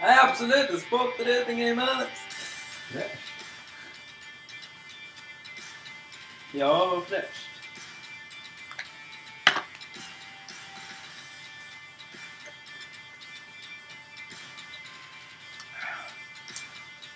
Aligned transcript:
Nej, 0.00 0.18
absolut. 0.18 0.70
En 0.70 0.80
sporträddning 0.80 1.62
i 1.62 1.74
manus. 1.74 2.08
Fräscht. 2.92 3.32
Ja, 6.52 6.86
vad 6.86 7.06
fräscht. 7.06 7.48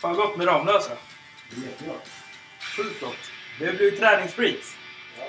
Fan 0.00 0.16
gott 0.16 0.36
med 0.36 0.46
Ramlösa. 0.46 0.96
Det 1.50 1.66
är 1.66 1.70
jättegott. 1.70 2.08
Sjukt 2.76 3.00
gott. 3.00 3.16
Har 3.58 3.72
blivit 3.72 4.00
träningsfreaks. 4.00 4.76
Ja. 5.18 5.24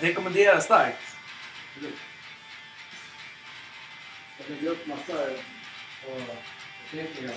Rekommenderar 0.00 0.60
starkt. 0.60 1.09
Upp 4.80 4.86
massa 4.86 5.12
förteckningar. 6.90 7.34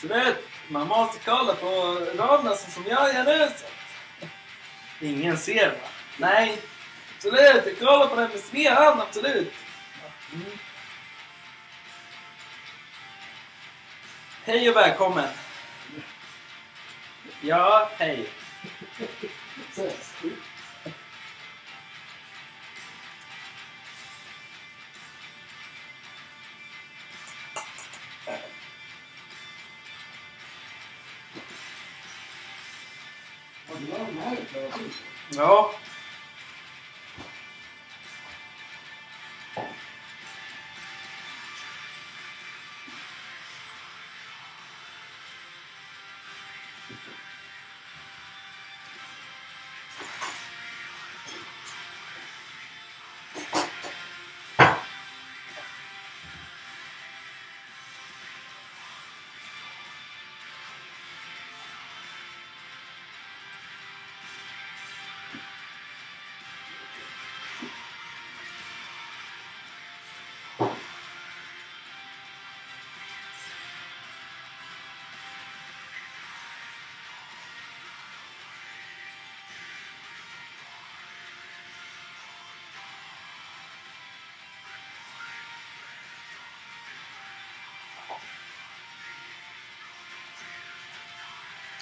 Så 0.00 0.08
vet, 0.08 0.36
man 0.68 0.88
måste 0.88 1.18
kolla 1.24 1.54
på 1.54 2.00
Ramlösa 2.16 2.70
som 2.70 2.86
jag 2.86 3.14
gör 3.14 3.24
nu. 3.24 3.48
Ingen 5.00 5.38
ser 5.38 5.68
va? 5.68 5.88
Nej, 6.16 6.58
absolut. 7.16 7.66
Jag 7.66 7.78
kollar 7.78 8.06
på 8.06 8.16
den 8.16 8.30
med 8.30 8.40
Sveahamn, 8.40 9.00
absolut. 9.00 9.52
Mm. 10.32 10.58
Hej 14.44 14.70
och 14.70 14.76
välkommen. 14.76 15.28
Ja, 17.40 17.90
hej. 17.98 18.28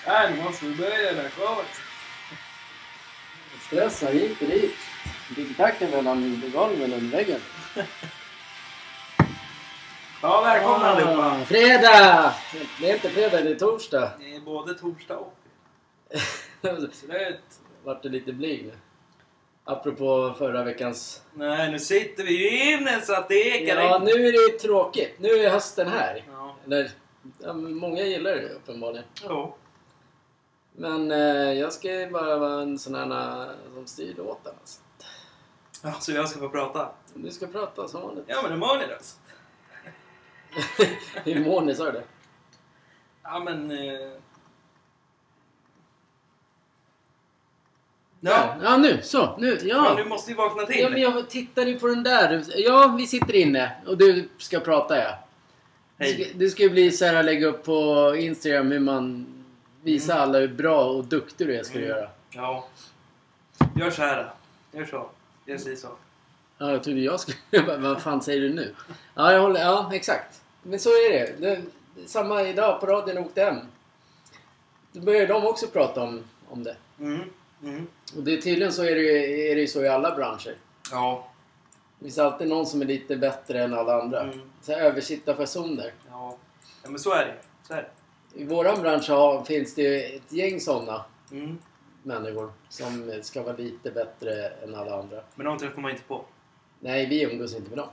Nej, 0.09 0.35
nu 0.37 0.43
måste 0.43 0.67
vi 0.67 0.75
börja 0.75 1.13
där 1.13 1.29
showen. 1.29 1.65
Stressa 3.67 4.07
hit 4.07 4.43
och 4.43 4.49
dit. 4.49 4.77
Tic-tacen 5.37 5.91
mellan 5.91 6.43
golven 6.55 6.93
och 6.93 7.03
väggen. 7.03 7.41
Ja, 10.23 10.41
välkomna 10.41 10.87
allihopa. 10.87 11.27
Ah, 11.27 11.45
Fredag! 11.45 12.35
Det 12.81 12.91
är 12.91 12.95
inte 12.95 13.11
fredag, 13.11 13.43
det 13.43 13.51
är 13.51 13.55
torsdag. 13.55 14.11
Det 14.21 14.35
är 14.35 14.41
både 14.41 14.75
torsdag 14.75 15.17
och... 15.17 15.35
Absolut. 16.69 17.41
Vart 17.85 18.03
det 18.03 18.09
lite 18.09 18.33
blyg 18.33 18.65
nu. 18.67 18.73
Apropå 19.65 20.35
förra 20.39 20.65
veckans... 20.65 21.23
Nej, 21.35 21.71
nu 21.71 21.79
sitter 21.79 22.25
vi 22.25 22.33
ju 22.33 22.73
inne 22.73 23.01
så 23.01 23.15
att 23.15 23.29
det 23.29 23.35
ekar. 23.35 23.83
Ja, 23.83 23.99
nu 23.99 24.11
är 24.11 24.33
det 24.33 24.59
tråkigt. 24.59 25.15
Nu 25.19 25.29
är 25.29 25.51
hösten 25.51 25.89
här. 25.89 26.25
Ja. 26.33 26.57
Eller, 26.67 26.91
ja, 27.39 27.53
många 27.53 28.03
gillar 28.03 28.31
det 28.31 28.49
uppenbarligen. 28.49 29.05
Jo. 29.25 29.57
Men 30.81 31.11
eh, 31.12 31.53
jag 31.53 31.72
ska 31.72 32.00
ju 32.00 32.11
bara 32.11 32.37
vara 32.37 32.62
en 32.62 32.78
sån 32.78 32.94
här 32.94 33.43
eh, 33.43 33.75
som 33.75 33.87
styr 33.87 34.15
låten. 34.15 34.53
Alltså. 34.61 34.81
Ja, 35.83 35.93
så 36.00 36.12
jag 36.12 36.28
ska 36.28 36.41
få 36.41 36.49
prata? 36.49 36.91
Du 37.15 37.31
ska 37.31 37.47
prata 37.47 37.89
som 37.89 38.03
vanligt. 38.03 38.25
Ja, 38.27 38.43
men 38.43 38.50
hur 38.53 38.59
mår 38.59 38.78
ni 38.78 38.84
då? 38.87 38.97
Hur 41.25 41.44
mår 41.44 41.62
ni, 41.62 41.75
sa 41.75 41.84
du 41.84 41.93
det? 41.93 42.05
Ja, 43.22 43.39
men... 43.44 43.71
Eh... 43.71 43.78
Ja. 48.21 48.31
Ja, 48.31 48.56
ja, 48.62 48.77
nu. 48.77 48.99
Så. 49.03 49.37
Nu. 49.39 49.56
men 49.60 49.69
Ja. 49.69 49.95
du 49.97 50.05
måste 50.05 50.31
ju 50.31 50.37
vakna 50.37 50.66
till. 50.66 50.81
Ja, 50.81 50.91
men 50.91 51.00
jag 51.00 51.31
tittade 51.31 51.71
ju 51.71 51.78
på 51.78 51.87
den 51.87 52.03
där. 52.03 52.45
Ja, 52.56 52.95
vi 52.99 53.06
sitter 53.06 53.34
inne 53.34 53.72
och 53.87 53.99
du 53.99 54.28
ska 54.39 54.60
prata 54.60 54.97
ja. 54.97 55.19
Det 55.97 56.05
Hej. 56.05 56.33
det 56.34 56.49
ska 56.49 56.62
ju 56.62 56.71
bli 56.71 56.91
så 56.91 57.05
här 57.05 57.22
lägga 57.22 57.47
upp 57.47 57.65
på 57.65 58.15
Instagram 58.19 58.71
hur 58.71 58.81
man 58.81 59.27
visar 59.83 60.15
Mm. 60.15 60.22
alla 60.28 60.39
hur 60.39 60.49
bra 60.49 60.84
och 60.84 61.05
duktig 61.05 61.47
du 61.47 61.56
är 61.59 61.62
ska 61.62 61.78
du 61.78 61.84
Mm. 61.84 61.97
göra. 61.97 62.11
Ja. 62.31 62.69
Gör 63.77 63.91
så 63.91 64.03
här. 64.03 64.31
Gör 64.72 64.84
så. 64.84 65.11
Gör 65.47 65.59
si 65.59 65.77
så. 65.77 65.89
Ja, 66.59 66.71
jag 66.71 66.83
trodde 66.84 67.00
jag 67.00 67.21
skulle... 67.21 67.77
Vad 67.78 68.03
fan 68.03 68.22
säger 68.22 68.41
du 68.41 68.55
nu? 68.55 68.75
Ja, 69.15 69.33
jag 69.33 69.41
håller... 69.43 69.61
Ja, 69.61 69.91
exakt. 69.94 70.43
Men 70.62 70.78
så 70.78 70.89
är 70.89 71.11
det. 71.12 71.34
det 71.41 71.62
samma 72.06 72.43
idag 72.43 72.81
på 72.81 72.87
radion 72.87 73.19
åkte 73.19 73.43
hem. 73.43 73.56
Då 74.93 75.00
började 75.00 75.27
de 75.27 75.47
också 75.47 75.66
prata 75.66 76.03
om, 76.03 76.25
om 76.49 76.65
det. 76.65 76.77
Mm. 77.00 77.21
Mm. 77.62 77.87
Och 78.16 78.22
det 78.22 78.33
är 78.34 78.41
tydligen 78.41 78.72
så 78.72 78.83
är 78.83 78.95
det, 78.95 79.00
ju- 79.00 79.50
är 79.50 79.55
det 79.55 79.60
ju 79.60 79.66
så 79.66 79.83
i 79.84 79.89
alla 79.89 80.16
branscher. 80.16 80.56
Ja. 80.91 81.28
Det 81.99 82.05
finns 82.05 82.19
alltid 82.19 82.49
någon 82.49 82.66
som 82.66 82.81
är 82.83 82.87
lite 82.87 83.16
bättre 83.16 83.65
än 83.65 83.75
alla 83.75 84.03
andra. 84.03 84.21
Mm. 84.22 84.41
Så 84.62 84.72
här 84.72 84.81
översittarpersoner. 84.81 85.93
Ja. 86.10 86.37
ja, 86.83 86.91
men 86.91 86.99
så 86.99 87.12
är 87.12 87.25
det. 87.27 87.34
Så 87.66 87.72
är 87.75 87.77
det. 87.83 87.89
I 88.38 88.44
våran 88.44 88.82
bransch 88.82 89.09
har, 89.10 89.44
finns 89.44 89.75
det 89.75 90.15
ett 90.16 90.32
gäng 90.32 90.60
sådana 90.60 91.04
Mm. 91.32 91.59
människor 92.03 92.53
som 92.69 93.12
ska 93.22 93.43
vara 93.43 93.56
lite 93.56 93.91
bättre 93.91 94.49
än 94.49 94.75
alla 94.75 94.99
andra. 94.99 95.21
Men 95.34 95.47
de 95.47 95.59
träffar 95.59 95.81
man 95.82 95.91
inte 95.91 96.03
på. 96.03 96.25
Nej, 96.81 97.06
vi 97.06 97.22
umgås 97.22 97.54
inte 97.56 97.69
med 97.69 97.78
dem. 97.78 97.88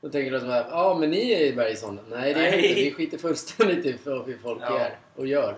Då 0.00 0.08
tänker 0.08 0.30
de 0.32 0.40
så 0.40 0.46
här, 0.46 0.66
ja 0.70 0.96
men 1.00 1.10
ni 1.10 1.32
är 1.32 1.46
ju 1.46 1.54
bergsådana. 1.56 2.00
Nej, 2.10 2.34
det 2.34 2.40
är 2.48 2.50
Nej. 2.50 2.68
inte. 2.68 2.80
Vi 2.80 2.92
skiter 2.94 3.18
fullständigt 3.18 3.86
i 3.86 3.98
för 3.98 4.24
hur 4.24 4.38
folk 4.42 4.62
Ja. 4.62 4.78
är 4.78 4.96
och 5.16 5.26
gör. 5.26 5.56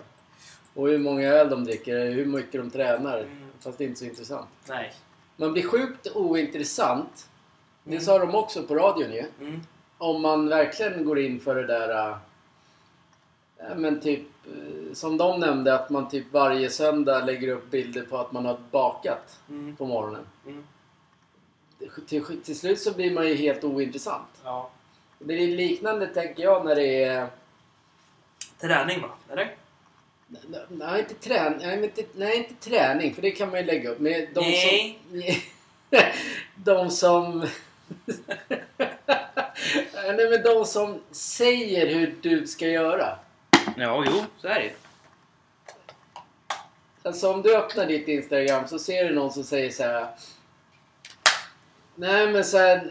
Och 0.73 0.87
hur 0.87 0.97
många 0.97 1.27
öl 1.27 1.49
de 1.49 1.63
dricker, 1.63 2.05
hur 2.11 2.25
mycket 2.25 2.61
de 2.61 2.71
tränar. 2.71 3.17
Mm. 3.19 3.37
Fast 3.59 3.77
det 3.77 3.83
är 3.83 3.87
inte 3.87 3.99
så 3.99 4.05
intressant. 4.05 4.47
Nej. 4.69 4.93
Man 5.37 5.53
blir 5.53 5.63
sjukt 5.63 6.07
ointressant. 6.15 7.29
Det 7.83 7.91
Mm. 7.91 8.01
sa 8.03 8.19
de 8.19 8.35
också 8.35 8.63
på 8.63 8.75
radion 8.75 9.13
ju. 9.13 9.23
Mm. 9.41 9.61
Om 9.97 10.21
man 10.21 10.49
verkligen 10.49 11.05
går 11.05 11.19
in 11.19 11.39
för 11.39 11.55
det 11.55 11.67
där... 11.67 12.17
ja, 13.69 13.75
men 13.75 14.01
typ, 14.01 14.21
äh, 14.45 14.93
som 14.93 15.17
de 15.17 15.39
nämnde, 15.39 15.75
att 15.75 15.89
man 15.89 16.09
typ 16.09 16.25
varje 16.31 16.69
söndag 16.69 17.25
lägger 17.25 17.47
upp 17.47 17.71
bilder 17.71 18.01
på 18.01 18.17
att 18.17 18.31
man 18.31 18.45
har 18.45 18.57
bakat 18.71 19.39
Mm. 19.49 19.75
på 19.75 19.85
morgonen. 19.85 20.25
Mm. 20.45 20.63
Till, 22.07 22.41
till 22.43 22.59
slut 22.59 22.81
så 22.81 22.93
blir 22.93 23.13
man 23.13 23.27
ju 23.27 23.35
helt 23.35 23.63
ointressant. 23.63 24.27
Ja. 24.43 24.69
Det 25.19 25.33
är 25.33 25.47
liknande 25.47 26.07
tänker 26.07 26.43
jag 26.43 26.65
när 26.65 26.75
det 26.75 27.03
är... 27.03 27.27
Träning 28.61 29.01
va? 29.01 29.09
Eller? 29.29 29.55
Nej, 30.69 30.99
inte 30.99 31.13
träning. 31.13 31.59
Nej, 31.67 31.83
inte, 31.83 32.03
nej, 32.15 32.37
inte 32.37 32.69
träning. 32.69 33.13
För 33.15 33.21
det 33.21 33.31
kan 33.31 33.49
man 33.49 33.59
ju 33.59 33.65
lägga 33.65 33.89
upp. 33.89 33.99
Men 33.99 34.27
de 34.33 34.41
Nej. 34.41 34.99
som... 35.09 36.01
de 36.63 36.89
som... 36.89 37.47
nej, 39.95 40.29
men 40.29 40.43
de 40.43 40.65
som 40.65 40.99
säger 41.11 41.95
hur 41.95 42.15
du 42.21 42.47
ska 42.47 42.67
göra. 42.67 43.19
Ja, 43.77 44.03
jo. 44.07 44.23
Så 44.41 44.47
är 44.47 44.59
det. 44.59 44.71
Alltså 47.03 47.33
om 47.33 47.41
du 47.41 47.55
öppnar 47.55 47.85
ditt 47.85 48.07
Instagram 48.07 48.67
så 48.67 48.79
ser 48.79 49.05
du 49.05 49.15
någon 49.15 49.31
som 49.33 49.43
säger 49.43 49.69
så 49.71 49.83
här. 49.83 50.07
Nej 51.95 52.27
men 52.27 52.43
så 52.43 52.57
här, 52.57 52.89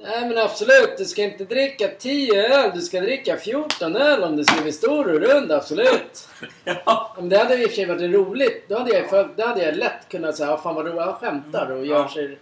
Nej 0.00 0.28
men 0.28 0.38
absolut, 0.38 0.98
du 0.98 1.04
ska 1.04 1.22
inte 1.22 1.44
dricka 1.44 1.88
10 1.98 2.46
öl, 2.54 2.70
du 2.74 2.80
ska 2.80 3.00
dricka 3.00 3.36
14 3.36 3.96
öl 3.96 4.22
om 4.22 4.36
du 4.36 4.44
ska 4.44 4.62
bli 4.62 4.72
stor 4.72 5.14
och 5.14 5.20
rund, 5.20 5.52
absolut. 5.52 6.28
Ja. 6.64 7.14
Om 7.18 7.28
det 7.28 7.38
hade 7.38 7.62
i 7.62 7.66
och 7.66 7.68
för 7.68 7.76
sig 7.76 7.86
varit 7.86 8.14
roligt, 8.14 8.68
då 8.68 8.78
hade 8.78 8.90
jag, 8.90 9.10
för, 9.10 9.28
då 9.36 9.46
hade 9.46 9.62
jag 9.62 9.76
lätt 9.76 10.08
kunnat 10.08 10.36
säga, 10.36 10.50
"Ja, 10.50 10.58
fan 10.58 10.74
vad 10.74 10.86
roligt, 10.86 11.00
han 11.00 11.14
skämtar 11.14 11.70
och 11.70 11.86
gör 11.86 12.08
sig... 12.08 12.38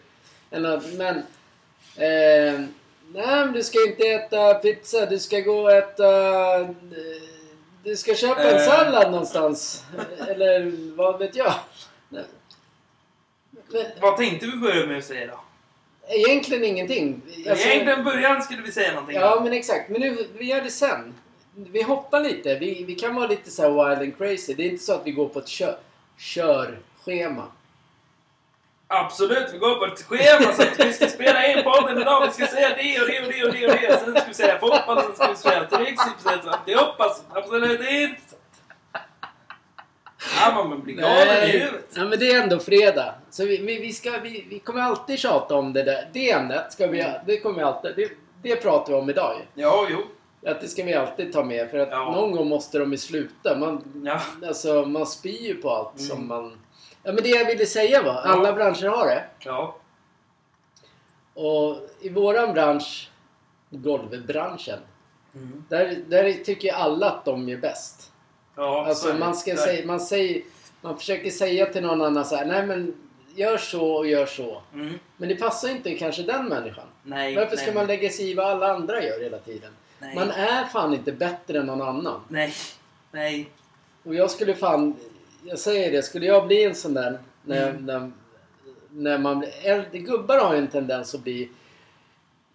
att, 0.50 0.92
men... 0.92 1.16
Eh, 1.96 2.60
nej, 3.12 3.26
men 3.44 3.52
du 3.52 3.62
ska 3.62 3.86
inte 3.86 4.02
äta 4.06 4.54
pizza. 4.54 5.06
Du 5.06 5.18
ska 5.18 5.40
gå 5.40 5.62
och 5.62 5.72
äta... 5.72 6.60
eh, 6.60 6.68
Du 7.84 7.96
ska 7.96 8.14
köpa 8.14 8.42
en 8.42 8.56
Eh. 8.56 8.62
sallad 8.62 9.10
någonstans. 9.10 9.84
Eller 10.28 10.72
vad 10.96 11.18
vet 11.18 11.36
jag. 11.36 11.54
Men 12.08 12.24
Vad 14.00 14.16
tänkte 14.16 14.46
vi 14.46 14.56
börja 14.56 14.86
med 14.86 14.98
att 14.98 15.04
säga 15.04 15.26
då? 15.26 15.40
egentligen 16.08 16.64
ingenting. 16.64 17.20
Alltså- 17.50 17.68
Egentligen 17.68 18.04
början 18.04 18.42
skulle 18.42 18.62
vi 18.62 18.72
säga 18.72 18.92
någonting. 18.92 19.16
Ja, 19.16 19.40
men 19.44 19.52
exakt. 19.52 19.88
Men 19.90 20.00
nu, 20.00 20.26
vi 20.38 20.44
gör 20.44 20.60
det 20.62 20.70
sen. 20.70 21.14
Vi 21.54 21.82
hoppar 21.82 22.20
lite. 22.20 22.54
Vi, 22.58 22.84
vi 22.84 22.94
kan 22.94 23.14
vara 23.14 23.26
lite 23.26 23.50
så 23.50 23.62
här 23.62 23.68
wild 23.70 24.02
and 24.02 24.18
crazy. 24.18 24.54
Det 24.54 24.62
är 24.62 24.70
inte 24.70 24.84
så 24.84 24.92
att 24.92 25.06
vi 25.06 25.10
går 25.10 25.28
på 25.28 25.38
ett 25.38 25.48
kör, 25.48 25.78
körschema. 26.18 27.46
Absolut, 28.88 29.48
vi 29.52 29.58
går 29.58 29.74
på 29.74 29.84
ett 29.86 30.02
schema 30.02 30.52
så 30.52 30.62
att 30.62 30.80
vi 30.86 30.92
ska 30.92 31.06
spela 31.06 31.46
in 31.46 31.64
podden 31.64 31.98
idag. 32.00 32.26
Vi 32.26 32.32
ska 32.32 32.46
säga 32.46 32.68
det 32.68 33.00
och 33.00 33.08
det 33.08 33.20
och 33.26 33.32
det 33.32 33.44
och 33.44 33.52
det 33.52 33.66
och 33.66 33.72
det. 33.80 34.00
Sen 34.04 34.16
ska 34.16 34.28
vi 34.28 34.34
säga 34.34 34.58
fotboll, 34.58 35.02
sen 35.02 35.14
ska 35.14 35.28
vi 35.28 35.36
säga 35.36 35.64
trixipset. 35.64 36.58
Det 36.66 36.74
hoppas 36.76 37.24
absolut 37.32 37.80
inte. 37.80 38.20
Ja, 40.40 40.64
man 40.68 40.82
blir 40.82 40.94
galen 40.94 41.44
i 41.44 41.46
huvudet. 41.46 41.88
ja, 41.94 42.04
men 42.04 42.18
det 42.18 42.30
är 42.32 42.42
ändå 42.42 42.58
fredag. 42.58 43.14
Så 43.30 43.44
vi, 43.44 43.56
vi, 43.58 43.78
vi, 43.80 43.92
ska, 43.92 44.10
vi, 44.22 44.46
vi 44.50 44.58
kommer 44.58 44.80
alltid 44.82 45.18
tjata 45.18 45.54
om 45.54 45.72
det 45.72 45.82
där. 45.82 46.08
Det 46.12 46.30
ämnet 46.30 46.72
ska 46.72 46.86
vi, 46.86 47.06
det 47.26 47.40
kommer 47.40 47.56
vi 47.56 47.62
alltid... 47.62 47.92
Det, 47.96 48.10
det 48.42 48.56
pratar 48.56 48.92
vi 48.92 48.98
om 48.98 49.10
idag 49.10 49.34
ju. 49.38 49.62
Ja, 49.62 49.86
jo. 49.90 50.02
Att 50.50 50.60
det 50.60 50.68
ska 50.68 50.84
vi 50.84 50.94
alltid 50.94 51.32
ta 51.32 51.44
med 51.44 51.70
för 51.70 51.78
att 51.78 51.88
Ja. 51.90 52.10
någon 52.12 52.32
gång 52.32 52.48
måste 52.48 52.78
de 52.78 52.92
ju 52.92 52.98
sluta. 52.98 53.58
Man, 53.58 54.02
Ja. 54.04 54.20
alltså, 54.48 54.84
man 54.84 55.06
spyr 55.06 55.42
ju 55.42 55.54
på 55.54 55.70
allt 55.70 55.94
Mm. 55.98 56.08
som 56.08 56.28
man... 56.28 56.58
Ja 57.06 57.12
men 57.12 57.22
det 57.22 57.28
jag 57.28 57.46
ville 57.46 57.66
säga 57.66 58.02
var, 58.02 58.14
alla 58.14 58.52
branscher 58.52 58.86
har 58.86 59.06
det. 59.06 59.24
Ja. 59.38 59.76
Och 61.34 61.76
i 62.00 62.08
våran 62.08 62.54
bransch, 62.54 63.10
golvbranschen, 63.70 64.78
Mm. 65.34 65.64
där, 65.68 65.96
där 66.08 66.32
tycker 66.32 66.72
alla 66.72 67.10
att 67.10 67.24
de 67.24 67.48
är 67.48 67.56
bäst. 67.56 68.12
Ja, 68.54 68.84
så 68.84 68.88
Alltså 68.90 69.14
man 69.14 69.34
ska 69.36 69.56
säga, 69.56 69.86
man 69.86 70.00
säger, 70.00 70.42
man 70.80 70.98
försöker 70.98 71.30
säga 71.30 71.66
till 71.66 71.82
någon 71.82 72.02
annan 72.02 72.24
så 72.24 72.36
här, 72.36 72.44
nej 72.44 72.66
men 72.66 72.94
gör 73.34 73.56
så 73.58 73.92
och 73.94 74.06
gör 74.06 74.26
så. 74.26 74.62
Mm. 74.74 74.98
Men 75.16 75.28
det 75.28 75.36
passar 75.36 75.68
inte 75.68 75.94
kanske 75.94 76.22
den 76.22 76.48
människan. 76.48 76.84
Nej. 77.02 77.36
Varför 77.36 77.56
ska 77.56 77.66
nej, 77.66 77.74
man 77.74 77.86
lägga 77.86 78.10
sig 78.10 78.30
i 78.30 78.34
vad 78.34 78.46
alla 78.46 78.72
andra 78.74 79.02
gör 79.04 79.20
hela 79.20 79.38
tiden? 79.38 79.72
Nej. 79.98 80.14
Man 80.14 80.30
är 80.30 80.64
fan 80.64 80.94
inte 80.94 81.12
bättre 81.12 81.58
än 81.58 81.66
någon 81.66 81.82
annan. 81.82 82.20
Nej. 82.28 82.54
Nej. 83.10 83.50
Och 84.04 84.14
jag 84.14 84.30
skulle 84.30 84.54
fan, 84.54 84.96
jag 85.48 85.58
säger 85.58 85.92
det, 85.92 86.02
skulle 86.02 86.26
jag 86.26 86.46
bli 86.46 86.64
en 86.64 86.74
sån 86.74 86.94
där 86.94 87.18
när, 87.44 87.68
Mm. 87.70 87.86
när, 87.86 88.10
när 88.90 89.18
man 89.18 89.38
blir 89.38 89.50
äldre, 89.62 89.98
gubbar 89.98 90.38
har 90.38 90.54
ju 90.54 90.58
en 90.58 90.68
tendens 90.68 91.14
att 91.14 91.20
bli 91.20 91.48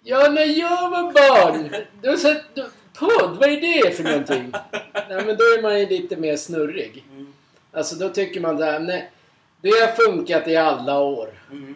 Ja, 0.03 0.29
när 0.29 0.45
jag 0.45 0.89
var 0.89 1.03
barn! 1.13 1.69
Då 2.01 2.17
satt, 2.17 2.41
då, 2.53 2.63
podd, 2.93 3.37
vad 3.39 3.49
är 3.49 3.61
det 3.61 3.91
för 3.91 4.03
någonting? 4.03 4.51
Nej, 4.93 5.25
men 5.25 5.37
då 5.37 5.43
är 5.43 5.61
man 5.61 5.79
ju 5.79 5.85
lite 5.87 6.15
mer 6.17 6.35
snurrig. 6.37 7.03
Mm. 7.11 7.33
Alltså 7.71 7.95
då 7.95 8.09
tycker 8.09 8.41
man 8.41 8.57
så 8.57 8.63
här, 8.63 8.79
nej, 8.79 9.11
det 9.61 9.69
har 9.69 9.87
funkat 9.87 10.47
i 10.47 10.55
alla 10.55 10.99
år. 10.99 11.29
Mm. 11.51 11.75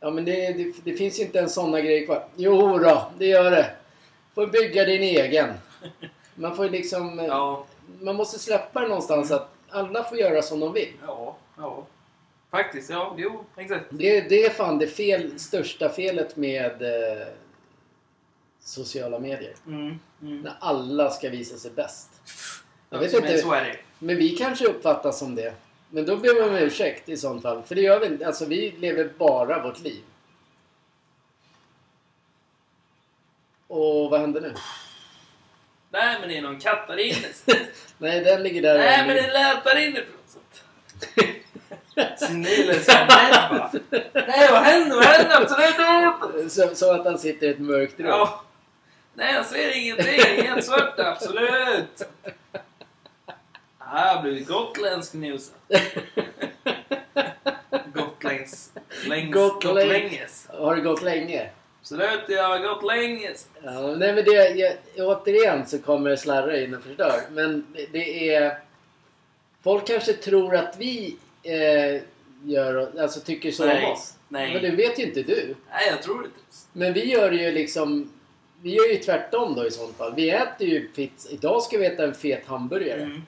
Ja, 0.00 0.10
men 0.10 0.24
det, 0.24 0.52
det, 0.52 0.72
det 0.84 0.92
finns 0.96 1.18
ju 1.20 1.22
inte 1.22 1.38
en 1.40 1.48
såna 1.50 1.80
grejer 1.80 2.06
kvar. 2.06 2.24
Jo 2.36 2.78
då, 2.78 3.10
det 3.18 3.26
gör 3.26 3.50
det. 3.50 3.70
Får 4.34 4.46
bygga 4.46 4.84
din 4.84 5.02
egen. 5.02 5.48
Man 6.34 6.56
får 6.56 6.64
ju 6.64 6.70
liksom... 6.70 7.18
Ja. 7.18 7.66
Man 8.00 8.16
måste 8.16 8.38
släppa 8.38 8.80
det 8.80 8.88
någonstans 8.88 9.30
att 9.30 9.55
alla 9.76 10.04
får 10.04 10.18
göra 10.18 10.42
som 10.42 10.60
de 10.60 10.72
vill. 10.72 10.92
Ja. 11.06 11.36
Ja. 11.56 11.86
Faktiskt, 12.50 12.90
ja. 12.90 13.14
Jo, 13.18 13.44
exakt. 13.56 13.84
Det, 13.90 14.20
det 14.20 14.44
är 14.44 14.50
fan 14.50 14.78
det 14.78 14.86
fel, 14.86 15.38
största 15.38 15.88
felet 15.88 16.36
med 16.36 16.82
eh, 16.82 17.26
sociala 18.60 19.18
medier. 19.18 19.54
Mm. 19.66 19.98
Mm. 20.22 20.40
När 20.40 20.56
alla 20.60 21.10
ska 21.10 21.30
visa 21.30 21.56
sig 21.56 21.70
bäst. 21.70 22.10
Jag 22.90 22.98
vet 22.98 23.12
men 23.12 23.32
inte, 23.32 23.76
men 23.98 24.16
vi 24.16 24.28
kanske 24.28 24.66
uppfattas 24.66 25.18
som 25.18 25.34
det. 25.34 25.54
Men 25.90 26.06
då 26.06 26.16
ber 26.16 26.40
man 26.40 26.50
om 26.50 26.56
ursäkt 26.56 27.08
i 27.08 27.16
sånt 27.16 27.42
fall. 27.42 27.62
För 27.62 27.74
det 27.74 27.80
gör 27.80 28.00
vi 28.00 28.06
inte. 28.06 28.26
Alltså 28.26 28.44
vi 28.44 28.70
lever 28.70 29.12
bara 29.18 29.62
vårt 29.62 29.80
liv. 29.80 30.02
Och 33.66 34.10
vad 34.10 34.20
händer 34.20 34.40
nu? 34.40 34.54
Nej, 35.96 36.16
men 36.20 36.28
det 36.28 36.38
är 36.38 36.42
någon 36.42 36.60
katt 36.60 36.86
där 36.88 36.96
inne. 36.98 37.26
Nej, 37.98 38.20
den 38.20 38.42
ligger 38.42 38.62
där. 38.62 38.78
Nej, 38.78 39.06
men 39.06 39.16
det 39.16 39.32
lät 39.32 39.64
där 39.64 39.78
inifrån. 39.78 40.16
så 40.28 40.38
att- 40.38 42.18
Senile 42.18 42.74
som 42.80 42.94
människa. 42.94 43.70
Nej, 44.12 44.48
vad 44.52 44.62
händer? 44.62 44.96
Vad 44.96 45.04
händer? 45.04 45.42
Absolut 45.42 45.74
inte! 46.38 46.50
Så, 46.50 46.74
så 46.74 46.92
att 46.94 47.04
han 47.04 47.18
sitter 47.18 47.46
i 47.46 47.50
ett 47.50 47.58
mörkt 47.58 48.00
rum. 48.00 48.06
Ja. 48.08 48.42
Nej, 49.14 49.34
jag 49.34 49.46
ser 49.46 49.76
ingenting. 49.78 50.20
Helt 50.46 50.64
svart, 50.64 50.98
absolut. 50.98 52.02
Här 53.78 54.22
blir 54.22 54.32
det 54.34 54.40
gotländsk 54.40 55.14
news. 55.14 55.50
Gotlands... 57.94 58.72
Längs, 59.06 59.34
Gotläng- 59.34 59.62
Gotlänges. 59.74 60.48
Har 60.52 60.76
det 60.76 60.80
gått 60.82 61.02
länge? 61.02 61.48
Absolut, 61.86 62.28
jag 62.28 62.42
har 62.42 62.58
gotlänges. 62.58 63.48
Ja, 63.62 63.94
nej 63.96 64.14
men 64.14 64.24
det, 64.24 64.32
jag, 64.32 64.76
återigen 65.08 65.66
så 65.66 65.78
kommer 65.78 66.10
det 66.10 66.16
slarra 66.16 66.60
in 66.60 66.74
och 66.74 66.82
förstör. 66.82 67.20
Men 67.30 67.66
det, 67.72 67.86
det 67.92 68.34
är... 68.34 68.58
Folk 69.62 69.86
kanske 69.86 70.12
tror 70.12 70.56
att 70.56 70.76
vi 70.78 71.16
eh, 71.42 72.02
gör, 72.44 73.00
alltså 73.00 73.20
tycker 73.20 73.50
så 73.50 73.66
Nej, 73.66 73.84
om 73.84 73.92
oss. 73.92 74.14
nej. 74.28 74.52
Men 74.52 74.62
det 74.62 74.70
vet 74.70 74.98
ju 74.98 75.02
inte 75.02 75.22
du. 75.22 75.54
Nej, 75.70 75.88
jag 75.90 76.02
tror 76.02 76.24
inte 76.24 76.36
Men 76.72 76.92
vi 76.92 77.04
gör 77.12 77.32
ju 77.32 77.52
liksom... 77.52 78.12
Vi 78.62 78.74
gör 78.74 78.88
ju 78.92 78.96
tvärtom 78.96 79.54
då 79.54 79.66
i 79.66 79.70
sånt 79.70 79.96
fall. 79.96 80.14
Vi 80.14 80.30
äter 80.30 80.66
ju 80.68 80.88
pizza. 80.88 81.30
Idag 81.30 81.62
ska 81.62 81.78
vi 81.78 81.86
äta 81.86 82.04
en 82.04 82.14
fet 82.14 82.46
hamburgare. 82.46 83.02
mm. 83.02 83.22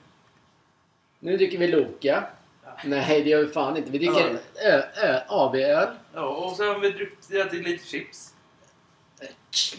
Nu 1.19 1.37
dricker 1.37 1.57
vi 1.57 1.67
Loka. 1.67 2.23
Ja. 2.65 2.69
Nej, 2.85 3.21
det 3.23 3.29
gör 3.29 3.43
vi 3.43 3.53
fan 3.53 3.77
inte. 3.77 3.91
Vi 3.91 3.97
dricker 3.97 4.37
ö, 4.65 5.19
AB-öl. 5.27 5.87
Ja, 6.13 6.27
och 6.27 6.57
sen 6.57 6.67
har 6.67 6.79
vi 6.79 6.89
druckit 6.89 7.53
lite 7.53 7.85
chips. 7.85 8.33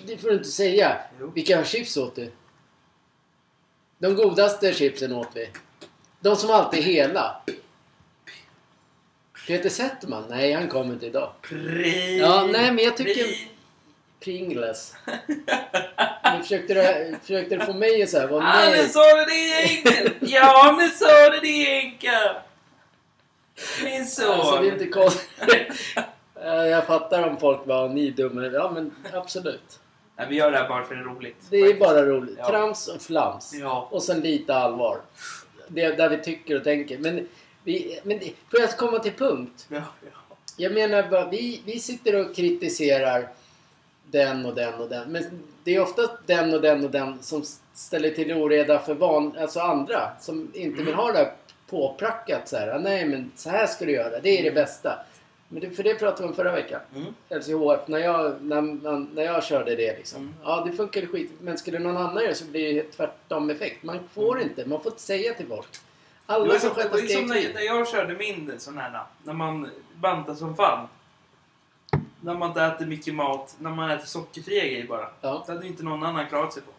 Det 0.07 0.17
får 0.19 0.29
du 0.29 0.35
inte 0.35 0.49
säga. 0.49 0.97
Jo. 1.21 1.31
Vilka 1.35 1.65
chips 1.65 1.97
åt 1.97 2.17
du? 2.17 2.33
De 3.99 4.15
godaste 4.15 4.73
chipsen 4.75 5.13
åt 5.13 5.29
vi. 5.35 5.49
De 6.21 6.37
som 6.37 6.51
alltid 6.51 6.81
är 6.81 6.85
hela. 6.85 7.43
Peter 9.47 9.69
Settman? 9.69 10.25
Nej, 10.31 10.53
han 10.53 10.69
kommer 10.69 10.93
inte 10.95 11.07
idag. 11.07 11.33
Pri... 11.43 12.19
Ja, 12.19 12.49
nej, 12.53 12.73
men 12.73 12.85
jag 12.85 12.97
tycker- 12.97 13.15
Pri... 13.25 13.49
Pringles. 14.21 14.95
Nu 16.37 16.43
försökte 16.43 16.75
du, 16.75 17.17
försökte 17.23 17.57
du 17.57 17.67
få 17.67 17.73
mig 17.73 18.03
att 18.03 18.09
säga 18.11 18.27
vad 18.27 18.43
Ja, 18.43 18.65
nu 18.65 18.77
nej. 18.77 18.89
sa 18.89 19.01
du 19.17 19.25
det 19.25 19.63
enkelt! 19.63 20.15
Ja, 20.21 20.77
nu 20.81 20.89
sa 20.89 21.31
du 21.31 21.39
det 21.41 21.71
enkelt! 21.81 22.37
Min 23.85 24.07
son. 24.07 24.31
Alltså, 24.41 24.63
det 24.63 24.69
är 24.69 24.73
inte 24.73 24.87
konstigt. 24.87 25.27
Ja, 26.45 26.67
Jag 26.67 26.87
fattar 26.87 27.29
om 27.29 27.37
folk 27.37 27.65
bara, 27.65 27.89
ni 27.89 28.09
är 28.09 28.13
dumma. 28.13 28.47
Ja, 28.47 28.71
men 28.75 28.93
absolut. 29.13 29.79
Nej, 30.17 30.27
vi 30.31 30.37
gör 30.37 30.51
det 30.51 30.59
här 30.59 30.69
bara 30.69 30.85
för 30.85 30.95
det 30.95 31.01
är 31.01 31.05
roligt. 31.05 31.37
Det 31.51 31.57
är 31.57 31.79
bara 31.79 32.07
roligt. 32.07 32.35
Ja. 32.39 32.49
Trams 32.49 32.89
och 32.89 33.03
flams. 33.03 33.55
Ja. 33.55 33.89
Och 33.91 34.03
sen 34.03 34.21
lite 34.21 34.55
allvar. 34.55 34.99
Det 35.69 35.83
är 35.83 35.97
där 35.97 36.09
vi 36.09 36.19
tycker 36.19 36.57
och 36.57 36.65
tänker. 36.65 36.99
Men, 36.99 37.29
vi, 37.65 38.01
men 38.05 38.19
det- 38.19 38.33
får 38.51 38.61
jag 38.61 38.71
komma 38.77 38.99
till 38.99 39.13
punkt? 39.13 39.67
Ja, 39.69 39.77
ja. 40.03 40.37
Jag 40.57 40.73
menar 40.73 41.11
bara, 41.11 41.29
vi, 41.31 41.63
vi 41.65 41.79
sitter 41.79 42.21
och 42.21 42.37
kritiserar 42.37 43.29
den 44.11 44.47
och 44.47 44.55
den 44.55 44.75
och 44.75 44.89
den. 44.89 45.13
Men 45.13 45.25
det 45.65 45.75
är 45.77 45.81
ofta 45.83 46.03
den 46.27 46.55
och 46.55 46.61
den 46.61 46.85
och 46.85 46.91
den 46.91 47.23
som 47.23 47.43
ställer 47.75 48.11
till 48.11 48.33
oreda 48.33 48.79
för 48.79 48.95
van, 48.95 49.37
alltså 49.41 49.61
andra. 49.61 50.11
Som 50.21 50.51
inte 50.55 50.83
vill 50.83 50.95
ha 50.95 51.13
det 51.13 51.19
här 51.19 51.33
påprackat 51.71 52.49
så 52.49 52.57
här. 52.57 52.69
"Ah, 52.69 52.79
Nej 52.79 53.05
men 53.07 53.31
så 53.37 53.51
här 53.51 53.67
ska 53.67 53.85
du 53.85 53.93
göra. 53.93 54.21
Det 54.21 54.39
är 54.39 54.43
det 54.43 54.51
bästa. 54.51 54.99
Men 55.53 55.61
det, 55.61 55.71
för 55.71 55.83
det 55.83 55.95
pratade 55.95 56.23
vi 56.23 56.29
om 56.29 56.35
förra 56.35 56.53
veckan. 56.53 56.81
Mm. 56.95 57.15
LCHF, 57.29 57.89
när 57.89 57.99
jag, 57.99 58.43
när, 58.43 59.15
när 59.15 59.23
jag 59.23 59.45
körde 59.45 59.77
det 59.77 59.97
liksom. 59.97 60.23
Mm. 60.23 60.35
Ja, 60.43 60.65
det 60.67 60.73
funkade 60.73 61.07
skit. 61.07 61.31
Men 61.41 61.59
skulle 61.59 61.79
någon 61.79 61.97
annan 61.97 62.25
göra 62.25 62.35
så 62.35 62.45
blir 62.45 62.75
det 62.75 62.83
tvärtom 62.83 63.51
effekt. 63.51 63.83
Man 63.83 63.99
får 64.13 64.41
inte, 64.41 64.67
man 64.67 64.83
får 64.83 64.93
inte 64.93 65.03
säga 65.03 65.35
till 65.35 65.47
folk. 65.47 65.69
Det 65.73 66.33
Alla 66.35 66.59
som 66.59 66.69
det 66.69 66.75
sköter 66.75 66.91
var 66.91 66.99
ju 66.99 67.09
som 67.09 67.27
när, 67.27 67.55
när 67.55 67.61
jag 67.61 67.89
körde 67.89 68.15
min 68.15 68.53
sån 68.59 68.79
här, 68.79 69.03
när 69.25 69.33
man 69.33 69.71
bantar 69.95 70.35
som 70.35 70.57
fan. 70.57 70.89
När 72.21 72.35
man 72.35 72.49
inte 72.49 72.63
äter 72.63 72.87
mycket 72.87 73.15
mat, 73.15 73.57
när 73.59 73.71
man 73.71 73.91
äter 73.91 74.07
sockerfria 74.07 74.65
grejer 74.65 74.87
bara. 74.87 75.09
Ja, 75.21 75.45
Det 75.47 75.53
hade 75.53 75.67
inte 75.67 75.83
någon 75.85 76.03
annan 76.03 76.27
klarat 76.29 76.53
sig 76.53 76.63
på. 76.63 76.71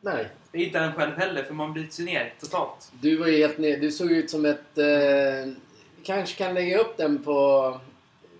nej. 0.00 0.28
Det 0.52 0.58
är 0.58 0.66
inte 0.66 0.78
en 0.78 0.92
själv 0.92 1.16
heller, 1.16 1.42
för 1.42 1.54
man 1.54 1.72
bryts 1.72 2.00
ju 2.00 2.04
ner 2.04 2.34
totalt. 2.40 2.92
Du 3.00 3.16
var 3.16 3.26
ju 3.26 3.36
helt 3.36 3.58
ner. 3.58 3.76
Du 3.76 3.90
såg 3.90 4.10
ut 4.12 4.30
som 4.30 4.44
ett... 4.44 4.78
Eh, 4.78 5.52
kanske 6.04 6.44
kan 6.44 6.54
lägga 6.54 6.78
upp 6.78 6.96
den 6.96 7.22
på... 7.24 7.80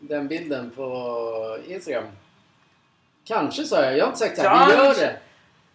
Den 0.09 0.29
bilden 0.29 0.71
på 0.71 1.59
Instagram. 1.69 2.05
Kanske 3.25 3.65
sa 3.65 3.83
jag. 3.83 3.99
Jag 3.99 4.05
har 4.05 4.09
inte 4.09 4.19
sagt 4.19 4.39
här. 4.39 4.67
Vi 4.67 4.73
gör 4.73 4.95
det. 4.95 5.17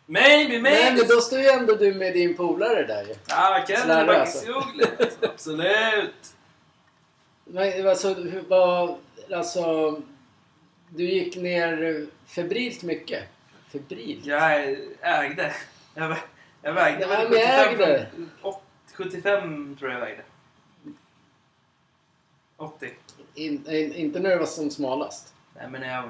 Maybe, 0.05 0.59
maybe! 0.59 0.93
Men 0.95 1.07
då 1.07 1.21
står 1.21 1.39
ju 1.39 1.47
ändå 1.47 1.75
du 1.75 1.93
med 1.93 2.13
din 2.13 2.37
polare 2.37 2.87
där 2.87 3.03
ju. 3.03 3.15
Ja, 3.27 3.65
Kenny 3.67 3.81
Slarra, 3.81 4.21
alltså. 4.21 4.63
Absolut. 5.21 6.33
Men 7.45 7.87
alltså, 7.87 8.13
hur, 8.13 8.43
vad... 8.47 8.95
Alltså... 9.33 10.01
Du 10.89 11.03
gick 11.03 11.35
ner 11.35 12.05
febrilt 12.27 12.83
mycket. 12.83 13.23
Febrilt? 13.71 14.25
Jag 14.25 14.61
ägde. 15.01 15.53
Jag, 15.95 16.17
jag 16.61 16.73
vägde 16.73 17.05
väl 17.07 17.29
men 17.29 17.39
jag 17.39 17.67
75, 17.69 17.81
ägde. 17.81 18.05
åt- 18.41 18.63
75 18.93 19.75
tror 19.79 19.91
jag 19.91 19.99
jag 20.01 20.05
vägde. 20.05 20.23
80. 22.57 22.89
In, 23.45 23.69
in, 23.69 23.93
inte 23.93 24.19
när 24.19 24.29
du 24.29 24.37
var 24.37 24.45
som 24.45 24.69
smalast. 24.71 25.33
Nej 25.55 25.67
men 25.69 25.81
jag... 25.81 26.09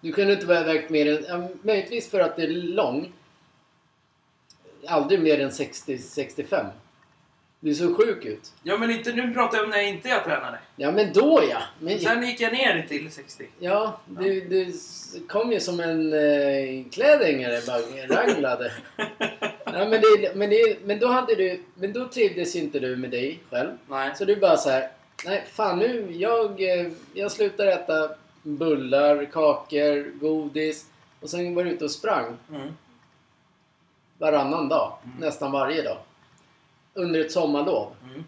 Du 0.00 0.12
kunde 0.12 0.32
inte 0.32 0.46
vara 0.46 0.62
vägt 0.64 0.90
mer 0.90 1.16
än... 1.18 1.24
Ja, 1.28 1.48
möjligtvis 1.62 2.10
för 2.10 2.20
att 2.20 2.36
du 2.36 2.42
är 2.42 2.48
lång. 2.48 3.12
Aldrig 4.86 5.22
mer 5.22 5.40
än 5.40 5.50
60-65. 5.50 6.66
Du 7.60 7.74
såg 7.74 7.96
sjuk 7.96 8.24
ut. 8.24 8.52
Ja 8.62 8.76
men 8.78 8.90
inte, 8.90 9.12
nu 9.12 9.34
pratar 9.34 9.56
jag 9.58 9.64
om 9.64 9.70
när 9.70 9.76
jag 9.76 9.88
inte 9.88 10.08
jag 10.08 10.24
tränade. 10.24 10.58
Ja 10.76 10.92
men 10.92 11.12
då 11.12 11.42
ja! 11.50 11.58
Men, 11.80 11.98
Sen 12.00 12.22
gick 12.26 12.40
jag 12.40 12.52
ner 12.52 12.86
till 12.88 13.10
60. 13.12 13.46
ja, 13.58 14.00
du, 14.06 14.40
du 14.40 14.62
s- 14.62 15.16
kom 15.28 15.52
ju 15.52 15.60
som 15.60 15.80
en 15.80 16.12
eh, 16.12 16.84
klädhängare 16.92 17.60
bara 17.66 18.16
ranglade. 18.22 18.72
Ja, 19.66 19.88
men, 19.88 19.90
det, 19.90 20.36
men, 20.36 20.50
det, 20.50 20.76
men 20.84 20.98
då 20.98 21.06
hade 21.08 21.34
du... 21.34 21.62
Men 21.74 21.92
då 21.92 22.08
trivdes 22.08 22.56
inte 22.56 22.80
du 22.80 22.96
med 22.96 23.10
dig 23.10 23.40
själv. 23.50 23.70
Nej. 23.88 24.12
Så 24.16 24.24
du 24.24 24.36
bara 24.36 24.56
så 24.56 24.70
här. 24.70 24.90
Nej, 25.24 25.44
fan 25.52 25.78
nu. 25.78 26.12
Jag, 26.12 26.62
eh, 26.62 26.86
jag 27.14 27.32
slutar 27.32 27.66
äta 27.66 28.10
bullar, 28.42 29.24
kakor, 29.24 30.18
godis. 30.20 30.86
Och 31.20 31.30
sen 31.30 31.54
var 31.54 31.64
du 31.64 31.70
ute 31.70 31.84
och 31.84 31.90
sprang 31.90 32.36
Mm. 32.50 32.68
varannan 34.18 34.68
dag. 34.68 34.92
Mm. 35.04 35.16
Nästan 35.20 35.52
varje 35.52 35.82
dag. 35.82 35.98
Under 36.94 37.20
ett 37.20 37.32
sommarlov. 37.32 37.90
Mm. 38.04 38.24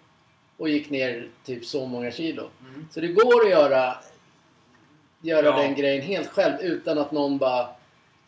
Och 0.57 0.69
gick 0.69 0.91
ner 0.91 1.29
typ 1.45 1.65
så 1.67 1.87
många 1.87 2.11
kilo. 2.11 2.49
Mm. 2.61 2.89
Så 2.93 3.01
det 3.01 3.09
går 3.09 3.45
att 3.45 3.51
göra, 3.51 3.97
göra 5.21 5.47
Ja. 5.47 5.57
den 5.57 5.75
grejen 5.75 6.03
helt 6.03 6.29
själv 6.29 6.61
utan 6.61 6.99
att 6.99 7.13
någon 7.13 7.39
bara 7.39 7.69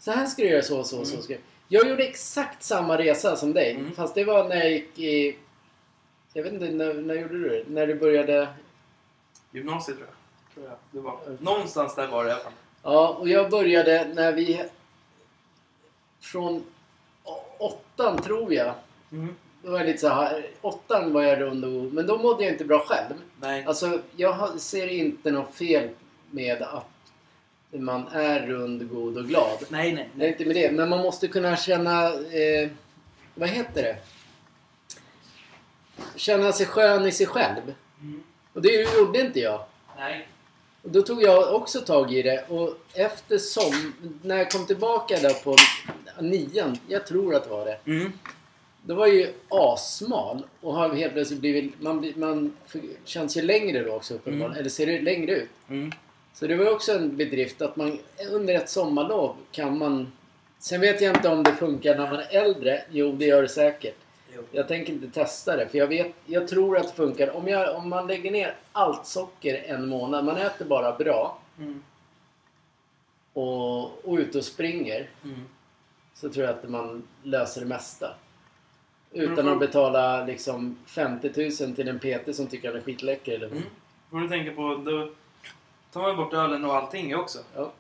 Så 0.01 0.11
här 0.11 0.27
ska 0.27 0.43
du 0.43 0.49
göra 0.49 0.63
så 0.63 0.79
och 0.79 0.87
så 0.87 1.05
så. 1.05 1.13
Mm. 1.13 1.23
Ska. 1.23 1.35
Jag 1.69 1.89
gjorde 1.89 2.05
exakt 2.05 2.63
samma 2.63 2.99
resa 2.99 3.37
som 3.37 3.53
dig. 3.53 3.71
Mm. 3.71 3.93
Fast 3.95 4.15
det 4.15 4.25
var 4.25 4.49
när 4.49 4.57
jag 4.57 4.71
gick 4.71 4.99
i... 4.99 5.37
Jag 6.33 6.43
vet 6.43 6.53
inte, 6.53 6.71
när, 6.71 6.95
när 6.95 7.15
gjorde 7.15 7.39
du 7.39 7.49
det? 7.49 7.65
När 7.69 7.87
du 7.87 7.95
började... 7.95 8.49
Gymnasiet 9.51 9.97
tror 9.97 10.09
jag. 10.09 10.55
Tror 10.55 10.67
jag. 10.67 10.79
Det 10.91 11.01
var. 11.01 11.37
Någonstans 11.41 11.95
där 11.95 12.07
var 12.07 12.25
det 12.25 12.31
i 12.31 12.33
alla 12.33 12.43
fall. 12.43 12.53
Ja, 12.83 13.17
och 13.21 13.29
jag 13.29 13.51
började 13.51 14.11
när 14.15 14.33
vi... 14.33 14.65
Från 16.21 16.65
åttan 17.59 18.23
tror 18.23 18.55
jag. 18.55 18.75
Mm. 19.13 19.35
Då 19.63 19.71
var 19.71 19.79
jag 19.79 19.87
lite 19.87 19.99
så 19.99 20.09
här, 20.09 20.47
åttan 20.61 21.13
var 21.13 21.23
jag 21.23 21.41
rund 21.41 21.65
och. 21.65 21.71
Men 21.71 22.07
då 22.07 22.19
mådde 22.19 22.45
jag 22.45 22.53
inte 22.53 22.65
bra 22.65 22.79
själv. 22.79 23.15
Nej. 23.41 23.65
Alltså, 23.65 24.01
jag 24.17 24.61
ser 24.61 24.87
inte 24.87 25.31
något 25.31 25.55
fel 25.55 25.89
med 26.31 26.63
att 26.63 26.87
man 27.71 28.09
är 28.09 28.47
rund, 28.47 28.91
god 28.91 29.19
och 29.19 29.25
glad. 29.25 29.59
Nej, 29.69 29.93
nej. 29.93 30.11
Det 30.15 30.25
är 30.25 30.29
nej. 30.29 30.29
inte 30.29 30.45
med 30.45 30.57
det. 30.57 30.73
Men 30.73 30.89
man 30.89 30.99
måste 30.99 31.29
kunna 31.29 31.57
känna... 31.57 32.05
Eh, 32.15 32.71
vad 33.35 33.49
heter 33.49 33.83
det? 33.83 33.97
Känna 36.19 36.53
sig 36.53 36.67
skön 36.67 37.07
i 37.07 37.13
sig 37.13 37.27
själv. 37.27 37.75
Mm. 38.01 38.23
Och 38.53 38.63
det 38.63 38.99
gjorde 38.99 39.21
inte 39.21 39.41
jag. 39.41 39.65
Nej. 39.99 40.29
Och 40.83 40.91
då 40.91 41.03
tog 41.03 41.23
jag 41.23 41.55
också 41.55 41.81
tag 41.81 42.15
i 42.15 42.23
det. 42.23 42.45
Och 42.49 42.75
efter 42.95 43.39
som... 43.39 43.93
När 44.23 44.37
jag 44.37 44.51
kom 44.51 44.67
tillbaka 44.67 45.19
där 45.21 45.45
på 45.45 45.57
nian, 46.21 46.79
jag 46.89 47.07
tror 47.07 47.35
att 47.35 47.45
det 47.45 47.51
var 47.51 47.67
det. 47.67 47.79
Mm. 47.85 48.13
Då 48.83 48.95
var 48.95 49.07
jag 49.07 49.17
ju 49.17 49.33
assmal 49.49 50.43
och 50.61 50.75
har 50.75 50.95
helt 50.95 51.13
plötsligt 51.13 51.41
blivit... 51.41 51.83
Man, 51.83 52.13
man 52.17 52.57
känns 53.05 53.37
ju 53.37 53.43
längre 53.43 53.83
då 53.83 53.93
också 53.93 54.15
uppenbarligen. 54.15 54.51
Mm. 54.51 54.61
Eller 54.61 54.71
ser 54.71 54.87
det 54.87 55.01
längre 55.01 55.33
ut. 55.33 55.51
Mm. 55.69 55.93
Så 56.35 56.47
det 56.47 56.57
var 56.57 56.73
också 56.73 56.93
en 56.93 57.17
bedrift 57.17 57.63
att 57.63 57.77
man 57.77 57.99
under 58.31 58.55
ett 58.55 58.69
sommarlov 58.69 59.37
kan 59.53 59.79
man... 59.79 60.13
Sen 60.59 60.81
vet 60.81 61.01
jag 61.01 61.17
inte 61.17 61.29
om 61.29 61.43
det 61.43 61.53
funkar 61.53 61.97
när 61.97 62.11
man 62.11 62.21
är 62.21 62.45
äldre. 62.45 62.83
Jo, 62.91 63.13
det 63.13 63.27
gör 63.27 63.43
det 63.43 63.49
säkert. 63.49 63.97
Jag 64.53 64.69
tänker 64.69 64.93
inte 64.93 65.09
testa 65.11 65.57
det 65.57 65.69
för 65.69 65.79
jag 65.79 65.87
vet... 65.87 66.13
Jag 66.27 66.49
tror 66.49 66.77
att 66.77 66.89
det 66.89 66.93
funkar. 66.95 67.37
Om, 67.37 67.49
jag, 67.49 67.77
om 67.77 67.89
man 67.89 68.07
lägger 68.07 68.31
ner 68.31 68.55
allt 68.73 69.07
socker 69.07 69.63
en 69.67 69.89
månad. 69.89 70.25
Man 70.25 70.37
äter 70.37 70.65
bara 70.65 70.93
bra 70.97 71.39
Mm. 71.59 71.83
och, 73.33 74.05
och 74.09 74.17
ute 74.19 74.39
och 74.39 74.45
springer. 74.45 75.09
Mm. 75.25 75.41
Så 76.15 76.29
tror 76.29 76.47
jag 76.47 76.55
att 76.59 76.69
man 76.69 77.03
löser 77.23 77.61
det 77.61 77.67
mesta. 77.67 78.15
Utan 79.13 79.37
får- 79.45 79.53
att 79.53 79.59
betala 79.61 80.25
liksom 80.25 80.79
50 80.87 81.65
000 81.67 81.75
till 81.77 81.89
en 81.89 81.99
PT 81.99 82.37
som 82.37 82.47
tycker 82.47 82.69
han 82.69 82.77
är 82.77 82.83
skitläcker. 82.83 83.33
Eller? 83.35 83.47
Mm. 83.47 83.63
Får 84.11 84.21
du 84.21 84.29
tänka 84.29 84.51
på, 84.55 84.75
då 84.85 85.11
tar 85.93 86.01
man 86.03 86.17
bort 86.17 86.33
ölen 86.35 86.65
och 86.65 86.75
allting 86.77 87.17
också. 87.17 87.39
Ja. 87.57 87.73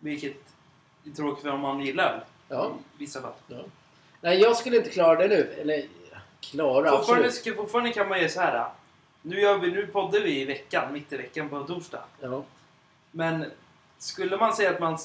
Vilket 0.00 0.36
är 1.06 1.10
tråkigt 1.10 1.42
för 1.42 1.50
om 1.50 1.60
man 1.60 1.80
gillar 1.80 2.12
öl. 2.14 2.20
Ja. 2.48 2.72
I 2.96 2.98
vissa 2.98 3.20
fall. 3.20 3.32
ja. 3.48 3.58
Nej, 4.20 4.38
jag 4.40 4.56
skulle 4.56 4.76
inte 4.76 4.90
klara 4.90 5.18
det 5.18 5.28
nu. 5.28 5.54
Eller 5.60 5.84
klara, 6.50 6.90
Fortfarande, 6.90 7.32
ska, 7.32 7.54
fortfarande 7.54 7.92
kan 7.92 8.08
man 8.08 8.18
göra 8.18 8.28
så 8.28 8.40
här. 8.40 8.68
Nu, 9.22 9.40
gör 9.40 9.58
vi, 9.58 9.70
nu 9.70 9.86
poddar 9.86 10.20
vi 10.20 10.40
i 10.40 10.44
veckan, 10.44 10.92
mitt 10.92 11.12
i 11.12 11.16
veckan 11.16 11.48
på 11.48 11.64
torsdag. 11.64 12.02
Ja. 12.20 12.44
Men 13.10 13.50
skulle 13.98 14.36
man 14.36 14.56
säga 14.56 14.70
att 14.70 14.80
man 14.80 14.98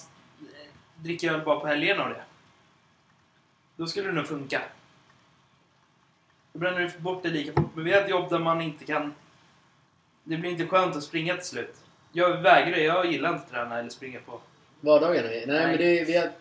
dricker 0.96 1.34
öl 1.34 1.42
bara 1.46 1.60
på 1.60 1.68
helgen 1.68 2.00
och 2.00 2.10
det. 2.10 2.24
Då 3.76 3.88
skulle 3.88 4.08
det 4.08 4.14
nog 4.14 4.28
funka. 4.28 4.62
Då 6.54 6.60
bränner 6.60 6.80
du 6.80 7.00
bort 7.00 7.24
det 7.24 7.30
lika 7.30 7.54
fort. 7.54 7.72
Men 7.76 7.84
vi 7.86 7.94
har 7.94 8.02
ett 8.02 8.10
jobb 8.10 8.30
där 8.30 8.40
man 8.40 8.62
inte 8.62 8.86
kan... 8.86 9.14
Det 10.24 10.38
blir 10.38 10.52
inte 10.52 10.68
skönt 10.68 10.96
att 10.96 11.04
springa 11.04 11.36
till 11.36 11.46
slut. 11.46 11.76
Jag 12.12 12.38
vägrar, 12.38 12.78
jag 12.78 13.12
gillar 13.12 13.30
inte 13.30 13.44
att 13.44 13.52
träna 13.52 13.80
eller 13.80 13.90
springa 13.90 14.20
på. 14.26 14.40
Vardagarna? 14.80 15.28
Nej, 15.28 15.44
Nej. 15.48 15.68
men 15.68 15.78
det, 15.78 16.04
vi 16.04 16.18
har, 16.18 16.32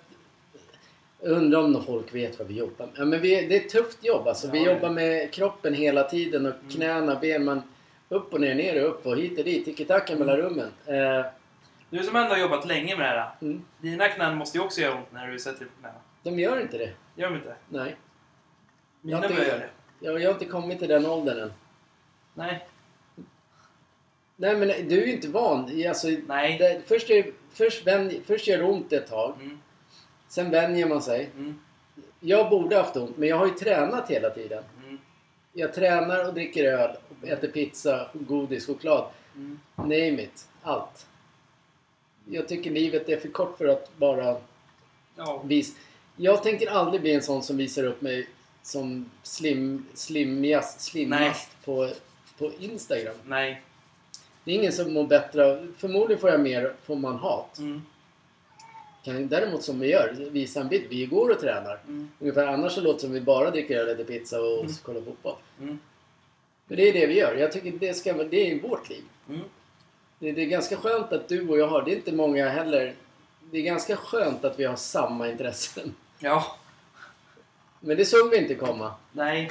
undrar 1.21 1.59
om 1.65 1.85
folk 1.85 2.15
vet 2.15 2.39
vad 2.39 2.49
vi 2.49 2.55
jobbar 2.55 2.87
med. 2.87 2.95
Ja, 2.97 3.05
men 3.05 3.21
vi, 3.21 3.47
det 3.47 3.57
är 3.57 3.61
ett 3.61 3.69
tufft 3.69 4.05
jobb 4.05 4.29
alltså. 4.29 4.51
Vi 4.51 4.59
Ja, 4.59 4.65
det- 4.65 4.73
jobbar 4.75 4.91
med 4.91 5.33
kroppen 5.33 5.75
hela 5.75 6.05
tiden 6.05 6.47
och 6.47 6.55
Mm. 6.55 6.69
knäna, 6.71 7.17
ben. 7.17 7.45
Man, 7.45 7.63
upp 8.09 8.33
och 8.35 8.41
ner, 8.41 8.55
ner 8.55 8.85
och 8.85 8.91
upp 8.91 9.07
och 9.07 9.17
hit 9.17 9.39
och 9.39 9.45
dit. 9.45 9.65
Tiki-taka 9.65 10.17
mellan 10.17 10.37
rummen. 10.37 10.69
Eh, 10.87 11.25
Du 11.91 12.03
som 12.03 12.17
ändå 12.17 12.31
har 12.35 12.39
jobbat 12.41 12.67
länge 12.69 12.97
med 12.97 13.07
det 13.17 13.21
här. 13.21 13.31
mm. 13.43 13.65
Dina 13.79 14.09
knän 14.09 14.37
måste 14.37 14.59
ju 14.59 14.65
också 14.65 14.81
göra 14.81 14.95
ont 14.95 15.13
när 15.13 15.27
du 15.29 15.39
sätter 15.39 15.59
dig 15.59 15.69
på 15.69 15.81
knäna. 15.81 15.95
De 16.23 16.39
gör 16.39 16.61
inte 16.61 16.79
det. 16.79 16.91
Gör 17.17 17.31
de 17.31 17.37
inte? 17.37 17.55
Nej. 17.69 17.97
Mina 19.01 19.21
Jag 19.23 19.31
börjar 19.31 19.45
göra 19.47 19.59
det. 19.59 19.69
Jag, 20.01 20.21
jag 20.23 20.29
har 20.29 20.35
inte 20.35 20.45
kommit 20.45 20.79
till 20.79 20.89
den 20.89 21.07
åldern 21.07 21.39
än. 21.41 21.53
Nej. 22.35 22.67
Nej 24.37 24.57
men 24.57 24.69
du 24.69 25.03
är 25.03 25.07
ju 25.07 25.13
inte 25.13 25.29
van. 25.29 25.71
Alltså, 25.89 26.09
Nej. 26.27 26.59
det, 26.59 26.81
först, 26.87 27.11
är, 27.11 27.27
först, 27.53 27.87
vän, 27.87 28.13
först 28.27 28.47
gör 28.49 28.59
det 28.59 28.65
ont 28.65 28.93
ett 28.93 29.07
tag. 29.11 29.35
Mm. 29.41 29.59
Sen 30.31 30.51
vänjer 30.51 30.87
man 30.89 31.03
sig. 31.03 31.31
Mm. 31.37 31.59
Jag 32.21 32.51
borde 32.51 32.77
haft 32.77 32.97
ont, 32.97 33.17
men 33.17 33.29
jag 33.29 33.37
har 33.37 33.47
ju 33.47 33.53
tränat 33.53 34.11
hela 34.11 34.31
tiden. 34.31 34.65
Mm. 34.83 34.99
Jag 35.53 35.75
tränar 35.75 36.29
och 36.29 36.35
dricker 36.35 36.65
öl, 36.65 36.97
och 37.09 37.29
äter 37.29 37.49
pizza, 37.49 38.11
godis, 38.13 38.67
choklad. 38.67 39.05
Mm. 39.35 39.59
Name 39.77 40.23
it. 40.23 40.49
Allt. 40.63 41.07
Jag 42.25 42.49
tycker 42.49 42.71
livet 42.71 43.09
är 43.09 43.21
för 43.21 43.29
kort 43.29 43.59
för 43.59 43.69
att 43.69 43.97
bara 43.97 44.37
Ja. 45.17 45.43
visa... 45.45 45.79
Jag 46.17 46.43
tänker 46.43 46.71
aldrig 46.71 47.01
bli 47.01 47.15
en 47.15 47.23
sån 47.23 47.43
som 47.43 47.57
visar 47.57 47.85
upp 47.85 48.01
mig 48.03 48.29
som 48.63 49.11
slim, 49.23 49.87
slimmigast, 49.95 50.81
slimmast 50.81 51.51
på, 51.65 51.91
på 52.39 52.53
Instagram. 52.59 53.15
Nej. 53.25 53.63
Det 54.45 54.51
är 54.51 54.55
ingen 54.55 54.73
som 54.73 54.93
mår 54.93 55.07
bättre 55.07 55.47
av... 55.47 55.73
Förmodligen 55.79 56.21
får 56.21 56.31
jag 56.31 56.41
mer, 56.41 56.75
får 56.83 56.97
man 56.97 57.17
hat. 57.17 57.59
Mm. 57.59 57.83
Kan 59.03 59.29
däremot 59.29 59.63
som 59.63 59.81
vi 59.81 59.91
gör, 59.91 60.13
visa 60.31 60.61
en 60.61 60.69
bild. 60.69 60.85
Vi 60.91 61.07
går 61.07 61.31
och 61.31 61.41
tränar. 61.41 61.81
Mm. 61.87 62.11
Ungefär 62.19 62.47
annars 62.47 62.73
så 62.73 62.81
låter 62.81 62.95
det 62.95 63.01
som 63.01 63.13
vi 63.13 63.21
bara 63.21 63.51
dricker 63.51 63.77
öl, 63.79 63.89
äter 63.89 64.05
pizza 64.05 64.41
och 64.41 64.61
Mm. 64.61 64.73
kollar 64.83 65.01
fotboll. 65.01 65.37
Mm. 65.61 65.79
Men 66.67 66.77
det 66.77 66.89
är 66.89 66.93
det 66.93 67.07
vi 67.07 67.19
gör. 67.19 67.37
Jag 67.37 67.53
tycker 67.53 67.73
det, 67.73 67.95
ska, 67.95 68.13
det 68.13 68.51
är 68.53 68.63
vårt 68.63 68.89
liv. 68.89 69.03
Mm. 69.29 69.41
Det, 70.19 70.33
det 70.33 70.43
är 70.43 70.47
ganska 70.47 70.77
skönt 70.77 71.13
att 71.13 71.29
du 71.29 71.49
och 71.49 71.59
jag 71.59 71.69
har, 71.69 71.83
det 71.83 71.93
är 71.93 71.97
inte 71.97 72.13
många 72.13 72.49
heller. 72.49 72.95
Det 73.51 73.59
är 73.59 73.63
ganska 73.63 73.97
skönt 73.97 74.45
att 74.45 74.59
vi 74.59 74.65
har 74.65 74.77
samma 74.77 75.29
intressen. 75.29 75.95
Ja. 76.19 76.57
Men 77.81 77.97
det 77.97 78.05
såg 78.05 78.31
vi 78.31 78.37
inte 78.37 78.55
komma. 78.55 78.95
Nej. 79.13 79.51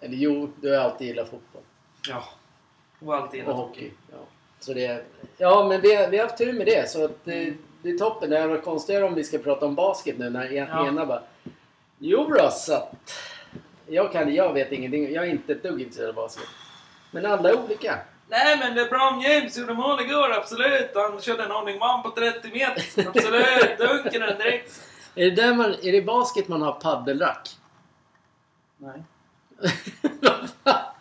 Eller 0.00 0.16
jo, 0.16 0.52
du 0.60 0.70
har 0.70 0.76
alltid 0.76 1.06
gillat 1.06 1.28
fotboll. 1.30 1.62
Ja. 2.08 2.24
Och 3.00 3.14
allt 3.16 3.34
Och 3.46 3.56
hockey. 3.56 3.90
Ja. 4.12 4.18
Så 4.60 4.72
det, 4.74 5.04
ja, 5.36 5.66
men 5.68 5.80
vi 5.80 6.06
vi 6.10 6.18
har 6.18 6.24
haft 6.24 6.38
tur 6.38 6.52
med 6.52 6.66
det. 6.66 6.90
Så 6.90 7.04
att 7.04 7.24
det, 7.24 7.54
det 7.82 7.90
är 7.90 7.98
toppen. 7.98 8.30
Det 8.30 8.36
hade 8.38 8.48
varit 8.48 8.64
konstigare 8.64 9.04
om 9.04 9.14
vi 9.14 9.24
ska 9.24 9.38
prata 9.38 9.66
om 9.66 9.74
basket 9.74 10.18
nu 10.18 10.30
när 10.30 10.44
en, 10.46 10.54
Ja. 10.54 10.86
ena 10.88 11.06
bara... 11.06 11.22
Jo 11.98 12.24
bra, 12.28 12.50
så 12.50 12.74
att... 12.74 12.92
Jag, 13.86 14.12
kan, 14.12 14.34
jag 14.34 14.52
vet 14.52 14.72
ingenting. 14.72 15.12
Jag 15.12 15.26
är 15.26 15.30
inte 15.30 15.52
ett 15.52 15.62
dugg 15.62 15.80
intresserad 15.80 16.08
av 16.08 16.14
basket. 16.14 16.44
Men 17.10 17.26
alla 17.26 17.48
är 17.50 17.64
olika. 17.64 17.98
Nej 18.28 18.58
men 18.58 18.74
LeBron 18.74 19.20
James 19.20 19.58
gjorde 19.58 19.74
mål 19.74 20.00
igår, 20.00 20.32
absolut. 20.32 20.90
Han 20.94 21.20
körde 21.20 21.44
en 21.44 21.52
ordning 21.52 21.78
man 21.78 22.02
på 22.02 22.10
30 22.10 22.50
meter. 22.52 23.08
Absolut. 23.08 23.78
Dunken 23.78 24.20
den 24.20 24.38
direkt. 24.38 24.82
Är 25.14 25.24
det, 25.24 25.30
där 25.42 25.54
man, 25.54 25.74
är 25.82 25.92
det 25.92 26.02
basket 26.02 26.48
man 26.48 26.62
har 26.62 26.72
paddelrack? 26.72 27.48
Nej. 28.78 29.02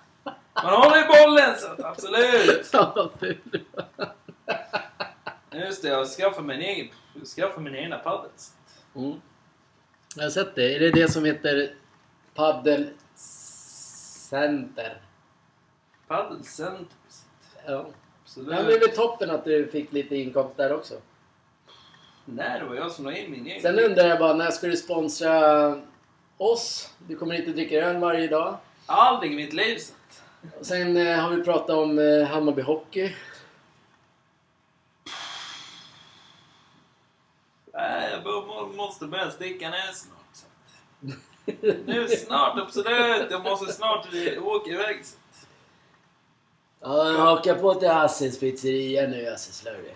Man 0.65 0.73
håller 0.73 1.05
i 1.05 1.07
bollen 1.07 1.55
så 1.59 1.67
att 1.67 1.79
absolut. 1.83 2.73
Just 5.51 5.81
det, 5.81 5.87
jag 5.87 6.07
skaffar 6.07 6.41
mig 6.41 6.55
en 6.55 6.61
egen, 6.61 6.87
jag 7.13 7.27
skaffar 7.27 7.61
min 7.61 7.75
egna 7.75 7.97
padel. 7.97 8.29
Mm. 8.95 9.21
Jag 10.15 10.23
har 10.23 10.29
sett 10.29 10.55
det. 10.55 10.75
Är 10.75 10.79
det 10.79 10.91
det 10.91 11.11
som 11.11 11.25
heter 11.25 11.73
Paddel 12.35 12.89
Center? 14.29 15.01
Padelcenter. 16.07 16.87
Ja. 17.67 17.85
Absolut. 18.23 18.49
Men 18.49 18.65
det 18.65 18.75
är 18.75 18.79
väl 18.79 18.95
toppen 18.95 19.29
att 19.29 19.45
du 19.45 19.67
fick 19.67 19.91
lite 19.91 20.15
inkomst 20.15 20.57
där 20.57 20.73
också. 20.73 20.95
Nej, 22.25 22.59
det 22.59 22.65
var 22.65 22.75
jag 22.75 22.91
som 22.91 23.05
la 23.05 23.11
in 23.11 23.31
min 23.31 23.47
egen. 23.47 23.61
Sen 23.61 23.79
undrar 23.79 24.07
jag 24.07 24.19
bara, 24.19 24.33
när 24.33 24.51
ska 24.51 24.67
du 24.67 24.77
sponsra 24.77 25.81
oss? 26.37 26.93
Du 27.07 27.15
kommer 27.17 27.35
inte 27.35 27.51
dricka 27.51 27.75
öl 27.75 27.97
varje 27.97 28.27
dag. 28.27 28.57
Aldrig 28.85 29.33
i 29.33 29.35
mitt 29.35 29.53
liv. 29.53 29.77
Och 30.59 30.65
Sen 30.65 30.97
eh, 30.97 31.17
har 31.19 31.29
vi 31.29 31.43
pratat 31.43 31.69
om 31.69 31.99
eh, 31.99 32.27
Hammarby 32.27 32.61
Hockey. 32.61 33.13
Nej, 37.73 38.09
jag 38.11 38.23
bör, 38.23 38.45
må- 38.47 38.67
måste 38.75 39.05
börja 39.05 39.31
sticka 39.31 39.69
ner 39.69 39.91
snart. 39.93 40.19
Så. 40.33 40.45
att- 41.05 41.87
Nu 41.87 42.07
snart, 42.07 42.57
absolut. 42.59 43.31
Jag 43.31 43.43
måste 43.43 43.73
snart 43.73 44.07
åka 44.41 44.69
iväg. 44.71 45.05
Så. 45.05 45.15
att- 45.15 45.47
Ja, 46.81 47.11
jag 47.11 47.17
hakar 47.19 47.55
på 47.55 47.73
till 47.73 47.89
Hasses 47.89 48.39
pizzeria 48.39 49.07
nu 49.07 49.27
alltså, 49.29 49.51
Slurry. 49.53 49.91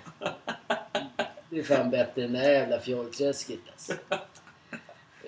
Det 1.49 1.59
är 1.59 1.63
fan 1.63 1.89
bättre 1.89 2.23
än 2.23 2.33
det 2.33 2.39
här 2.39 2.51
jävla 2.51 2.79
fjollträsket 2.79 3.59
alltså. 3.71 3.93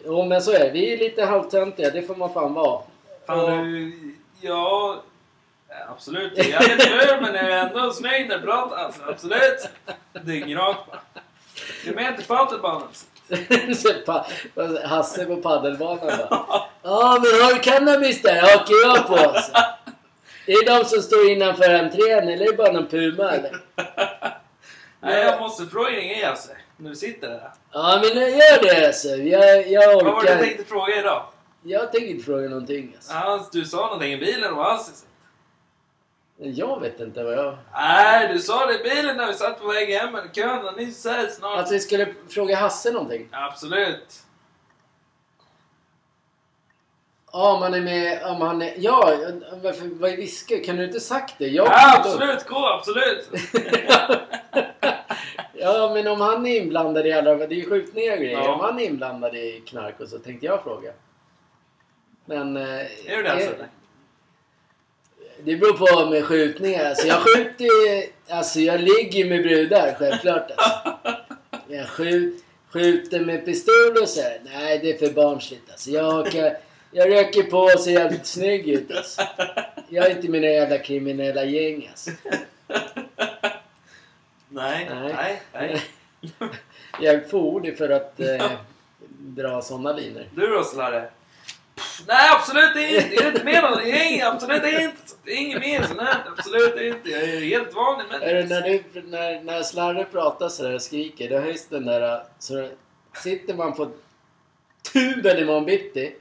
Jo 0.06 0.26
men 0.26 0.42
så 0.42 0.52
är 0.52 0.60
det. 0.60 0.72
Vi 0.72 0.94
är 0.94 0.98
lite 0.98 1.26
halvtöntiga, 1.26 1.90
det 1.92 2.02
får 2.02 2.16
man 2.16 2.34
fan 2.34 2.54
vara. 2.54 2.82
Fan 3.28 3.64
du, 3.64 4.16
ja... 4.42 5.04
Absolut, 5.90 6.38
jag 6.38 6.64
är 6.64 6.78
röd 7.08 7.22
men 7.22 7.36
jag 7.36 7.44
är 7.46 7.68
ändå 7.68 7.92
snygg 7.94 8.28
när 8.28 8.36
jag 8.36 8.44
pratar. 8.44 8.78
Alltså, 8.78 9.02
absolut. 9.10 9.70
Dyngrakt 10.22 10.88
bara. 10.92 11.00
Du 11.84 11.90
är 11.92 11.96
med 11.96 12.18
till 12.18 12.26
padelbanan. 12.26 12.88
Hasse 14.86 15.26
på 15.26 15.36
paddelbanan 15.38 16.00
bara. 16.30 16.46
Ja 16.84 17.20
men 17.22 17.42
har 17.46 17.54
du 17.54 17.60
cannabis 17.60 18.22
där? 18.22 18.42
Hakar 18.42 18.88
jag 18.88 19.08
på 19.08 19.16
alltså. 19.16 19.52
Är 20.46 20.66
det 20.66 20.72
de 20.80 20.86
som 20.86 21.02
står 21.02 21.30
innanför 21.30 21.70
entrén 21.74 22.28
eller 22.28 22.46
är 22.46 22.52
det 22.52 22.58
bara 22.58 22.72
någon 22.72 22.88
puma 22.88 23.32
eller? 23.32 23.58
Nej, 25.00 25.24
jag 25.26 25.40
måste 25.40 25.66
fråga 25.66 25.90
dig 25.90 26.24
alltså. 26.24 26.50
När 26.78 26.90
du 26.90 26.96
sitter 26.96 27.28
där. 27.30 27.52
Ja 27.72 28.00
men 28.04 28.16
gör 28.22 28.62
det 28.64 28.88
alltså. 28.88 29.08
Jag, 29.08 29.68
jag 29.72 29.94
Vad 29.96 30.06
var 30.06 30.24
det 30.24 30.28
du 30.28 30.34
orkar. 30.34 30.44
tänkte 30.44 30.64
fråga 30.66 31.00
idag? 31.00 31.26
Jag 31.64 31.92
tänker 31.92 32.08
inte 32.08 32.26
fråga 32.26 32.50
någonting 32.50 32.94
alltså. 32.96 33.14
Ja, 33.14 33.48
du 33.52 33.66
sa 33.66 33.78
någonting 33.78 34.14
i 34.14 34.18
bilen 34.18 34.54
om 34.54 34.60
Assis. 34.60 35.06
Jag 36.44 36.82
vet 36.82 37.00
inte 37.00 37.24
vad 37.24 37.34
jag... 37.34 37.58
Nej, 37.74 38.34
du 38.34 38.40
sa 38.40 38.66
det 38.66 38.80
i 38.80 38.84
bilen 38.84 39.18
när 39.18 39.28
vi 39.28 39.34
satt 39.34 39.62
på 39.62 39.68
väg 39.68 39.90
hem. 39.90 40.18
Kön 40.34 40.66
har 40.66 40.72
nyss 40.72 41.08
snart. 41.38 41.60
Att 41.60 41.72
vi 41.72 41.80
skulle 41.80 42.14
fråga 42.30 42.56
Hasse 42.56 42.92
någonting? 42.92 43.28
Absolut. 43.32 44.20
Ja, 47.32 47.58
man 47.60 47.74
är 47.74 47.82
med... 47.82 48.20
Ja, 48.22 48.38
man 48.40 48.62
är, 48.62 48.74
ja 48.78 49.14
varför, 49.64 49.86
vad 50.00 50.12
är 50.12 50.18
viska? 50.18 50.60
Kan 50.64 50.76
du 50.76 50.86
inte 50.86 51.00
sagt 51.00 51.36
det? 51.38 51.48
Jag 51.48 51.68
Ja, 51.68 51.98
absolut. 52.00 52.48
Gå, 52.48 52.68
absolut. 52.68 53.30
ja, 55.54 55.92
men 55.94 56.08
om 56.08 56.22
han 56.22 56.46
är 56.46 56.62
inblandad 56.62 57.08
i 57.08 57.12
alla... 57.14 57.36
Det 57.36 57.46
är 57.56 57.58
ju 57.60 57.70
skjutningar 57.70 58.12
och 58.14 58.18
grejer. 58.20 58.40
Ja. 58.40 58.54
Om 58.54 58.60
han 58.60 58.80
är 58.80 58.84
inblandad 58.84 59.36
i 59.36 59.64
knark 59.68 60.00
och 60.00 60.08
så 60.08 60.20
tänkte 60.20 60.46
jag 60.46 60.64
fråga. 60.64 60.92
Men... 62.26 62.58
eh, 62.58 63.12
Är 63.12 63.18
du 63.18 63.24
det 63.24 63.32
alltså? 63.32 63.50
är- 63.50 63.68
Det 65.44 65.56
beror 65.56 65.74
på 65.74 66.10
med 66.10 66.26
skjutningar. 66.26 66.86
Alltså 66.86 67.08
jag 67.08 67.18
skjuter 67.18 67.64
ju... 67.64 68.04
Alltså 68.30 68.60
jag 68.60 68.82
ligger 68.82 69.30
med 69.30 69.44
brudar, 69.44 69.96
självklart 70.00 70.52
alltså. 70.56 70.98
Jag 71.68 71.88
skjut, 71.88 72.44
skjuter 72.70 73.20
med 73.20 73.46
pistol 73.46 73.98
och 74.02 74.10
så 74.10 74.22
här. 74.22 74.42
Nej, 74.46 74.80
det 74.80 74.92
är 74.94 75.08
för 75.08 75.14
barnsligt 75.14 75.72
alltså. 75.72 75.90
Jag, 75.90 76.04
hakar, 76.04 76.58
jag 76.92 77.10
röker 77.12 77.44
på 77.44 77.60
och 77.60 77.80
ser 77.80 77.92
jävligt 77.92 78.26
snygg 78.26 78.68
ut 78.70 78.92
alltså. 78.96 79.22
Jag 79.90 80.06
är 80.06 80.16
inte 80.16 80.28
mina 80.28 80.48
jävla 80.48 80.78
kriminella 80.78 81.44
gäng 81.44 81.88
alltså. 81.92 82.12
Nej, 84.50 84.90
Nej. 84.90 85.14
nej, 85.14 85.42
nej. 85.54 85.82
Jag 87.02 87.16
är 87.16 87.20
för 87.20 87.38
ordig 87.38 87.78
för 87.78 87.90
att 87.90 88.20
eh, 88.20 88.52
dra 89.20 89.62
såna 89.62 89.94
linor. 89.94 90.24
Du 90.36 90.48
då 90.48 90.64
Slarre? 90.64 91.10
Nej, 92.08 92.30
absolut 92.32 92.76
inte. 92.76 93.16
Jag 93.16 93.24
är 93.26 93.28
inte 93.32 93.44
med. 93.44 93.54
Jag 93.64 93.88
är 93.90 94.12
ingen, 94.12 94.28
absolut 94.28 94.64
inte. 94.64 94.98
Det 95.26 95.32
är 95.32 95.38
inget 95.38 95.62
här. 96.00 96.24
Absolut 96.38 96.82
inte. 96.82 97.10
Jag 97.10 97.22
är 97.24 97.40
helt 97.40 97.74
vanlig 97.74 98.06
Är 98.22 98.36
det 98.36 98.44
när, 98.46 98.62
människa. 98.62 98.84
du, 98.94 99.02
när, 99.02 99.42
när 99.42 99.64
Slarre 99.64 100.04
pratar 100.04 100.50
sådär 100.50 100.74
och 100.76 100.82
skriker, 100.82 101.30
då 101.30 101.38
höjs 101.40 101.68
den 101.68 101.86
där... 101.86 102.24
Så 102.40 102.68
sitter 103.24 103.54
man 103.54 103.74
på 103.74 103.92
tuben 104.94 105.38
imorgon 105.38 105.66
bitti 105.66 106.16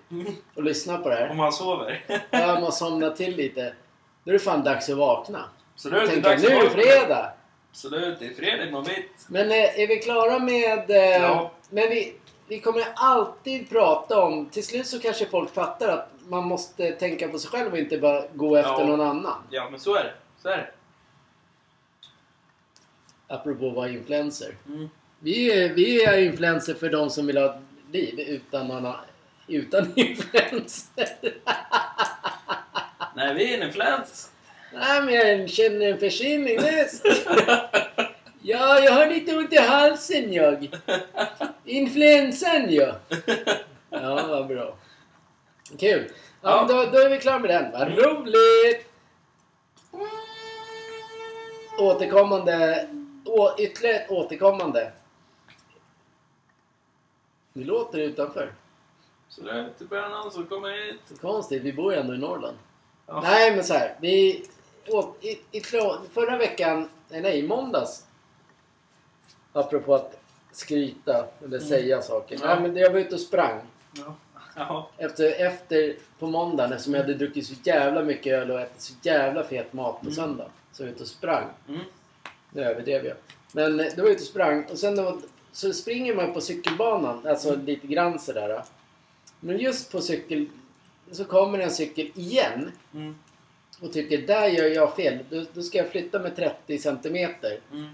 och 0.55 0.63
lyssnar 0.63 0.99
på 0.99 1.09
det 1.09 1.15
här. 1.15 1.31
Om 1.31 1.37
man 1.37 1.53
sover. 1.53 2.05
Ja, 2.31 2.61
man 2.61 2.73
somnar 2.73 3.11
till 3.11 3.37
lite. 3.37 3.73
Då 4.25 4.31
är 4.31 4.33
det 4.33 4.39
fan 4.39 4.65
dags 4.65 4.89
att 4.89 4.97
vakna. 4.97 5.45
Absolut, 5.75 6.11
det 6.11 6.17
är 6.17 6.21
dags 6.21 6.43
nu 6.43 6.49
är 6.49 6.65
det 6.65 6.71
fredag! 6.71 7.33
Absolut, 7.71 8.19
det 8.19 8.27
är 8.27 8.35
fredag 8.35 8.65
imorgon 8.65 8.85
bitt. 8.85 9.27
Men 9.29 9.51
eh, 9.51 9.81
är 9.81 9.87
vi 9.87 9.97
klara 9.97 10.39
med... 10.39 10.91
Eh, 10.91 11.23
Ja. 11.23 11.53
Men 11.71 11.89
vi, 11.91 12.15
vi 12.51 12.61
kommer 12.61 12.85
alltid 12.95 13.69
prata 13.71 14.23
om... 14.23 14.47
Till 14.47 14.67
slut 14.67 14.87
så 14.87 14.99
kanske 15.01 15.27
folk 15.27 15.55
fattar 15.55 15.89
att 15.89 16.09
man 16.29 16.45
måste 16.45 16.91
tänka 16.91 17.29
på 17.29 17.39
sig 17.39 17.51
själv 17.51 17.73
och 17.73 17.79
inte 17.79 17.99
bara 17.99 18.25
gå 18.35 18.57
efter 18.57 18.71
Ja. 18.71 18.87
någon 18.87 19.01
annan. 19.01 19.43
Ja, 19.51 19.69
men 19.71 19.81
så 19.81 19.95
är 19.95 20.05
det. 20.05 20.13
Så 20.43 20.49
är 20.49 20.57
det. 20.57 20.71
Apropå 23.27 23.69
att 23.69 23.75
vara 23.75 23.89
influencer. 23.89 24.55
Mm. 24.69 24.89
Vi 25.19 25.53
är, 25.65 25.75
vi 25.75 26.05
är 26.05 26.19
influencer 26.19 26.75
för 26.75 26.91
de 26.91 27.11
som 27.11 27.27
vill 27.27 27.37
ha 27.37 27.45
ett 27.45 27.61
liv 27.93 28.21
utan 28.21 28.69
någon 28.69 28.95
utan 29.47 29.93
influencer. 29.97 31.09
Nej, 33.17 33.35
vi 33.35 33.55
är 33.55 33.59
en 33.59 33.67
influencer. 33.67 34.31
Nej, 34.73 35.03
men 35.03 35.15
jag 35.15 35.51
känner 35.51 35.93
en 35.93 35.99
förkylning. 35.99 36.59
Ja, 38.43 38.79
jag 38.79 38.93
har 38.93 39.07
lite 39.07 39.37
ont 39.37 39.53
i 39.53 39.57
halsen 39.57 40.33
jag. 40.33 40.71
Influensan 41.65 42.67
ja. 42.75 42.95
Ja, 43.91 44.27
vad 44.29 44.47
bra. 44.47 44.75
Kul. 45.79 46.11
Ja, 46.43 46.51
Ja. 46.51 46.67
Då, 46.69 46.91
då 46.91 46.99
är 46.99 47.11
vi 47.11 47.19
klara 47.19 47.39
med 47.39 47.51
den. 47.51 47.73
Vad 47.73 47.89
roligt! 47.89 48.87
Återkommande... 51.79 52.89
Å, 53.25 53.51
ytterligare 53.59 53.97
ett 53.97 54.11
återkommande. 54.11 54.93
Det 57.53 57.65
låter 57.65 57.99
utanför. 57.99 58.53
Absolut, 59.27 59.79
det 59.79 59.85
börjar 59.85 60.09
någon 60.09 60.31
som 60.31 60.47
kommer 60.47 60.71
hit. 60.71 61.01
Så 61.05 61.17
konstigt, 61.17 61.63
vi 61.63 61.73
bor 61.73 61.93
ju 61.93 62.01
ändå 62.01 62.15
i 62.15 62.19
Norrland. 62.19 62.57
Ja. 63.07 63.21
Nej, 63.21 63.55
men 63.55 63.65
så 63.65 63.75
här. 63.75 63.97
Vi, 64.01 64.45
å, 64.89 65.15
i, 65.21 65.59
i, 65.59 65.61
förra 66.11 66.37
veckan, 66.37 66.89
nej, 67.09 67.39
i 67.39 67.49
måndags. 67.49 68.07
Apropå 69.53 69.95
att 69.95 70.17
skryta 70.53 71.27
eller 71.45 71.59
säga 71.59 72.03
saker. 72.03 72.39
Ja. 72.43 72.47
Nej, 72.55 72.63
men 72.63 72.77
jag 72.77 72.91
var 72.93 72.99
ute 73.01 73.15
och 73.15 73.21
sprang. 73.21 73.61
Ja. 73.93 74.15
Ja. 74.57 74.91
Efter, 74.99 75.47
efter 75.47 75.97
på 76.19 76.27
måndagen 76.27 76.73
eftersom 76.73 76.95
jag 76.95 77.01
hade 77.01 77.15
druckit 77.15 77.47
så 77.47 77.55
jävla 77.65 78.03
mycket 78.03 78.33
öl 78.33 78.51
och 78.51 78.61
ätit 78.61 78.81
så 78.81 78.95
jävla 79.03 79.45
fet 79.45 79.73
mat 79.73 79.95
på 80.01 80.07
Mm. 80.07 80.15
söndag. 80.15 80.47
Så 80.73 80.83
jag 80.83 80.87
var 80.87 80.93
ute 80.95 81.03
och 81.03 81.09
sprang. 81.09 81.45
Mm. 81.69 81.81
Nu 82.53 82.63
överdrev 82.63 83.07
jag. 83.07 83.17
Men 83.53 83.81
eh, 83.81 83.87
då 83.97 84.03
var 84.03 84.09
jag 84.09 84.15
ute 84.15 84.23
och 84.23 84.27
sprang 84.29 84.65
och 84.65 84.79
sen 84.79 84.97
då, 84.97 85.19
så 85.53 85.73
springer 85.73 86.15
man 86.15 86.33
på 86.33 86.41
cykelbanan, 86.41 87.27
alltså 87.27 87.57
lite 87.57 87.87
grann 87.87 88.19
sådär. 88.19 88.63
Men 89.41 89.59
just 89.59 89.93
på 89.93 90.01
cykel 90.01 90.47
så 91.13 91.25
kommer 91.25 91.59
en 91.59 91.71
cykel 91.71 92.11
igen 92.15 92.73
Mm. 92.95 93.15
och 93.81 93.93
tycker 93.93 94.19
där 94.19 94.47
gör 94.47 94.67
jag 94.67 94.97
fel. 94.97 95.19
Då, 95.31 95.45
då 95.55 95.63
ska 95.63 95.79
jag 95.79 95.89
flytta 95.89 96.19
med 96.19 96.37
30 96.37 96.79
centimeter. 96.79 97.61
Mm. 97.73 97.91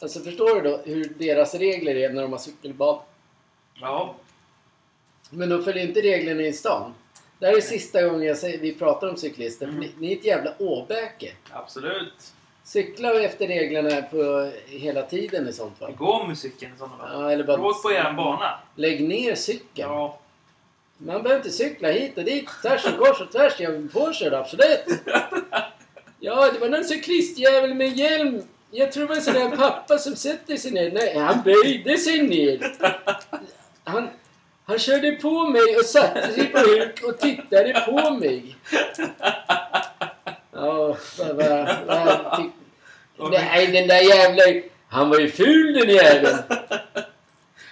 Alltså 0.00 0.20
förstår 0.20 0.54
du 0.62 0.70
då 0.70 0.80
hur 0.84 1.12
deras 1.18 1.54
regler 1.54 1.94
är 1.94 2.10
när 2.10 2.22
de 2.22 2.32
har 2.32 2.38
cykelbad? 2.38 2.98
Ja. 3.80 4.14
Men 5.30 5.48
de 5.48 5.64
följer 5.64 5.84
inte 5.84 6.00
reglerna 6.00 6.42
i 6.42 6.52
stan. 6.52 6.94
Det 7.38 7.46
här 7.46 7.56
är 7.56 7.60
sista 7.60 8.02
gången 8.02 8.22
jag 8.22 8.38
säger, 8.38 8.58
vi 8.58 8.74
pratar 8.74 9.08
om 9.08 9.16
cyklister. 9.16 9.66
Mm. 9.68 9.80
Ni, 9.80 9.90
ni 9.98 10.12
är 10.12 10.16
ett 10.16 10.24
jävla 10.24 10.54
åbäke. 10.58 11.32
Absolut. 11.50 12.32
Cykla 12.64 13.20
efter 13.22 13.46
reglerna 13.46 14.02
på 14.02 14.50
hela 14.66 15.02
tiden 15.02 15.48
i 15.48 15.52
sånt 15.52 15.78
fall. 15.78 15.92
Gå 15.92 16.24
med 16.26 16.38
cykeln 16.38 16.74
i 16.74 16.78
sådana 16.78 16.96
fall. 16.96 17.22
Ja, 17.22 17.30
eller 17.32 17.44
bara 17.44 17.60
Åk 17.60 17.82
på 17.82 17.92
er 17.92 18.12
bana. 18.12 18.58
lägg 18.74 19.08
ner 19.08 19.34
cykeln. 19.34 19.90
Ja. 19.90 20.18
Man 20.98 21.22
behöver 21.22 21.36
inte 21.36 21.50
cykla 21.50 21.88
hit 21.90 22.18
och 22.18 22.24
dit, 22.24 22.48
tvärs 22.62 22.84
och 22.86 22.98
kors 23.06 23.20
och 23.20 23.32
tvärs. 23.32 23.60
Jag 23.60 23.74
är 23.74 23.88
påkörd, 23.92 24.32
absolut. 24.34 24.84
Ja, 26.20 26.50
det 26.52 26.58
var 26.58 26.68
någon 26.68 26.84
cyklistjävel 26.84 27.74
med 27.74 27.96
hjälm. 27.96 28.42
Jag 28.70 28.92
tror 28.92 29.02
det 29.02 29.08
var 29.08 29.16
en 29.16 29.22
sån 29.22 29.34
där 29.34 29.56
pappa 29.56 29.98
som 29.98 30.16
sätter 30.16 30.56
sig 30.56 30.70
ner. 30.70 30.90
Nej, 30.90 31.18
han 31.18 31.42
böjde 31.42 31.98
sig 31.98 32.22
ner. 32.22 32.72
Han, 33.84 34.08
han 34.64 34.78
körde 34.78 35.12
på 35.12 35.46
mig 35.46 35.76
och 35.76 35.84
satte 35.84 36.32
sig 36.32 36.46
på 36.46 36.58
huk 36.58 37.02
och 37.02 37.18
tittade 37.18 37.82
på 37.86 38.10
mig. 38.10 38.56
Ja, 40.52 40.96
vad, 41.18 41.36
vad, 41.36 41.68
vad, 41.86 42.36
tyck, 42.36 42.52
Nej, 43.30 43.66
den 43.66 43.88
där 43.88 44.00
jävla... 44.00 44.42
Han 44.88 45.08
var 45.10 45.18
ju 45.18 45.30
ful 45.30 45.74
den 45.74 45.88
jäveln. 45.88 46.38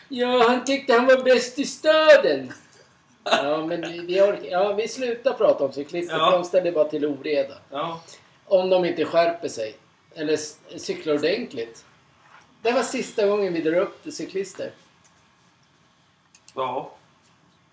Ja, 0.09 0.49
han 0.49 0.65
tyckte 0.65 0.93
han 0.93 1.07
var 1.07 1.23
bäst 1.23 1.59
i 1.59 1.65
staden. 1.65 2.53
Ja, 3.25 3.67
men 3.67 3.81
vi, 3.81 3.99
vi, 3.99 4.21
orkar, 4.21 4.51
ja, 4.51 4.73
vi 4.73 4.89
slutar 4.89 5.33
prata 5.33 5.65
om 5.65 5.73
cyklister. 5.73 6.17
Ja. 6.17 6.31
De 6.31 6.45
ställer 6.45 6.73
bara 6.73 6.89
till 6.89 7.07
oreda. 7.07 7.55
Ja. 7.71 8.01
Om 8.45 8.71
de 8.71 8.85
inte 8.85 9.05
skärper 9.05 9.49
sig. 9.49 9.77
Eller 10.17 10.37
cyklar 10.79 11.15
ordentligt. 11.15 11.85
Det 12.63 12.73
var 12.73 12.83
sista 12.83 13.27
gången 13.27 13.53
vi 13.53 13.61
drar 13.61 13.75
upp 13.81 14.01
cyklister. 14.13 14.71
Ja. 16.55 16.93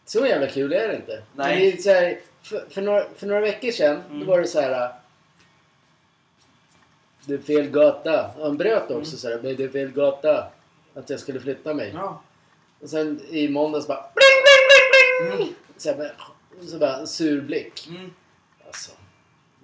Så 0.05 0.25
jävla 0.25 0.47
kul 0.47 0.73
är 0.73 0.87
det 0.87 0.95
inte. 0.95 1.23
Nej. 1.35 1.55
Men 1.55 1.59
det 1.59 1.73
är 1.77 1.81
så 1.81 1.89
här, 1.89 2.19
för, 2.41 2.65
för, 2.69 2.81
några, 2.81 3.05
för 3.17 3.27
några 3.27 3.41
veckor 3.41 3.71
sedan, 3.71 4.01
Mm. 4.09 4.19
då 4.19 4.25
var 4.25 4.41
det 4.41 4.47
så 4.47 4.61
här... 4.61 4.71
äh, 4.85 4.89
Det 7.25 7.33
är 7.33 7.37
fel 7.37 7.69
gata. 7.69 8.31
Han 8.39 8.57
bröt 8.57 8.83
också 8.83 8.93
Mm. 8.95 9.05
så 9.05 9.29
här. 9.29 9.39
"Men 9.43 9.55
Det 9.55 9.63
är 9.63 9.69
fel 9.69 9.91
gata. 9.91 10.47
Att 10.93 11.09
jag 11.09 11.19
skulle 11.19 11.39
flytta 11.39 11.73
mig. 11.73 11.91
Ja. 11.95 12.21
Och 12.81 12.89
sen 12.89 13.21
i 13.29 13.49
måndags 13.49 13.87
bara... 13.87 14.05
Bling, 14.15 14.43
bling, 14.43 14.67
bling, 14.69 15.37
bling! 15.39 15.47
Mm. 15.47 15.55
Så, 15.77 15.89
här, 15.89 16.13
så 16.71 16.77
bara 16.77 17.05
sur 17.05 17.41
blick. 17.41 17.87
Mm. 17.89 18.13
Alltså. 18.67 18.91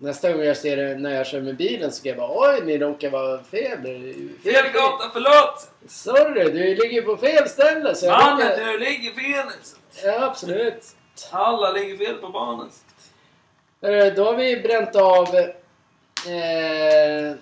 Nästa 0.01 0.31
gång 0.33 0.41
jag 0.43 0.57
ser 0.57 0.77
det 0.77 0.95
när 0.95 1.15
jag 1.15 1.27
kör 1.27 1.41
med 1.41 1.55
bilen 1.57 1.91
så 1.91 1.97
ska 1.97 2.09
jag 2.09 2.17
bara 2.17 2.31
oj, 2.55 2.61
ni 2.65 2.77
råkar 2.77 3.09
vara 3.09 3.43
fel. 3.43 3.81
Fel 4.43 4.65
gata, 4.73 5.09
förlåt! 5.13 5.69
Sorry, 5.87 6.43
du 6.43 6.75
ligger 6.75 7.01
på 7.01 7.17
fel 7.17 7.49
ställe. 7.49 7.95
Så 7.95 8.05
jag 8.05 8.19
Mannen, 8.23 8.49
råkar- 8.49 8.65
du 8.71 8.79
ligger 8.79 9.11
fel. 9.11 9.45
Ja, 10.03 10.25
absolut. 10.25 10.83
Alla 11.31 11.71
ligger 11.71 11.97
fel 11.97 12.15
på 12.15 12.29
banan. 12.29 12.69
Då 14.15 14.23
har 14.23 14.35
vi 14.35 14.61
bränt 14.61 14.95
av 14.95 15.35
eh, 16.27 17.35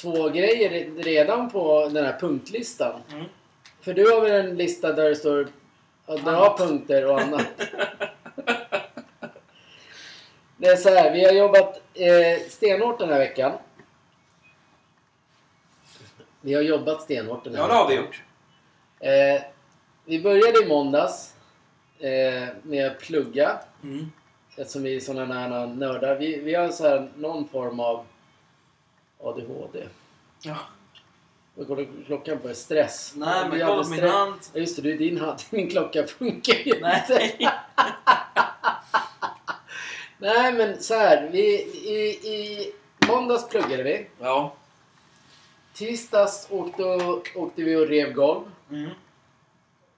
två 0.00 0.28
grejer 0.28 1.02
redan 1.02 1.50
på 1.50 1.88
den 1.92 2.04
här 2.04 2.16
punktlistan. 2.20 3.00
Mm. 3.12 3.24
För 3.80 3.94
du 3.94 4.10
har 4.10 4.20
väl 4.20 4.46
en 4.46 4.56
lista 4.56 4.92
där 4.92 5.08
det 5.08 5.16
står 5.16 5.48
att 6.06 6.24
du 6.24 6.30
har 6.30 6.58
punkter 6.58 7.06
och 7.06 7.20
annat. 7.20 7.46
Det 10.60 10.66
är 10.66 10.76
så 10.76 10.88
här, 10.88 11.12
vi 11.12 11.24
har 11.24 11.32
jobbat 11.32 11.80
eh, 11.94 12.48
stenhårt 12.48 12.98
den 12.98 13.08
här 13.08 13.18
veckan. 13.18 13.52
Vi 16.40 16.54
har 16.54 16.62
jobbat 16.62 17.02
stenhårt 17.02 17.44
den 17.44 17.54
här 17.54 17.62
Ja, 17.62 17.68
det 17.68 17.74
har 17.74 17.88
vi 17.88 17.96
veckan. 17.96 18.06
gjort. 18.06 18.22
Eh, 19.00 19.42
vi 20.04 20.20
började 20.22 20.62
i 20.64 20.68
måndags 20.68 21.34
eh, 21.98 22.48
med 22.62 22.86
att 22.86 22.98
plugga. 22.98 23.58
Mm. 23.82 24.12
Eftersom 24.56 24.82
vi 24.82 24.96
är 24.96 25.00
sådana 25.00 25.34
här 25.34 25.66
nördar. 25.66 26.14
Vi, 26.14 26.40
vi 26.40 26.54
har 26.54 26.68
så 26.68 26.88
här 26.88 27.08
någon 27.16 27.48
form 27.48 27.80
av 27.80 28.04
ADHD. 29.20 29.86
Ja. 30.42 30.56
Vad 31.54 31.66
kollar 31.66 31.86
klockan 32.06 32.38
på? 32.38 32.54
Stress. 32.54 33.12
Nej, 33.16 33.48
men 33.50 33.60
kolla 33.60 33.82
på 33.82 33.88
min 33.88 34.00
hand. 34.08 34.34
Ja, 34.52 34.60
just 34.60 34.82
det, 34.82 34.92
är 34.92 34.98
din 34.98 35.20
hand. 35.20 35.38
Min 35.50 35.70
klocka 35.70 36.06
funkar 36.06 36.54
ju 36.54 36.74
inte. 36.74 36.80
Nej. 36.80 37.38
Nej, 40.18 40.52
men 40.52 40.82
så 40.82 40.94
här. 40.94 41.28
Vi, 41.32 41.46
i, 41.72 42.28
I 42.28 42.72
måndags 43.08 43.48
pluggade 43.48 43.82
vi. 43.82 44.06
Ja. 44.18 44.54
Tisdags 45.72 46.46
åkte, 46.50 46.82
åkte 47.34 47.62
vi 47.62 47.76
och 47.76 47.88
rev 47.88 48.12
golv. 48.12 48.44
Mm. 48.70 48.90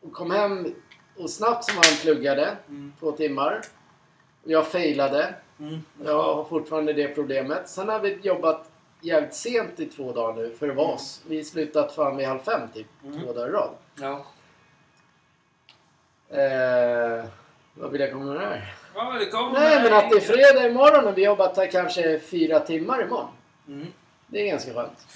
Och 0.00 0.12
kom 0.12 0.30
hem 0.30 0.74
och 1.16 1.30
snabbt 1.30 1.64
som 1.64 1.76
han 1.76 1.96
pluggade. 2.02 2.56
Mm. 2.68 2.92
Två 3.00 3.12
timmar. 3.12 3.60
Jag 4.44 4.66
failade. 4.66 5.34
Mm. 5.58 5.84
Jag 6.04 6.22
har 6.22 6.44
fortfarande 6.44 6.92
det 6.92 7.08
problemet. 7.08 7.68
Sen 7.68 7.88
har 7.88 8.00
vi 8.00 8.18
jobbat 8.22 8.70
jävligt 9.00 9.34
sent 9.34 9.80
i 9.80 9.86
två 9.86 10.12
dagar 10.12 10.42
nu 10.42 10.54
för 10.54 10.68
vara 10.68 10.88
oss. 10.88 11.22
Vi 11.26 11.44
slutat 11.44 11.94
fan 11.94 12.16
vid 12.16 12.26
halv 12.26 12.38
fem 12.38 12.60
typ. 12.74 12.86
Mm. 13.04 13.20
Två 13.20 13.32
dagar 13.32 13.48
i 13.48 13.52
rad. 13.52 13.70
Ja. 14.00 14.24
Eh, 16.36 17.24
vad 17.74 17.90
vill 17.90 18.00
jag 18.00 18.12
komma 18.12 18.24
med 18.24 18.40
här? 18.40 18.74
Ja, 18.94 19.12
det 19.18 19.26
kommer 19.26 19.60
Nej 19.60 19.82
men 19.82 19.92
att 19.92 20.10
det 20.10 20.16
är 20.16 20.20
fredag 20.20 20.68
imorgon 20.68 21.06
och 21.06 21.18
vi 21.18 21.24
här 21.24 21.70
kanske 21.70 22.20
fyra 22.20 22.60
timmar 22.60 23.02
imorgon. 23.02 23.28
Mm. 23.68 23.86
Det 24.26 24.40
är 24.42 24.46
ganska 24.46 24.74
skönt. 24.74 25.06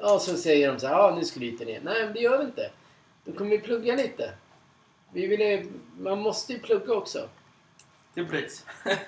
Ja, 0.00 0.18
så 0.18 0.36
säger 0.36 0.72
de 0.72 0.80
så 0.80 0.86
här, 0.86 0.94
ja 0.94 1.14
nu 1.18 1.24
skryter 1.24 1.66
ni. 1.66 1.80
Nej 1.82 2.04
men 2.04 2.12
det 2.12 2.20
gör 2.20 2.38
vi 2.38 2.44
inte. 2.44 2.70
Då 3.24 3.32
kommer 3.32 3.50
vi 3.50 3.58
plugga 3.58 3.94
lite. 3.96 4.32
Vi 5.12 5.26
ville, 5.26 5.66
man 5.98 6.18
måste 6.18 6.52
ju 6.52 6.58
plugga 6.58 6.94
också. 6.94 7.28
Till 8.14 8.26
pris. 8.26 8.64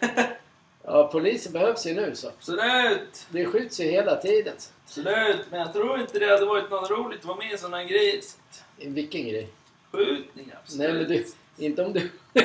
Ja, 0.85 1.09
polisen 1.13 1.53
behövs 1.53 1.87
ju 1.87 1.95
nu 1.95 2.15
så. 2.15 2.29
Absolut. 2.29 3.27
Det 3.31 3.47
skjuts 3.47 3.81
ju 3.81 3.85
hela 3.85 4.17
tiden. 4.17 4.55
Absolut. 4.85 5.47
Men 5.51 5.61
jag 5.61 5.73
tror 5.73 6.01
inte 6.01 6.19
det 6.19 6.27
hade 6.31 6.47
varit 6.47 6.71
något 6.71 6.91
roligt 6.91 7.19
att 7.19 7.25
vara 7.25 7.37
med 7.37 7.53
i 7.53 7.59
sådana 7.59 7.85
grejer. 7.85 8.21
Så 8.21 8.37
att 8.51 8.87
Vilken 8.87 9.29
grej. 9.29 9.49
Skjutningar. 9.93 10.59
absolut. 10.63 10.89
Nej 10.91 10.99
men 10.99 11.09
du, 11.09 11.27
inte 11.67 11.85
om 11.85 11.93
du... 11.93 12.11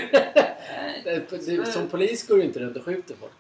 Du 1.45 1.65
som 1.65 1.88
polis 1.88 2.28
går 2.28 2.38
du 2.38 2.43
inte 2.43 2.60
runt 2.60 2.78
och 2.78 2.84
skjuter 2.84 3.15
folk. 3.19 3.32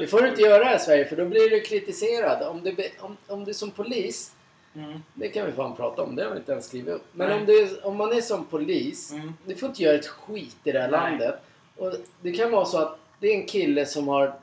Det 0.00 0.06
får 0.06 0.20
du 0.22 0.28
inte 0.28 0.42
göra 0.42 0.64
här 0.64 0.76
i 0.76 0.78
Sverige 0.78 1.04
för 1.04 1.16
då 1.16 1.24
blir 1.24 1.50
du 1.50 1.60
kritiserad. 1.60 2.42
Om 2.42 2.62
du, 2.64 2.72
be- 2.72 2.90
om, 3.00 3.16
om 3.26 3.44
du 3.44 3.54
som 3.54 3.70
polis, 3.70 4.32
Mm. 4.76 5.02
det 5.14 5.28
kan 5.28 5.46
vi 5.46 5.52
fan 5.52 5.76
prata 5.76 6.02
om, 6.02 6.16
det 6.16 6.24
har 6.24 6.30
vi 6.30 6.36
inte 6.38 6.52
ens 6.52 6.66
skrivit 6.66 6.88
upp. 6.94 7.02
Men 7.12 7.28
Nej. 7.28 7.38
om, 7.40 7.46
du, 7.46 7.78
om 7.82 7.96
man 7.96 8.12
är 8.12 8.20
som 8.20 8.44
polis, 8.44 9.12
Mm. 9.12 9.34
du 9.46 9.54
får 9.56 9.68
inte 9.68 9.82
göra 9.82 9.96
ett 9.96 10.06
skit 10.06 10.56
i 10.64 10.72
det 10.72 10.80
här 10.80 10.90
Nej. 10.90 11.00
landet. 11.00 11.34
Och 11.76 11.92
det 12.22 12.32
kan 12.32 12.50
vara 12.50 12.64
så 12.64 12.78
att 12.78 12.98
det 13.20 13.28
är 13.28 13.34
en 13.34 13.46
kille 13.46 13.86
som 13.86 14.08
har, 14.08 14.34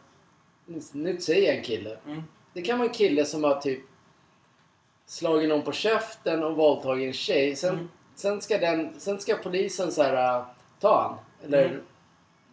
nu 0.91 1.17
säger 1.21 1.47
jag 1.47 1.55
en 1.57 1.63
kille. 1.63 1.97
Mm. 2.07 2.23
Det 2.53 2.61
kan 2.61 2.79
vara 2.79 2.87
en 2.89 2.93
kille 2.95 3.25
som 3.25 3.43
har 3.43 3.61
typ 3.61 3.79
slagit 5.05 5.49
någon 5.49 5.61
på 5.61 5.71
käften 5.71 6.43
och 6.43 6.55
våldtagit 6.55 7.07
en 7.07 7.13
tjej. 7.13 7.55
Sen, 7.55 7.73
Mm. 7.73 7.89
sen, 8.15 8.41
ska, 8.41 8.57
den, 8.57 8.89
sen 8.99 9.19
ska 9.19 9.35
polisen 9.35 9.91
så 9.91 10.03
här, 10.03 10.43
ta 10.81 11.01
han. 11.01 11.17
Eller, 11.47 11.65
Mm. 11.65 11.81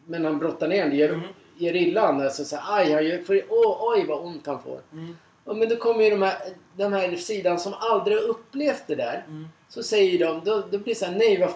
Men 0.06 0.24
han 0.24 0.38
brottar 0.38 0.68
ner 0.68 0.82
honom, 0.82 0.96
gör, 0.98 1.08
Mm. 1.08 1.20
gör 1.56 1.76
illa 1.76 2.06
han. 2.06 2.20
Alltså, 2.20 2.44
så 2.44 2.56
här, 2.56 2.78
aj, 2.78 2.92
han 2.92 3.06
gör, 3.06 3.18
för, 3.18 3.42
åh, 3.48 3.76
oj 3.80 4.04
vad 4.08 4.20
ont 4.24 4.46
han 4.46 4.62
får. 4.62 4.80
Mm. 4.92 5.16
Ja, 5.44 5.52
men 5.52 5.68
då 5.68 5.76
kommer 5.76 6.04
ju 6.04 6.10
de 6.10 6.22
här, 6.22 6.36
de 6.76 6.92
här 6.92 7.16
sidan 7.16 7.58
som 7.58 7.74
aldrig 7.78 8.16
har 8.18 8.24
upplevt 8.24 8.82
det 8.86 8.94
där. 8.94 9.24
Mm. 9.28 9.48
Så 9.68 9.82
säger 9.82 10.18
de, 10.18 10.40
då, 10.44 10.54
då 10.70 10.78
blir 10.78 10.94
det 10.94 10.94
så 10.94 11.04
här, 11.04 11.12
nej 11.18 11.40
vad 11.40 11.50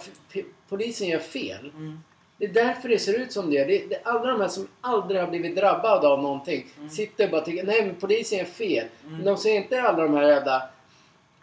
polisen 0.69 1.09
gör 1.09 1.19
fel. 1.19 1.71
Mm. 1.77 2.01
Det 2.37 2.45
är 2.45 2.53
därför 2.53 2.89
det 2.89 2.99
ser 2.99 3.19
ut 3.21 3.33
som 3.33 3.51
det 3.51 3.57
gör. 3.57 3.67
Det, 3.67 3.85
det, 3.89 4.01
alla 4.05 4.27
de 4.31 4.41
här 4.41 4.49
som 4.49 4.69
aldrig 4.81 5.21
har 5.21 5.29
blivit 5.29 5.57
drabbade 5.57 6.09
av 6.09 6.23
någonting 6.23 6.67
Mm. 6.79 6.91
sitter 6.91 7.25
och 7.25 7.31
bara 7.31 7.41
tycker 7.41 7.65
nej 7.65 7.87
men 7.87 7.95
polisen 7.95 8.39
gör 8.39 8.45
fel. 8.45 8.87
Mm. 9.05 9.17
Men 9.17 9.25
de 9.27 9.37
ser 9.37 9.55
inte 9.57 9.83
alla 9.83 10.03
de 10.03 10.15
här 10.15 10.23
jävla 10.29 10.63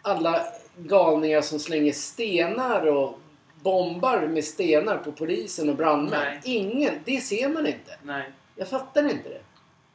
alla 0.02 0.42
galningar 0.76 1.40
som 1.40 1.58
slänger 1.58 1.92
stenar 1.92 2.86
och 2.86 3.18
bombar 3.62 4.26
med 4.26 4.44
stenar 4.44 4.96
på 4.96 5.12
polisen 5.12 5.68
och 5.68 5.76
brandmän. 5.76 6.20
Nej. 6.24 6.40
Ingen, 6.44 6.94
det 7.04 7.20
ser 7.20 7.48
man 7.48 7.66
inte. 7.66 7.96
Nej. 8.02 8.32
Jag 8.56 8.68
fattar 8.68 9.10
inte 9.10 9.28
det. 9.28 9.40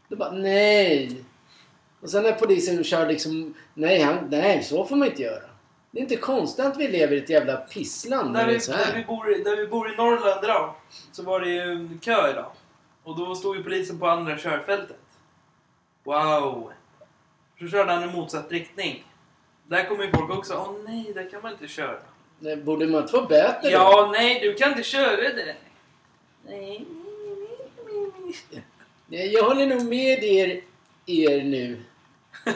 Då 0.07 0.15
bara 0.15 0.31
nej. 0.31 1.23
Och 2.01 2.09
sen 2.09 2.23
när 2.23 2.31
polisen 2.31 2.83
kör 2.83 3.07
liksom 3.07 3.53
nej, 3.73 4.01
han, 4.01 4.27
nej 4.29 4.63
så 4.63 4.85
får 4.85 4.95
man 4.95 5.07
inte 5.07 5.21
göra. 5.21 5.43
Det 5.91 5.99
är 5.99 6.01
inte 6.01 6.15
konstigt 6.15 6.65
att 6.65 6.77
vi 6.77 6.87
lever 6.87 7.15
i 7.15 7.19
ett 7.19 7.29
jävla 7.29 7.57
pissland 7.57 8.31
När 8.31 8.47
vi, 8.47 8.53
när, 8.53 8.95
vi 8.95 9.05
bor, 9.05 9.43
när 9.43 9.57
vi 9.57 9.67
bor 9.67 9.93
i 9.93 9.95
Norrland 9.95 10.43
idag 10.43 10.73
så 11.11 11.23
var 11.23 11.39
det 11.39 11.49
ju 11.49 11.89
kö 12.01 12.29
idag. 12.31 12.51
Och 13.03 13.17
då 13.17 13.35
stod 13.35 13.57
ju 13.57 13.63
polisen 13.63 13.99
på 13.99 14.07
andra 14.07 14.37
körfältet. 14.37 14.99
Wow! 16.03 16.71
Så 17.59 17.67
körde 17.67 17.91
han 17.91 18.09
i 18.09 18.13
motsatt 18.13 18.51
riktning. 18.51 19.05
Där 19.67 19.83
kommer 19.83 20.03
ju 20.03 20.11
folk 20.11 20.29
också. 20.29 20.53
Åh 20.53 20.73
nej, 20.87 21.11
där 21.13 21.29
kan 21.29 21.41
man 21.41 21.51
inte 21.51 21.67
köra. 21.67 21.99
Nej, 22.45 22.55
Borde 22.57 22.87
man 22.87 23.01
inte 23.01 23.25
böter 23.29 23.59
då? 23.61 23.69
Ja, 23.69 24.09
nej, 24.13 24.39
du 24.41 24.53
kan 24.53 24.69
inte 24.69 24.83
köra 24.83 25.17
där. 25.33 25.55
Nej. 26.47 26.85
Nej, 29.07 29.33
Jag 29.33 29.43
håller 29.43 29.65
nog 29.67 29.85
med 29.85 30.23
er, 30.23 30.61
er 31.05 31.43
nu. 31.43 31.81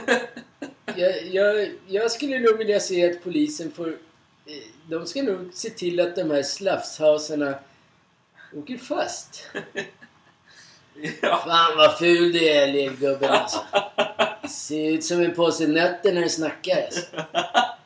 Jag, 0.95 1.23
jag, 1.25 1.69
jag 1.87 2.11
skulle 2.11 2.39
nog 2.39 2.57
vilja 2.57 2.79
se 2.79 3.11
att 3.11 3.23
polisen 3.23 3.71
får... 3.71 3.87
eh, 4.45 4.53
De 4.89 5.05
ska 5.05 5.23
nog 5.23 5.49
se 5.53 5.69
till 5.69 5.99
att 5.99 6.15
de 6.15 6.31
här 6.31 6.43
slafshausarna 6.43 7.59
åker 8.55 8.77
fast. 8.77 9.47
Ja. 11.21 11.37
Fan 11.47 11.77
vad 11.77 11.97
ful 11.97 12.31
du 12.31 12.47
är 12.49 12.67
lillgubben 12.67 13.29
alltså. 13.29 13.59
Ser 14.49 14.89
ut 14.91 15.03
som 15.03 15.21
en 15.21 15.35
påse 15.35 15.67
nötter 15.67 16.13
när 16.13 16.21
du 16.21 16.29
snackar 16.29 16.81
alltså. 16.85 17.01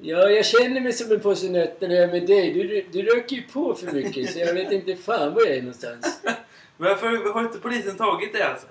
Ja, 0.00 0.30
jag 0.30 0.46
känner 0.46 0.80
mig 0.80 0.92
som 0.92 1.12
en 1.12 1.20
påse 1.20 1.48
nötter 1.48 1.88
när 1.88 1.94
jag 1.94 2.04
är 2.04 2.12
med 2.12 2.26
dig. 2.26 2.52
Du, 2.52 2.84
du 2.92 3.08
röker 3.08 3.36
ju 3.36 3.42
på 3.42 3.74
för 3.74 3.92
mycket 3.92 4.32
så 4.32 4.38
jag 4.38 4.54
vet 4.54 4.72
inte 4.72 4.96
fan 4.96 5.34
var 5.34 5.42
jag 5.42 5.56
är 5.56 5.60
någonstans. 5.60 6.20
Varför 6.76 7.32
har 7.32 7.40
inte 7.40 7.58
polisen 7.58 7.96
tagit 7.96 8.32
det 8.32 8.42
alltså? 8.42 8.66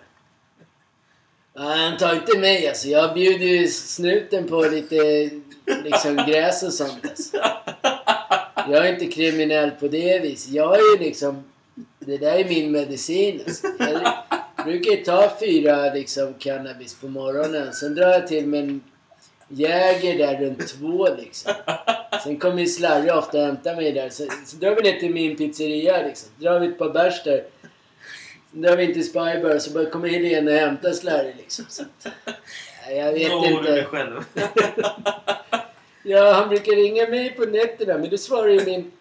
Nej, 1.54 1.90
han 1.90 1.98
tar 1.98 2.16
inte 2.16 2.40
mig 2.40 2.68
alltså. 2.68 2.88
Jag 2.88 3.14
bjuder 3.14 3.46
ju 3.46 3.68
snuten 3.68 4.48
på 4.48 4.62
lite 4.62 5.30
liksom 5.84 6.16
gräs 6.16 6.64
och 6.64 6.74
sånt 6.74 7.06
alltså. 7.10 7.38
Jag 8.56 8.88
är 8.88 8.94
inte 8.94 9.06
kriminell 9.06 9.72
på 9.72 9.88
det 9.88 10.20
viset. 10.20 10.54
Jag 10.54 10.76
är 10.76 10.98
ju 10.98 11.04
liksom... 11.04 11.44
Det 12.00 12.18
där 12.18 12.40
är 12.40 12.46
min 12.46 12.72
medicin 12.72 13.42
alltså. 13.48 13.68
Jag, 13.80 14.14
brukar 14.66 14.92
ju 14.92 14.98
ta 14.98 15.32
fyra 15.40 15.94
liksom 15.94 16.34
cannabis 16.34 16.96
på 16.96 17.08
morgonen. 17.08 17.74
Sen 17.74 17.96
drar 17.96 18.10
jag 18.10 18.28
till 18.28 18.48
med 18.48 18.60
en 18.60 18.82
Jäger 19.48 20.18
där 20.18 20.40
runt 20.40 20.68
två 20.68 21.08
liksom. 21.16 21.54
Sen 22.24 22.40
kommer 22.40 22.60
ju 22.60 22.68
Slarre 22.68 23.12
ofta 23.12 23.38
och 23.40 23.46
hämtar 23.46 23.76
mig 23.76 23.92
där. 23.92 24.10
Så, 24.10 24.24
så 24.46 24.58
drar 24.58 24.76
vi 24.76 24.82
ner 24.82 25.00
till 25.00 25.14
min 25.14 25.38
pizzeria 25.38 26.02
liksom. 26.02 26.30
Drar 26.38 26.60
vi 26.60 26.68
ett 26.68 26.78
par 26.78 26.90
bärs 26.90 27.24
där. 27.24 27.44
Sen 28.52 28.62
drar 28.62 28.78
vi 28.78 28.84
in 28.84 28.94
till 28.94 29.10
Spybar 29.10 29.58
så 29.58 29.72
bara 29.72 29.86
kommer 29.86 30.10
Helena 30.10 30.52
och 30.52 30.58
hämtar 30.58 30.92
Slarre 30.92 31.34
liksom. 31.38 31.66
Så, 31.70 31.84
jag 32.90 33.14
vet 33.14 33.32
du 33.32 33.48
inte. 33.48 33.72
dig 33.72 33.86
själv? 33.86 34.24
Ja, 36.10 36.32
han 36.32 36.50
brukar 36.50 36.72
ringa 36.72 37.08
mig 37.08 37.36
på 37.36 37.46
nätterna 37.46 37.98
men 37.98 38.10
då 38.10 38.18
svarar 38.18 38.50
ju 38.50 38.66
min... 38.66 38.92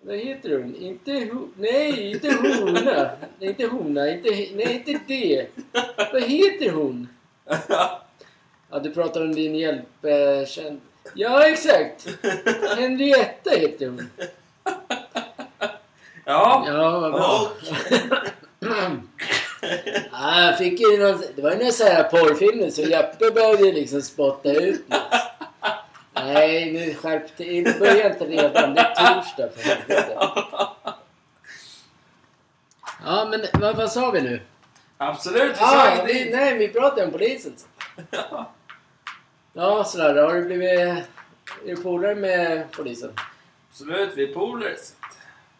Vad 0.00 0.16
heter 0.16 0.58
hon? 0.58 0.76
Inte 0.76 1.12
ho... 1.12 1.48
Nej, 1.56 2.10
inte 2.10 2.32
hona. 2.32 3.10
Nej, 3.38 3.48
inte 3.48 3.66
hona. 3.66 4.10
Inte... 4.10 4.30
Nej, 4.30 4.82
inte 4.86 5.00
det. 5.06 5.46
Vad 6.12 6.22
heter 6.22 6.70
hon? 6.70 7.08
Ja, 8.74 8.80
du 8.80 8.90
pratar 8.90 9.20
om 9.20 9.34
din 9.34 9.54
hjälpkänd... 9.54 10.80
Ja, 11.14 11.46
exakt. 11.46 12.08
Henrietta 12.76 13.50
heter 13.50 13.86
hon. 13.86 14.10
ja. 16.24 16.64
Ja, 16.66 17.00
vad 17.00 17.12
bra. 17.12 17.50
Ja, 20.12 20.40
jag 20.40 20.58
fick 20.58 20.80
ju 20.80 20.98
någon, 20.98 21.22
det 21.36 21.42
var 21.42 21.50
ju 21.50 21.58
någon 21.58 21.72
sån 21.72 21.86
här 21.86 22.02
porrfilm 22.02 22.70
så 22.70 22.82
Jeppe 22.82 23.30
började 23.30 23.72
liksom 23.72 24.02
spotta 24.02 24.52
ut 24.52 24.88
mig. 24.88 25.00
Nej, 26.14 26.72
nu 26.72 26.94
skärp 26.94 27.36
dig. 27.36 27.62
Det 27.62 27.78
börjar 27.78 28.10
inte 28.10 28.24
redan. 28.24 28.74
Det 28.74 28.80
är 28.80 29.14
torsdag 29.14 29.48
för 29.56 29.68
helvete. 29.68 30.16
Ja, 33.04 33.28
men 33.30 33.40
vad, 33.52 33.76
vad 33.76 33.92
sa 33.92 34.10
vi 34.10 34.20
nu? 34.20 34.40
Absolut, 34.96 35.52
vi 35.52 35.56
sa 35.56 35.96
Ja, 35.96 36.04
vi, 36.06 36.30
nej, 36.30 36.58
vi 36.58 36.68
pratade 36.68 37.04
om 37.04 37.12
polisen. 37.12 37.56
Ja, 39.54 39.84
sådär. 39.84 40.22
Har 40.22 40.34
du 40.34 40.44
blivit... 40.44 40.70
Är 40.78 41.04
du 41.66 41.76
polare 41.76 42.14
med 42.14 42.72
polisen? 42.72 43.12
Absolut, 43.70 44.10
vi 44.16 44.30
är 44.30 44.34
polare. 44.34 44.76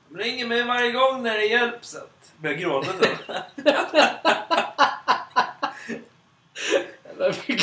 De 0.08 0.18
ringer 0.18 0.46
mig 0.46 0.62
varje 0.64 0.90
gång 0.92 1.22
när 1.22 1.34
det 1.38 1.44
hjälps. 1.44 1.96
Börjar 2.36 2.56
gråta. 2.56 2.88
Varför 7.18 7.54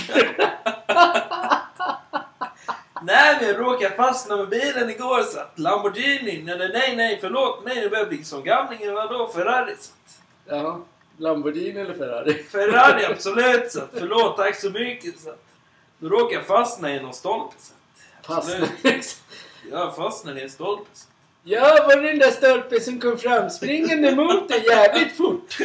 Nej, 3.03 3.37
men 3.39 3.47
jag 3.49 3.59
råkade 3.59 3.95
fastna 3.95 4.37
med 4.37 4.49
bilen 4.49 4.89
igår 4.89 5.23
så 5.23 5.39
att 5.39 5.59
Lamborghini, 5.59 6.51
eller 6.51 6.69
nej, 6.73 6.95
nej, 6.95 7.17
förlåt 7.21 7.63
mig, 7.65 7.75
nu 7.75 7.89
börjar 7.89 8.01
jag 8.03 8.09
bli 8.09 8.23
som 8.23 8.43
gamlingen. 8.43 8.93
Vadå, 8.93 9.27
Ferrari? 9.27 9.75
Så 9.79 9.91
att- 9.91 10.21
Ja, 10.45 10.81
Lamborghini 11.17 11.79
eller 11.79 11.93
Ferrari? 11.93 12.33
Ferrari, 12.43 13.05
absolut. 13.05 13.71
Så 13.71 13.79
att, 13.79 13.89
förlåt, 13.93 14.37
tack 14.37 14.55
så 14.55 14.69
mycket. 14.69 15.19
Så 15.19 15.29
att, 15.29 15.43
då 16.01 16.09
råkade 16.09 16.33
jag 16.33 16.45
fastna 16.45 16.95
i 16.95 16.99
någon 16.99 17.13
stolpe. 17.13 17.55
Så 17.59 17.73
att, 18.33 18.45
Fastnade. 18.45 18.67
Jag 19.71 19.95
fastnade 19.95 20.39
i 20.39 20.43
en 20.43 20.49
stolpe. 20.49 20.89
Så. 20.93 21.07
Ja, 21.43 21.85
var 21.87 21.95
det 21.95 22.07
den 22.07 22.19
där 22.19 22.31
stolpen 22.31 22.81
som 22.81 22.99
kom 22.99 23.17
fram 23.17 23.49
springande 23.49 24.15
mot 24.15 24.49
dig 24.49 24.65
jävligt 24.67 25.17
fort? 25.17 25.57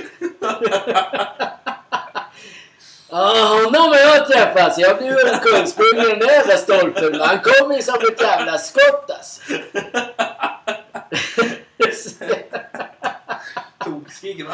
Ja, 3.10 3.60
honom 3.64 3.88
har 3.88 3.96
jag 3.96 4.26
träffat. 4.26 4.78
Jag 4.78 4.98
blev 4.98 5.16
omkullsprungen 5.32 6.06
i 6.06 6.08
den 6.08 6.18
där 6.18 6.26
jävla 6.26 6.56
stolpen. 6.56 7.20
Han 7.20 7.40
kom 7.40 7.72
ju 7.72 7.82
som 7.82 7.94
ett 7.94 8.20
jävla 8.20 8.58
skott 8.58 9.10
alltså. 9.10 9.42
Tokskriker. 13.84 14.46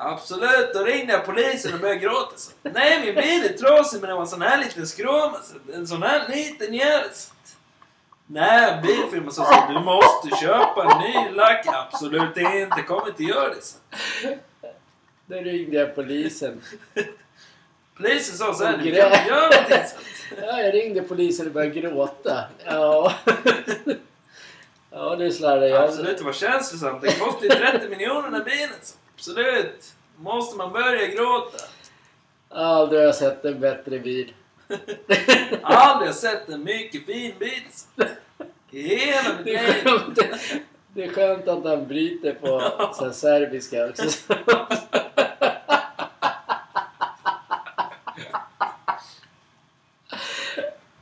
Absolut, 0.00 0.74
då 0.74 0.84
ringde 0.84 1.12
jag 1.12 1.24
polisen 1.24 1.74
och 1.74 1.80
började 1.80 2.00
gråta. 2.00 2.36
Så. 2.36 2.50
Nej, 2.62 3.00
min 3.04 3.14
bil 3.14 3.44
är 3.44 3.58
trasig 3.58 4.00
men 4.00 4.08
det 4.08 4.14
var 4.14 4.22
en 4.22 4.28
sån 4.28 4.42
här 4.42 4.58
liten 4.58 4.86
skråma. 4.86 5.38
Så. 5.42 5.72
En 5.72 5.86
sån 5.86 6.02
här 6.02 6.28
liten 6.28 6.74
jävel. 6.74 7.08
Nej, 8.26 8.80
bilfirman 8.82 9.32
sa 9.32 9.44
så. 9.44 9.72
Du 9.72 9.80
måste 9.80 10.28
köpa 10.46 10.92
en 10.92 11.00
ny 11.00 11.36
lack. 11.36 11.66
Absolut 11.66 12.36
inte, 12.36 12.82
kommer 12.86 13.08
inte 13.08 13.22
göra 13.22 13.48
det. 13.48 13.62
Så. 13.62 13.78
Då 15.26 15.36
ringde 15.36 15.76
jag 15.76 15.94
polisen. 15.94 16.62
Polisen 17.96 18.36
sa 18.36 18.54
så 18.54 18.64
här. 18.64 18.76
Du 18.76 18.78
kan 18.78 19.12
inte 19.12 19.28
göra 19.28 19.40
någonting. 19.40 19.78
Ja, 20.42 20.60
jag 20.60 20.74
ringde 20.74 21.02
polisen 21.02 21.46
och 21.46 21.52
började 21.52 21.80
gråta. 21.80 22.44
Ja. 22.64 23.14
Ja 24.90 25.16
du. 25.16 25.26
Jag... 25.26 25.72
Absolut, 25.72 26.18
det 26.18 26.24
var 26.24 26.32
känslosamt. 26.32 27.02
Det 27.02 27.18
kostar 27.18 27.42
ju 27.42 27.48
30 27.48 27.88
miljoner 27.88 28.30
den 28.30 28.44
bilen. 28.44 28.70
Så. 28.82 28.94
Absolut. 29.18 29.94
Måste 30.16 30.56
man 30.56 30.72
börja 30.72 31.06
gråta. 31.06 31.58
Aldrig 32.48 33.00
har 33.00 33.06
jag 33.06 33.14
sett 33.14 33.44
en 33.44 33.60
bättre 33.60 33.98
bil. 33.98 34.32
Aldrig 35.62 36.08
har 36.08 36.12
sett 36.12 36.48
en 36.48 36.64
mycket 36.64 37.06
fin 37.06 37.34
bil. 37.38 37.62
hela 38.70 39.34
mitt 39.36 39.44
Det 39.44 39.56
är, 39.56 39.84
liv. 39.84 40.62
det 40.94 41.04
är 41.04 41.08
skönt 41.12 41.48
att 41.48 41.64
han 41.64 41.86
bryter 41.88 42.34
på 42.34 42.60
så 42.94 43.04
här 43.04 43.12
serbiska 43.12 43.86
också. 43.88 44.32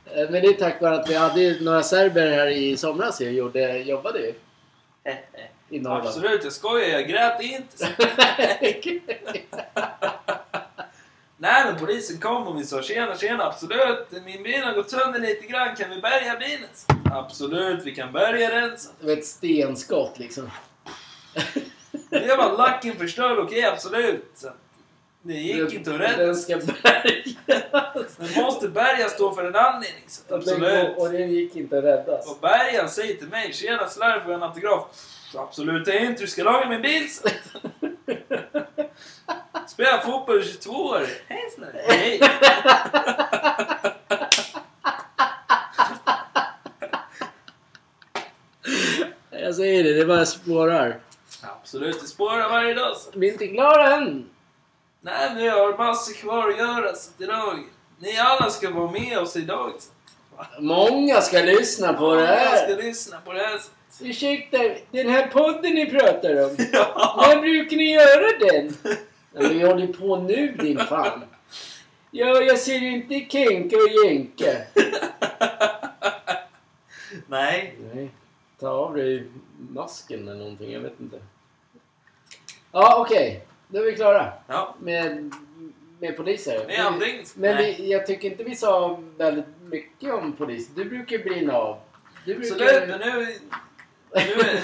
Eh, 0.05 0.29
Men 0.29 0.31
det 0.41 0.47
är 0.47 0.53
tack 0.53 0.81
vare 0.81 0.95
att 0.95 1.09
vi 1.09 1.13
hade 1.15 1.57
några 1.61 1.83
serber 1.83 2.31
här 2.31 2.47
i 2.47 2.77
somras 2.77 3.19
och 3.19 3.25
gjorde, 3.25 3.77
jobbade 3.77 4.19
ju 4.19 4.33
i 5.69 5.79
Norrland. 5.79 6.07
Absolut, 6.07 6.43
jag 6.43 6.53
skojar. 6.53 6.87
Jag 6.87 7.07
grät 7.07 7.41
inte. 7.41 7.89
Nej, 11.39 11.65
men 11.65 11.79
polisen 11.79 12.19
kom 12.19 12.47
och 12.47 12.59
vi 12.59 12.63
sa 12.65 12.81
tjena, 12.81 13.17
tjena, 13.17 13.43
absolut. 13.43 14.11
Min 14.25 14.43
bil 14.43 14.63
har 14.63 14.73
gått 14.73 14.89
sönder 14.89 15.19
lite 15.19 15.47
grann. 15.47 15.75
Kan 15.75 15.89
vi 15.89 16.01
bärga 16.01 16.35
bilen? 16.39 16.69
Absolut, 17.11 17.85
vi 17.85 17.95
kan 17.95 18.11
bärga 18.11 18.49
den. 18.49 18.69
Det 18.99 19.05
var 19.05 19.13
ett 19.13 19.25
stenskott 19.25 20.19
liksom. 20.19 20.49
Det 22.09 22.35
var 22.37 22.57
lacken 22.57 22.95
förstörd, 22.95 23.39
okej, 23.39 23.65
absolut. 23.65 24.31
Så. 24.33 24.49
Det 25.21 25.33
gick 25.33 25.73
inte 25.73 25.93
att 25.93 25.99
rädda. 25.99 26.25
Den 26.25 26.35
ska 26.35 26.57
bärgas. 26.57 28.15
Den 28.17 28.43
måste 28.43 28.67
bärgas 28.67 29.11
stå 29.11 29.35
för 29.35 29.45
en 29.45 29.55
anledning. 29.55 30.03
Så. 30.07 30.35
Absolut. 30.35 30.97
Och 30.97 31.11
den 31.11 31.31
gick 31.31 31.55
inte 31.55 31.77
att 31.77 31.83
räddas. 31.83 32.31
Och 32.31 32.37
bärgaren 32.41 32.89
säger 32.89 33.15
till 33.15 33.27
mig, 33.27 33.53
tjena 33.53 33.89
slarv 33.89 34.21
jag 34.25 34.33
en 34.33 34.43
autograf? 34.43 34.85
Absolut 35.37 35.87
inte, 35.87 36.21
du 36.21 36.27
ska 36.27 36.43
laga 36.43 36.69
min 36.69 36.81
bil. 36.81 37.07
Spela 39.67 40.01
fotboll 40.01 40.41
i 40.41 40.43
22 40.43 40.71
år. 40.71 41.07
Hej 41.27 41.51
slarv. 41.55 41.71
Hej. 41.87 42.21
Jag 49.31 49.55
säger 49.55 49.83
det, 49.83 49.93
det 49.93 50.05
bara 50.05 50.25
spårar. 50.25 50.99
Absolut, 51.41 52.01
det 52.01 52.07
spårar 52.07 52.49
varje 52.49 52.73
dag. 52.73 52.97
Så. 52.97 53.09
Vi 53.19 53.27
är 53.27 53.31
inte 53.31 53.47
klara 53.47 53.95
än. 53.95 54.29
Nej, 55.01 55.45
jag 55.45 55.53
har 55.53 55.77
massor 55.77 56.13
kvar 56.13 56.49
att 56.49 56.57
göra 56.57 56.95
så 56.95 57.11
idag. 57.23 57.67
Ni 57.99 58.17
alla 58.17 58.49
ska 58.49 58.69
vara 58.69 58.91
med 58.91 59.17
oss 59.19 59.35
idag. 59.35 59.71
Så. 59.79 59.89
Många 60.61 61.21
ska 61.21 61.37
lyssna 61.37 61.93
på 61.93 62.15
det 62.15 62.21
Jag 62.21 62.57
ska 62.57 62.67
här. 62.67 62.83
lyssna 62.83 63.17
på 63.25 63.33
det 63.33 63.39
här. 63.39 63.57
Så. 63.57 63.69
Ursäkta, 64.01 64.57
den 64.91 65.09
här 65.09 65.27
podden 65.27 65.73
ni 65.75 65.85
pratar 65.91 66.45
om. 66.45 66.55
Ja. 66.73 67.25
När 67.27 67.41
brukar 67.41 67.77
ni 67.77 67.91
göra 67.93 68.37
den? 68.51 68.73
Ja, 69.33 69.49
vi 69.49 69.61
håller 69.63 69.87
på 69.87 70.17
nu 70.17 70.51
din 70.51 70.77
fan. 70.77 71.23
Ja, 72.11 72.41
jag 72.41 72.57
ser 72.57 72.83
inte 72.83 73.25
Kenka 73.29 73.75
och 73.77 74.05
Jenka. 74.05 74.51
Nej. 77.27 77.75
Nej, 77.93 78.09
ta 78.59 78.69
av 78.69 78.95
dig 78.95 79.23
masken 79.69 80.27
eller 80.27 80.37
någonting. 80.39 80.71
Jag 80.71 80.79
vet 80.79 80.99
inte. 80.99 81.19
Ja, 82.71 83.01
okej. 83.01 83.45
Då 83.67 83.79
är 83.79 83.83
vi 83.83 83.95
klara 83.95 84.33
Ja, 84.47 84.75
med, 84.81 85.33
med 85.99 86.17
poliser. 86.17 86.65
med 86.67 86.85
allting. 86.85 87.23
Men 87.35 87.55
Nej. 87.55 87.75
vi, 87.79 87.91
jag 87.91 88.07
tycker 88.07 88.31
inte 88.31 88.43
vi 88.43 88.55
sa 88.55 88.99
väldigt 89.17 89.45
mycket 89.61 90.13
om 90.13 90.33
polis. 90.33 90.67
Du 90.75 90.85
brukar 90.85 91.17
brinna 91.17 91.53
av. 91.53 91.79
Du 92.25 92.35
Absolut, 92.37 92.87
men 92.87 92.99
nu... 92.99 93.25
Nu, 93.25 93.35
är, 94.13 94.63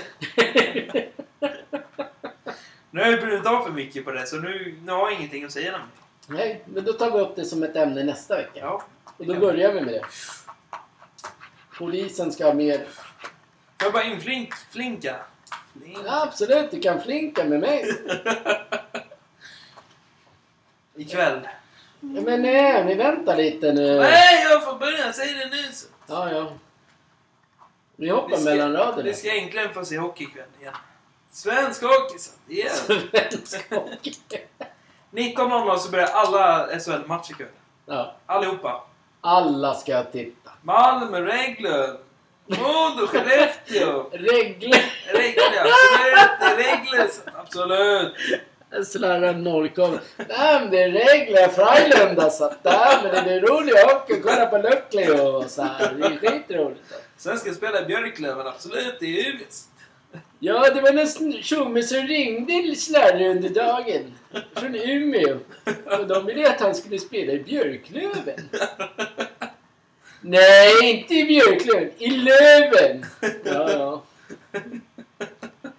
nu 2.91 3.01
har 3.01 3.11
jag 3.11 3.19
brunnit 3.19 3.47
av 3.47 3.63
för 3.63 3.71
mycket 3.71 4.05
på 4.05 4.11
det, 4.11 4.27
så 4.27 4.35
nu, 4.35 4.75
nu 4.85 4.91
har 4.91 5.09
jag 5.09 5.13
ingenting 5.13 5.43
att 5.43 5.51
säga 5.51 5.75
om 5.75 5.81
det. 6.27 6.33
Nej, 6.33 6.63
men 6.65 6.83
då 6.85 6.93
tar 6.93 7.11
vi 7.11 7.19
upp 7.19 7.35
det 7.35 7.45
som 7.45 7.63
ett 7.63 7.75
ämne 7.75 8.03
nästa 8.03 8.37
vecka. 8.37 8.59
Ja. 8.59 8.83
Och 9.17 9.25
då 9.25 9.33
börjar 9.33 9.73
vi 9.73 9.81
med 9.81 9.93
det. 9.93 10.05
Polisen 11.77 12.31
ska 12.31 12.45
ha 12.45 12.53
mer... 12.53 12.77
Får 12.77 12.85
jag 13.77 13.93
bara 13.93 14.03
inflink, 14.03 14.53
flinka? 14.71 15.15
Flink. 15.81 15.97
Ja, 16.05 16.23
absolut, 16.23 16.71
du 16.71 16.79
kan 16.79 17.01
flinka 17.01 17.43
med 17.43 17.59
mig. 17.59 17.85
Ikväll. 20.95 21.39
Ja, 21.99 22.21
men 22.21 22.41
nej, 22.41 22.85
ni 22.85 22.95
väntar 22.95 23.37
lite 23.37 23.73
nu. 23.73 23.99
Nej, 23.99 24.43
jag 24.43 24.63
får 24.63 24.79
börja. 24.79 25.13
Säg 25.13 25.33
det 25.33 25.49
nu. 25.49 25.63
Så. 25.73 25.87
Ja, 26.07 26.31
ja. 26.31 26.53
Vi 27.95 28.09
hoppar 28.09 28.37
ska- 28.37 28.49
mellan 28.49 28.73
raderna. 28.73 29.03
Vi 29.03 29.13
ska 29.13 29.37
äntligen 29.37 29.73
få 29.73 29.85
se 29.85 29.97
hockey 29.97 30.23
ikväll 30.23 30.45
igen. 30.61 30.73
Svensk 31.31 31.81
hockey. 31.83 32.17
Yeah. 32.49 32.73
Svensk 32.75 33.69
hockey. 33.73 34.13
19.00 35.11 35.77
så 35.77 35.91
börjar 35.91 36.07
alla 36.07 36.67
SHL-matcher 36.79 37.31
ikväll. 37.31 37.47
Ja. 37.85 38.15
Allihopa. 38.25 38.83
Alla 39.21 39.73
ska 39.73 40.03
titta. 40.03 40.51
Malmö, 40.61 41.21
Rögle, 41.21 41.93
Modo, 42.45 43.07
Skellefteå. 43.11 44.05
Regle. 44.11 44.81
Rögle, 45.13 45.61
absolut. 45.61 46.57
Rögle, 46.65 47.09
absolut. 47.39 48.13
Slarvar 48.87 49.33
nollkom. 49.33 49.99
Nej 50.17 50.59
men 50.59 50.69
det 50.71 50.83
är 50.83 50.91
regler 50.91 51.47
Frölunda 51.47 52.29
så 52.29 52.45
att 52.45 52.63
nej 52.63 52.97
men 53.03 53.15
det 53.15 53.21
blir 53.21 53.41
rolig 53.41 53.73
hockey. 53.73 54.21
Kolla 54.21 54.45
på 54.45 54.57
Luckli 54.57 55.19
och 55.21 55.49
så 55.49 55.61
här. 55.63 55.93
Det 55.97 56.05
är 56.05 56.17
skitroligt. 56.31 56.81
Sen 57.23 57.37
ska 57.37 57.49
jag 57.49 57.55
spela 57.55 57.81
i 57.81 57.85
Björklöven, 57.85 58.47
absolut. 58.47 58.99
Det 58.99 59.05
är 59.05 59.29
Umeå. 59.29 59.45
Ja, 60.39 60.69
det 60.69 60.81
var 60.81 60.93
en 60.93 61.43
tjomme 61.43 61.83
som 61.83 62.07
ringde 62.07 62.75
Slarre 62.75 63.29
under 63.29 63.49
dagen. 63.49 64.13
Från 64.55 64.75
Umeå. 64.75 65.37
Och 65.99 66.07
de 66.07 66.25
ville 66.25 66.49
att 66.49 66.61
han 66.61 66.75
skulle 66.75 66.99
spela 66.99 67.33
i 67.33 67.39
Björklöven. 67.39 68.49
Nej, 70.21 70.89
inte 70.89 71.13
i 71.13 71.23
Björklöven. 71.23 71.91
I 71.97 72.09
Löven! 72.09 73.05
Ja, 73.43 73.71
ja. 73.71 74.03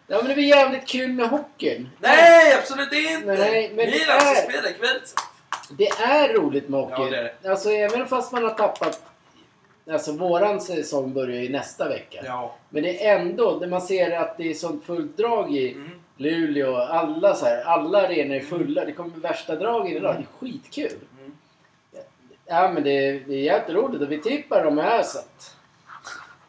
Ja, 0.07 0.19
men 0.19 0.29
det 0.29 0.35
blir 0.35 0.49
jävligt 0.49 0.89
kul 0.89 1.13
med 1.13 1.29
hockeyn. 1.29 1.91
Nej, 2.01 2.55
absolut 2.55 2.93
inte! 2.93 3.27
Nej, 3.27 3.73
men 3.75 3.87
det 3.87 3.93
Milan 3.93 4.21
ska 4.21 4.35
spela 4.35 4.71
ikväll. 4.71 5.01
Det 5.71 5.89
är 5.89 6.35
roligt 6.35 6.69
med 6.69 6.81
hockey. 6.81 7.03
Ja, 7.03 7.11
det 7.11 7.17
är 7.17 7.35
det. 7.43 7.51
Alltså 7.51 7.71
även 7.71 8.09
fast 8.09 8.33
man 8.33 8.43
har 8.43 8.51
tappat... 8.51 9.03
Alltså 9.91 10.13
våran 10.13 10.61
säsong 10.61 11.13
börjar 11.13 11.43
ju 11.43 11.49
nästa 11.49 11.89
vecka. 11.89 12.23
Ja. 12.25 12.55
Men 12.69 12.83
det 12.83 13.07
är 13.07 13.21
ändå, 13.21 13.59
när 13.61 13.69
man 13.69 13.81
ser 13.83 14.19
att 14.21 14.37
det 14.37 14.51
är 14.51 14.55
sånt 14.55 14.85
fullt 14.85 15.17
drag 15.17 15.55
i 15.57 15.73
Mm. 15.73 15.91
Luleå, 16.17 16.77
alla 16.77 17.35
så 17.35 17.47
här, 17.47 17.63
alla 17.65 17.99
arenor 18.03 18.37
är 18.37 18.41
fulla. 18.41 18.85
Det 18.85 18.93
kommer 18.93 19.17
värsta 19.17 19.57
dragen 19.57 19.97
idag. 19.97 20.15
Det 20.15 20.21
är 20.21 20.27
skitkul. 20.51 20.99
Mm. 21.21 21.33
Ja 22.47 22.71
men 22.75 22.83
det, 22.83 23.19
det 23.19 23.35
är 23.35 23.43
jätteroligt 23.43 24.03
och 24.03 24.13
vi 24.13 24.21
tippar 24.21 24.65
de 24.65 24.79
här 24.79 25.03
så 25.03 25.19
att... 25.19 25.57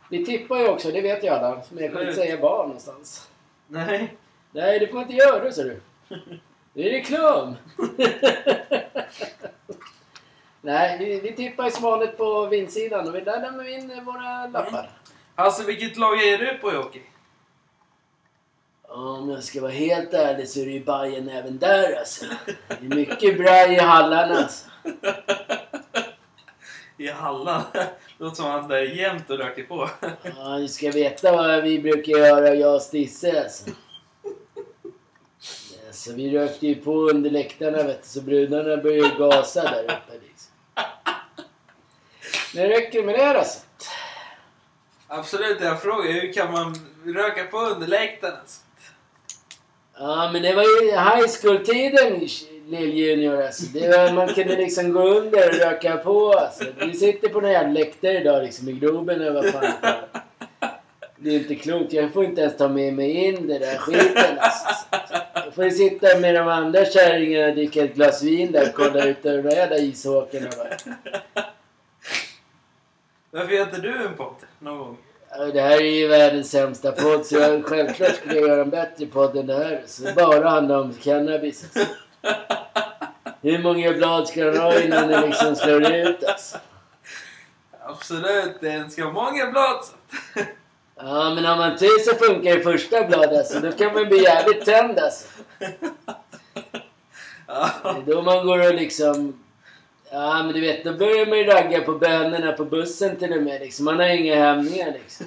Vi 0.09 0.25
tippar 0.25 0.59
ju 0.59 0.67
också, 0.67 0.91
det 0.91 1.01
vet 1.01 1.23
ju 1.23 1.27
alla. 1.27 1.61
Men 1.69 1.83
jag 1.83 1.93
kan 1.93 2.01
inte 2.01 2.13
säga 2.13 2.39
var 2.39 2.63
någonstans. 2.63 3.29
Nej. 3.67 4.15
Nej, 4.51 4.79
det 4.79 4.87
får 4.87 4.93
man 4.93 5.03
inte 5.03 5.15
göra 5.15 5.51
ser 5.51 5.63
du. 5.63 5.81
Det 6.73 6.89
är 6.89 6.91
reklam. 6.91 7.55
Nej, 10.65 10.97
vi, 10.99 11.19
vi 11.19 11.36
tippar 11.36 11.69
som 11.69 11.84
vanligt 11.84 12.17
på 12.17 12.45
vinsidan 12.45 13.08
och 13.08 13.15
vi 13.15 13.21
där 13.21 13.41
lämnar 13.41 13.63
vi 13.63 13.73
in 13.73 14.06
våra 14.06 14.47
lappar. 14.47 14.89
Alltså, 15.36 15.63
vilket 15.63 15.97
lag 15.97 16.23
är 16.23 16.38
du 16.38 16.58
på 16.58 16.71
i 16.71 16.75
hockey? 16.75 17.01
Om 18.88 19.30
jag 19.30 19.43
ska 19.43 19.62
vara 19.62 19.71
helt 19.71 20.13
ärlig 20.13 20.49
så 20.49 20.60
är 20.60 20.65
det 20.65 20.71
ju 20.71 20.84
Bajen 20.84 21.30
även 21.30 21.58
där 21.58 21.95
alltså. 21.99 22.25
Det 22.67 22.86
är 22.86 22.95
mycket 22.95 23.38
bra 23.38 23.67
i 23.67 23.75
hallarna 23.75 24.36
alltså. 24.36 24.69
I 26.97 27.08
Halland. 27.08 27.63
Låter 28.17 28.36
som 28.36 28.45
han 28.45 28.67
där 28.67 28.82
jämt 28.82 29.30
och 29.30 29.38
röker 29.38 29.63
på. 29.63 29.89
Ja, 30.23 30.58
ni 30.58 30.67
ska 30.67 30.91
veta 30.91 31.32
vad 31.32 31.63
vi 31.63 31.80
brukar 31.80 32.12
göra 32.12 32.56
jag 32.56 32.75
och 32.75 32.82
Stisse 32.82 33.43
alltså. 33.43 33.69
Alltså 35.88 36.13
vi 36.13 36.38
rökte 36.38 36.67
ju 36.67 36.75
på 36.75 37.10
under 37.10 37.30
läktarna 37.30 37.84
vet 37.84 38.04
du, 38.04 38.08
så 38.08 38.21
brudarna 38.21 38.78
började 38.78 39.08
ju 39.08 39.17
gasa 39.17 39.62
där 39.62 39.84
uppe 39.84 40.13
liksom. 40.28 40.51
Det 42.55 42.67
räcker 42.67 43.03
med 43.03 43.15
det 43.15 43.39
alltså. 43.39 43.59
Absolut, 45.07 45.57
jag 45.61 45.81
frågar 45.81 46.13
hur 46.13 46.33
kan 46.33 46.51
man 46.51 46.75
röka 47.05 47.43
på 47.43 47.57
under 47.57 47.87
läktaren? 47.87 48.33
alltså? 48.39 48.61
Ja 49.97 50.29
men 50.33 50.41
det 50.41 50.55
var 50.55 50.63
ju 50.63 50.91
high 50.91 51.27
school-tiden 51.41 52.27
lill-junior 52.67 53.45
alltså. 53.45 53.65
Det 53.73 53.97
var, 53.97 54.13
man 54.13 54.27
kunde 54.27 54.55
liksom 54.55 54.93
gå 54.93 54.99
under 54.99 55.49
och 55.49 55.55
röka 55.55 55.97
på 55.97 56.33
alltså. 56.33 56.63
Vi 56.79 56.93
sitter 56.93 57.29
på 57.29 57.41
någon 57.41 57.51
jävla 57.51 57.73
läktare 57.79 58.21
idag 58.21 58.43
liksom 58.43 58.69
i 58.69 58.71
Globen 58.71 59.21
eller 59.21 59.31
vad 59.31 59.45
fan 59.45 59.73
Det 61.17 61.29
är 61.29 61.39
inte 61.39 61.55
klokt. 61.55 61.93
Jag 61.93 62.13
får 62.13 62.25
inte 62.25 62.41
ens 62.41 62.57
ta 62.57 62.67
med 62.67 62.93
mig 62.93 63.11
in 63.11 63.47
det 63.47 63.59
där 63.59 63.77
skiten 63.77 64.39
alltså. 64.39 64.67
Jag 65.33 65.53
får 65.53 65.63
ju 65.63 65.71
sitta 65.71 66.19
med 66.19 66.35
de 66.35 66.47
andra 66.47 66.85
kärringarna 66.85 67.47
och 67.47 67.55
dricka 67.55 67.83
ett 67.83 67.95
glas 67.95 68.23
vin 68.23 68.51
där 68.51 68.69
och 68.69 68.75
kolla 68.75 69.05
ut 69.05 69.25
över 69.25 69.43
de 69.43 69.49
där 69.49 69.55
jävla 69.55 69.77
ishockeyna 69.77 70.49
bara. 70.57 70.95
Varför 73.35 73.53
gör 73.53 73.63
inte 73.63 73.81
du 73.81 74.05
en 74.05 74.15
podd 74.15 74.35
någon 74.59 74.77
gång? 74.77 74.97
Ja, 75.29 75.45
Det 75.45 75.61
här 75.61 75.77
är 75.81 75.81
ju 75.81 76.07
världens 76.07 76.51
sämsta 76.51 76.91
podd 76.91 77.25
så 77.25 77.35
jag, 77.35 77.65
självklart 77.65 78.15
skulle 78.15 78.35
jag 78.35 78.47
göra 78.47 78.61
en 78.61 78.69
bättre 78.69 79.05
podd 79.05 79.37
än 79.37 79.47
det 79.47 79.53
här. 79.53 79.83
Så 79.85 80.03
det 80.03 80.15
bara 80.15 80.49
handlar 80.49 80.79
om 80.81 80.93
cannabis. 80.93 81.63
Alltså. 81.63 81.93
Hur 83.41 83.63
många 83.63 83.93
blad 83.93 84.27
ska 84.27 84.45
den 84.45 84.57
ha 84.57 84.79
innan 84.79 85.07
den 85.07 85.21
liksom 85.21 85.55
slår 85.55 85.91
ut 85.91 86.23
alltså? 86.23 86.57
Absolut, 87.81 88.61
den 88.61 88.91
ska 88.91 89.03
ha 89.03 89.11
många 89.11 89.51
blad. 89.51 89.85
Ja 90.95 91.33
men 91.35 91.45
om 91.45 91.57
man 91.57 91.77
tur 91.77 91.99
så 91.99 92.15
funkar 92.15 92.55
det 92.55 92.63
första 92.63 93.03
bladet 93.03 93.39
alltså. 93.39 93.59
Då 93.59 93.71
kan 93.71 93.93
man 93.93 94.05
bli 94.05 94.23
jävligt 94.23 94.65
tänd 94.65 94.99
alltså. 94.99 95.27
Ja. 97.47 97.69
Det 97.83 98.11
är 98.11 98.15
då 98.15 98.21
man 98.21 98.45
går 98.45 98.67
och 98.67 98.75
liksom... 98.75 99.44
Ja 100.11 100.43
men 100.43 100.53
du 100.53 100.61
vet, 100.61 100.83
då 100.83 100.93
börjar 100.93 101.25
man 101.25 101.37
ju 101.37 101.43
ragga 101.43 101.81
på 101.81 101.91
bönorna 101.91 102.51
på 102.51 102.65
bussen 102.65 103.15
till 103.17 103.33
och 103.33 103.43
med 103.43 103.61
liksom. 103.61 103.85
Man 103.85 103.99
har 103.99 104.05
inga 104.07 104.35
hämningar 104.35 104.91
liksom. 104.91 105.25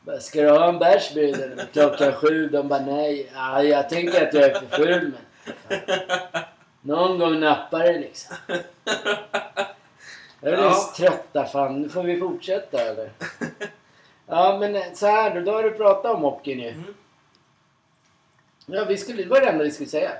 Bara, 0.00 0.20
Ska 0.20 0.42
du 0.42 0.50
ha 0.50 0.68
en 0.68 0.78
bärs 0.78 1.14
bruden? 1.14 1.60
Klockan 1.72 2.12
sju. 2.12 2.48
De 2.48 2.68
bara 2.68 2.80
nej. 2.80 3.30
Ja, 3.34 3.62
jag 3.62 3.88
tänker 3.88 4.26
att 4.26 4.34
jag 4.34 4.44
är 4.44 4.60
för 4.60 4.66
full 4.76 5.12
men... 5.12 6.42
Någon 6.80 7.18
gång 7.18 7.40
nappar 7.40 7.78
det 7.78 7.98
liksom. 7.98 8.36
Jag 10.40 10.52
är 10.52 10.58
Ja. 10.58 10.92
trötta 10.96 11.44
fan. 11.44 11.80
Nu 11.82 11.88
får 11.88 12.02
vi 12.02 12.20
fortsätta 12.20 12.80
eller? 12.80 13.10
Ja 14.26 14.56
men 14.60 14.96
så 14.96 15.06
här 15.06 15.34
då. 15.34 15.40
Då 15.40 15.52
har 15.52 15.62
du 15.62 15.70
pratat 15.70 16.14
om 16.14 16.22
hockey 16.22 16.54
nu. 16.54 16.68
Mm. 16.68 16.94
Ja 18.66 18.84
vi 18.84 18.96
skulle... 18.96 19.22
Det 19.22 19.28
var 19.28 19.40
det 19.40 19.46
enda 19.46 19.64
vi 19.64 19.70
skulle 19.70 19.88
säga. 19.88 20.10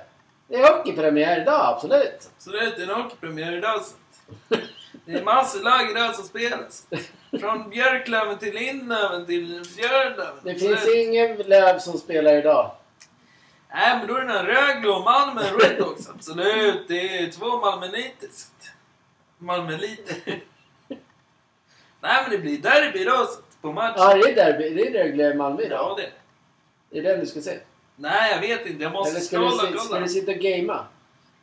Det 0.49 0.55
är 0.55 0.73
hockeypremiär 0.77 1.41
idag, 1.41 1.61
absolut. 1.75 2.29
Absolut, 2.37 2.75
det 2.77 2.83
är 2.83 2.87
en 2.87 3.01
hockeypremiär 3.01 3.51
idag. 3.57 3.81
så. 3.85 3.95
Det 5.05 5.11
är 5.13 5.23
massor 5.23 5.63
lag 5.63 5.91
idag 5.91 6.15
som 6.15 6.25
spelas. 6.25 6.87
Från 7.39 7.69
Björklöven 7.69 8.37
till 8.37 8.53
Lindlöven 8.53 9.25
till 9.25 9.63
Björnlöven. 9.77 10.35
Det 10.43 10.51
Absolut. 10.51 10.79
finns 10.79 10.95
ingen 10.95 11.37
Löv 11.37 11.79
som 11.79 11.97
spelar 11.97 12.33
idag. 12.37 12.71
Nej, 13.73 13.97
men 13.97 14.07
då 14.07 14.15
är 14.15 14.21
det 14.25 14.33
den 14.33 14.45
Rögle 14.45 14.89
och 14.89 15.03
Malmö 15.03 15.41
Redhawks. 15.41 16.09
Absolut, 16.09 16.87
det 16.87 17.19
är 17.19 17.31
två 17.31 17.57
Malmönitiskt. 17.59 18.71
Malmöliter. 19.37 20.15
Nej, 22.01 22.21
men 22.23 22.31
det 22.31 22.37
blir 22.37 22.57
derby 22.57 22.99
idag 22.99 23.27
på 23.61 23.71
matchen. 23.71 23.93
Ja, 23.97 24.13
det 24.13 24.31
är 24.31 24.35
derby. 24.35 24.69
Det 24.69 24.87
är 24.87 24.93
Rögle-Malmö 25.03 25.61
Ja, 25.61 25.65
idag. 25.67 25.97
det. 25.97 26.11
Det 26.89 26.99
är 26.99 27.03
den 27.03 27.19
du 27.19 27.25
ska 27.25 27.41
se. 27.41 27.59
Nej, 27.99 28.31
jag 28.31 28.39
vet 28.41 28.65
inte. 28.65 28.83
Jag 28.83 28.91
måste 28.91 29.11
Eller 29.11 29.19
ska 29.21 29.37
du, 29.39 29.45
och 29.45 29.53
ska 29.53 29.71
kolla. 29.87 29.99
du 29.99 30.07
sitta 30.09 30.31
och 30.31 30.37
gamea? 30.37 30.85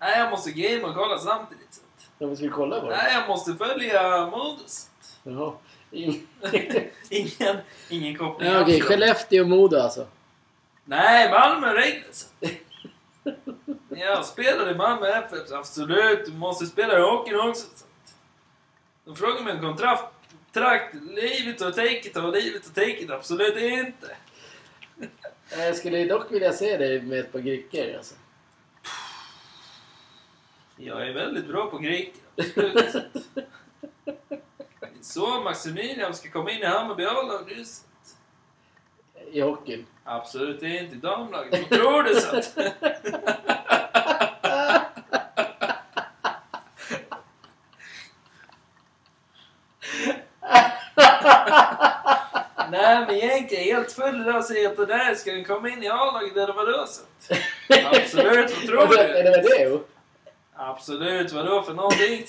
Nej, 0.01 0.19
jag 0.19 0.31
måste 0.31 0.51
game 0.51 0.83
och 0.83 0.95
kolla 0.95 1.19
samtidigt. 1.19 1.81
Så. 2.19 2.25
Om 2.27 2.37
ska 2.37 2.45
du 2.45 2.51
kolla 2.53 2.81
på 2.81 2.91
det? 2.91 2.97
Nej, 2.97 3.15
jag 3.15 3.29
måste 3.29 3.55
följa 3.55 4.27
modus. 4.27 4.91
Jaha. 5.23 5.53
In- 5.91 6.27
Ingen, 7.11 7.57
ingen 7.91 8.19
koppling 8.19 8.51
Ja, 8.53 8.61
Okej, 8.63 8.75
alls. 8.75 8.85
Skellefteå 8.85 9.43
och 9.43 9.49
Modo 9.49 9.77
alltså. 9.79 10.07
Nej, 10.85 11.31
Malmö 11.31 11.67
Rangers. 11.75 12.25
Jag 13.89 14.25
spelar 14.25 14.71
i 14.71 14.75
Malmö 14.75 15.07
FF, 15.09 15.53
absolut. 15.53 16.27
Du 16.27 16.33
måste 16.33 16.67
spela 16.67 16.99
i 16.99 17.03
hockeyn 17.03 17.41
också. 17.41 17.67
De 19.05 19.17
frågar 19.17 19.43
mig 19.43 19.53
om 19.53 19.61
kontrakt. 19.61 20.05
Trakt, 20.53 20.95
livet 20.95 21.61
och 21.61 21.75
take 21.75 21.99
it 22.09 22.17
och 22.17 22.33
livet 22.33 22.67
och 22.67 22.75
take 22.75 22.91
it. 22.99 23.11
Absolut 23.11 23.57
inte. 23.57 24.17
Jag 25.51 25.77
skulle 25.77 26.05
dock 26.05 26.33
vilja 26.33 26.53
se 26.53 26.77
dig 26.77 27.03
med 27.03 27.19
ett 27.19 27.33
par 27.33 27.39
grickor 27.39 27.97
alltså. 27.97 28.15
Jag 30.77 31.09
är 31.09 31.13
väldigt 31.13 31.47
bra 31.49 31.71
på. 31.71 31.79
Absolut. 31.79 32.17
Så 35.01 35.41
Maximilian 35.41 36.15
ska 36.15 36.31
komma 36.31 36.51
in 36.51 36.63
i 36.63 36.65
Hammarby 36.65 37.05
A-lag. 37.05 37.53
just. 37.57 37.87
I 39.33 39.41
hockeyn. 39.41 39.87
Absolut 40.05 40.63
inte 40.63 40.97
i 40.97 40.99
damlaget. 40.99 41.61
Vad 41.71 41.81
tror 41.81 42.03
du 42.03 42.15
så? 42.15 42.37
är 53.53 53.65
helt 53.75 53.93
full 53.93 54.21
idag 54.21 54.37
och 54.37 54.45
säger 54.45 54.69
att 54.71 54.77
det 54.77 54.87
där 54.87 55.15
ska 55.15 55.33
den 55.33 55.45
komma 55.45 55.69
in 55.69 55.83
i 55.83 55.89
A-laget 55.89 56.37
eller 56.37 56.53
vadå? 56.53 56.87
Absolut, 57.85 58.57
vad 58.57 58.67
tror 58.67 58.87
det 58.97 59.07
du? 59.07 59.19
är 59.19 59.25
det 59.25 59.43
det? 59.43 59.63
jo? 59.63 59.85
Absolut, 60.57 61.33
vadå 61.33 61.63
för 61.63 61.75
någonting? 61.75 62.27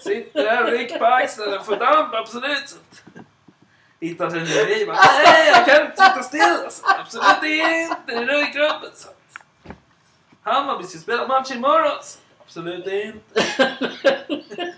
Sitter 0.00 0.42
där 0.42 0.64
och 0.64 0.70
rycker 0.70 0.98
på 0.98 1.04
axlarna 1.04 1.58
och 1.58 1.66
får 1.66 1.76
damp, 1.76 2.14
absolut. 2.14 2.64
Att- 2.64 3.02
hittat 4.00 4.32
en 4.32 4.42
ny. 4.44 4.86
Bara, 4.86 4.96
Nej, 5.24 5.48
jag 5.48 5.66
kan 5.66 5.86
inte 5.86 6.02
sitta 6.02 6.22
still. 6.22 6.56
Absolut 6.98 7.42
inte. 7.42 7.96
Det 8.06 8.12
är 8.14 8.26
röjklubben. 8.26 8.90
Så. 8.94 9.08
att 9.08 9.74
Hammarby 10.54 10.84
ska 10.84 10.98
spela 10.98 11.26
match 11.26 11.50
imorgon. 11.50 11.98
Absolut 12.46 12.86
inte. 12.86 13.40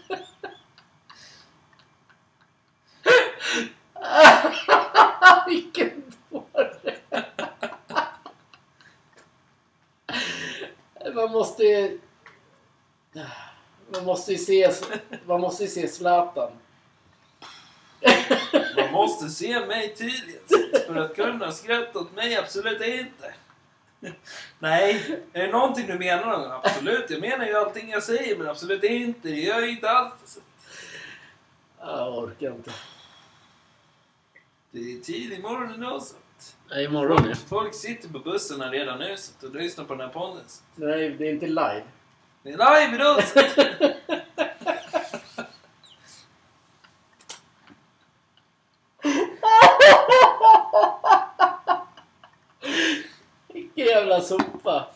Vilken 5.46 6.12
dåre! 6.30 6.74
Man 11.14 11.32
måste 11.32 11.62
ju... 11.62 12.00
Man 13.92 14.04
måste 14.04 14.32
ju 14.32 14.38
se, 14.38 14.72
man 15.26 15.40
måste 15.40 15.62
ju 15.62 15.68
se 15.68 15.88
Zlatan. 15.88 16.52
Man 18.76 18.92
måste 18.92 19.28
se 19.28 19.66
mig 19.66 19.94
tydligt 19.94 20.52
för 20.86 20.96
att 20.96 21.16
kunna 21.16 21.52
skratta 21.52 21.98
åt 21.98 22.16
mig. 22.16 22.36
Absolut 22.36 22.82
inte. 22.82 23.34
Nej, 24.58 25.20
är 25.32 25.46
det 25.46 25.52
någonting 25.52 25.86
du 25.86 25.98
menar? 25.98 26.60
Absolut, 26.64 27.10
jag 27.10 27.20
menar 27.20 27.46
ju 27.46 27.56
allting 27.56 27.90
jag 27.90 28.02
säger 28.02 28.38
men 28.38 28.48
absolut 28.48 28.84
inte. 28.84 29.28
Det 29.28 29.40
gör 29.40 29.60
jag 29.60 29.70
inte 29.70 29.90
alls. 29.90 30.38
Jag 31.80 32.18
orkar 32.18 32.50
inte. 32.50 32.70
Det 34.74 34.92
är 34.92 35.00
tidig 35.00 35.42
morgon 35.42 35.74
idag 35.74 36.02
så. 36.02 36.14
Nej, 36.70 36.84
imorgon 36.84 37.22
nu. 37.22 37.34
Folk 37.34 37.74
sitter 37.74 38.08
på 38.08 38.18
bussarna 38.18 38.70
redan 38.70 38.98
nu 38.98 39.16
så 39.16 39.46
och 39.46 39.54
lyssnar 39.54 39.84
på 39.84 39.94
den 39.94 40.06
här 40.06 40.14
podden. 40.14 40.44
Nej, 40.74 41.10
det 41.10 41.28
är 41.28 41.32
inte 41.32 41.46
live. 41.46 41.82
Det 42.42 42.50
är 42.50 42.86
live 42.86 42.94
idag! 42.94 43.22
så. 43.24 43.40
Vilken 53.52 53.86
jävla 53.86 54.20
sopa! 54.20 54.86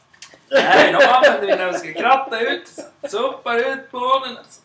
Nej, 0.51 0.93
de 0.93 1.05
använder 1.07 1.47
vi 1.47 1.57
när 1.57 1.73
vi 1.73 1.79
ska 1.79 1.93
kratta 1.93 2.41
ut. 2.41 2.69
Sopar 3.11 3.57
ut 3.57 3.91
på. 3.91 3.99
Alltså. 3.99 4.61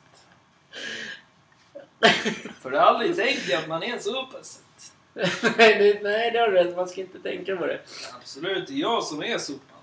För 2.61 2.71
det 2.71 2.79
har 2.79 2.85
aldrig 2.85 3.15
tänkt 3.15 3.53
att 3.53 3.67
man 3.67 3.83
är 3.83 3.93
en 3.93 4.01
sopa. 4.01 4.37
nej, 5.57 5.77
det, 5.79 6.03
nej, 6.03 6.31
det 6.31 6.39
har 6.39 6.47
du 6.47 6.53
rätt. 6.53 6.75
Man 6.75 6.87
ska 6.87 7.01
inte 7.01 7.19
tänka 7.19 7.55
på 7.55 7.65
det. 7.65 7.79
Absolut, 8.19 8.67
det 8.67 8.73
är 8.73 8.77
jag 8.77 9.03
som 9.03 9.23
är 9.23 9.37
sopan. 9.37 9.77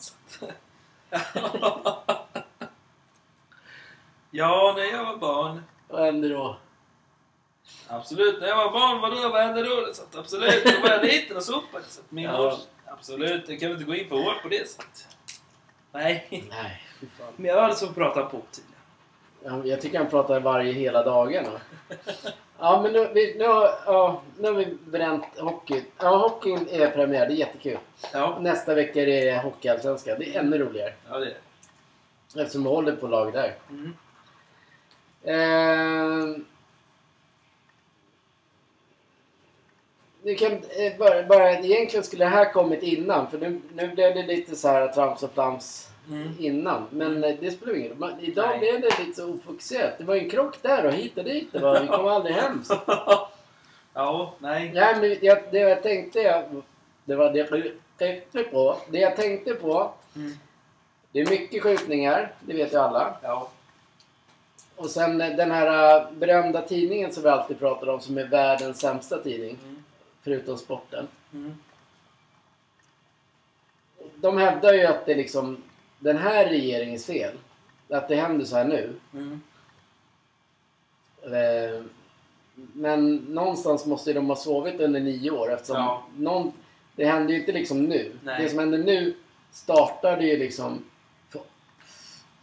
Ja, 4.31 4.75
när 4.77 4.85
jag 4.85 5.05
var 5.05 5.17
barn. 5.17 5.63
Vad 5.89 6.05
händer 6.05 6.29
då? 6.31 6.57
Absolut, 7.89 8.41
när 8.41 8.49
jag 8.49 8.57
var 8.57 8.71
barn, 8.73 9.01
vadå, 9.01 9.29
vad 9.29 9.43
hände 9.43 9.63
då? 9.63 9.95
Så 9.95 10.03
att 10.03 10.17
absolut, 10.17 10.65
då 10.65 10.81
var 10.83 10.89
jag 10.91 11.03
liten 11.05 11.37
och 11.37 11.43
sopade. 11.43 11.85
Så 11.89 12.01
att 12.01 12.11
min 12.11 12.25
Ja. 12.25 12.39
mors, 12.39 12.55
absolut, 12.85 13.49
jag 13.49 13.61
kan 13.61 13.71
inte 13.71 13.85
gå 13.85 13.95
in 13.95 14.09
på 14.09 14.15
år 14.17 14.35
på 14.43 14.49
det. 14.49 14.69
Så 14.71 14.81
att. 14.83 15.17
Nej, 15.93 16.27
Nej, 16.51 16.83
men 17.37 17.47
jag 17.51 17.63
hade 17.63 17.75
så 17.75 17.87
pratat 17.93 18.31
på 18.31 18.43
tydligen. 18.53 18.79
Ja, 19.65 19.71
Jag 19.71 19.81
tycker 19.81 19.99
han 19.99 20.11
pratar 20.11 20.41
varje 20.41 20.73
hela 20.73 21.03
dagarna. 21.03 21.61
Ja, 22.61 22.83
men 22.83 22.93
nu, 22.93 23.11
vi, 23.15 23.35
nu, 23.39 23.45
har, 23.45 23.71
ja, 23.87 24.23
nu 24.39 24.49
har 24.49 24.55
vi 24.55 24.77
bränt 24.85 25.25
hockey. 25.39 25.83
Ja, 25.99 26.17
hockeyn 26.17 26.69
är 26.71 26.91
premiär. 26.91 27.27
Det 27.27 27.33
är 27.33 27.37
jättekul. 27.37 27.79
Ja, 28.13 28.39
Nästa 28.41 28.75
vecka 28.75 29.03
är 29.03 29.07
det 29.07 29.43
Hockeyallsvenskan. 29.43 30.17
Det 30.19 30.37
är 30.37 30.41
ännu 30.41 30.59
roligare. 30.59 30.93
ja 31.09 31.19
det 31.19 31.27
är 31.27 31.35
det. 32.35 32.43
Eftersom 32.43 32.63
vi 32.63 32.69
håller 32.69 32.97
på 32.97 33.07
lag 33.07 33.33
där. 33.33 33.55
Mm. 33.71 33.95
Eh, 35.23 36.37
du 40.23 40.35
kan, 40.35 40.53
eh, 40.53 40.99
bara, 40.99 41.23
bara, 41.23 41.53
egentligen 41.53 42.05
skulle 42.05 42.25
det 42.25 42.31
här 42.31 42.53
kommit 42.53 42.83
innan. 42.83 43.31
För 43.31 43.39
nu, 43.39 43.61
nu 43.75 43.89
blev 43.89 44.15
det 44.15 44.23
lite 44.23 44.57
så 44.57 44.69
här 44.69 44.89
trams 44.89 45.23
och 45.23 45.33
flams 45.33 45.88
Mm. 46.11 46.35
innan. 46.39 46.87
Men 46.91 47.25
eh, 47.25 47.37
det 47.41 47.51
spelar 47.51 47.77
ingen 47.77 47.99
roll. 48.01 48.15
Idag 48.21 48.49
Nej. 48.49 48.59
blev 48.59 48.81
det 48.81 48.99
lite 48.99 49.21
så 49.21 49.35
ofokuserat. 49.35 49.99
Det 49.99 50.05
var 50.05 50.15
ju 50.15 50.21
en 50.21 50.31
krock 50.31 50.63
där 50.63 50.87
och 50.87 50.93
hit 50.93 51.19
och 51.19 51.25
dit. 51.25 51.49
Det 51.53 51.59
var, 51.59 51.81
vi 51.81 51.87
kom 51.87 52.07
aldrig 52.07 52.37
hem. 52.37 52.65
Så. 52.65 52.75
ja, 53.95 54.35
nej. 54.39 54.71
Nej, 54.75 54.97
men 55.01 55.17
jag, 55.23 55.39
det 55.51 55.59
jag 55.59 55.83
tänkte... 55.83 56.21
Jag, 56.21 56.45
det 57.05 57.17
var 57.17 57.33
det 57.33 57.39
jag 57.39 57.49
tänkte 57.97 58.43
på. 58.43 58.77
Det 58.91 58.99
jag 58.99 59.17
tänkte 59.17 59.55
på. 59.55 59.93
Mm. 60.17 60.33
Det 61.13 61.21
är 61.21 61.31
mycket 61.31 61.63
skjutningar. 61.63 62.33
Det 62.41 62.55
vet 62.55 62.73
ju 62.73 62.77
alla. 62.77 63.17
Ja. 63.23 63.51
Och 64.77 64.91
sen 64.91 65.21
eh, 65.21 65.37
den 65.37 65.51
här 65.51 65.97
eh, 65.97 66.13
berömda 66.13 66.63
tidningen 66.63 67.13
som 67.13 67.23
vi 67.23 67.29
alltid 67.29 67.59
pratar 67.59 67.89
om 67.89 68.01
som 68.01 68.19
är 68.19 68.25
världens 68.25 68.81
sämsta 68.81 69.19
tidning. 69.19 69.59
Mm. 69.65 69.85
Förutom 70.23 70.59
sporten. 70.59 71.09
Mm. 71.33 71.55
De 74.17 74.39
hävdar 74.39 74.73
ju 74.73 74.87
att 74.87 75.07
det 75.07 75.15
liksom 75.15 75.63
den 75.99 76.17
här 76.17 76.45
regeringens 76.49 77.07
fel. 77.07 77.35
Att 77.91 78.09
det 78.09 78.17
händer 78.17 78.45
så 78.45 78.57
här 78.57 78.65
nu. 78.65 78.93
Mm. 79.15 79.41
Eh, 81.23 81.83
Men 82.73 83.17
någonstans 83.17 83.87
måste 83.87 84.11
ju 84.11 84.15
de 84.15 84.29
ha 84.29 84.37
sovit 84.37 84.81
under 84.81 85.01
nio 85.01 85.31
år 85.31 85.53
eftersom 85.53 85.77
Ja. 85.77 86.03
någon, 86.17 86.53
det 86.97 87.05
händer 87.05 87.33
ju 87.35 87.41
inte 87.41 87.53
liksom 87.53 87.85
nu. 87.85 88.13
Nej. 88.23 88.43
Det 88.43 88.49
som 88.49 88.59
händer 88.59 88.79
nu 88.79 89.15
startade 89.53 90.27
ju 90.27 90.37
liksom 90.37 90.85
för, 91.31 91.41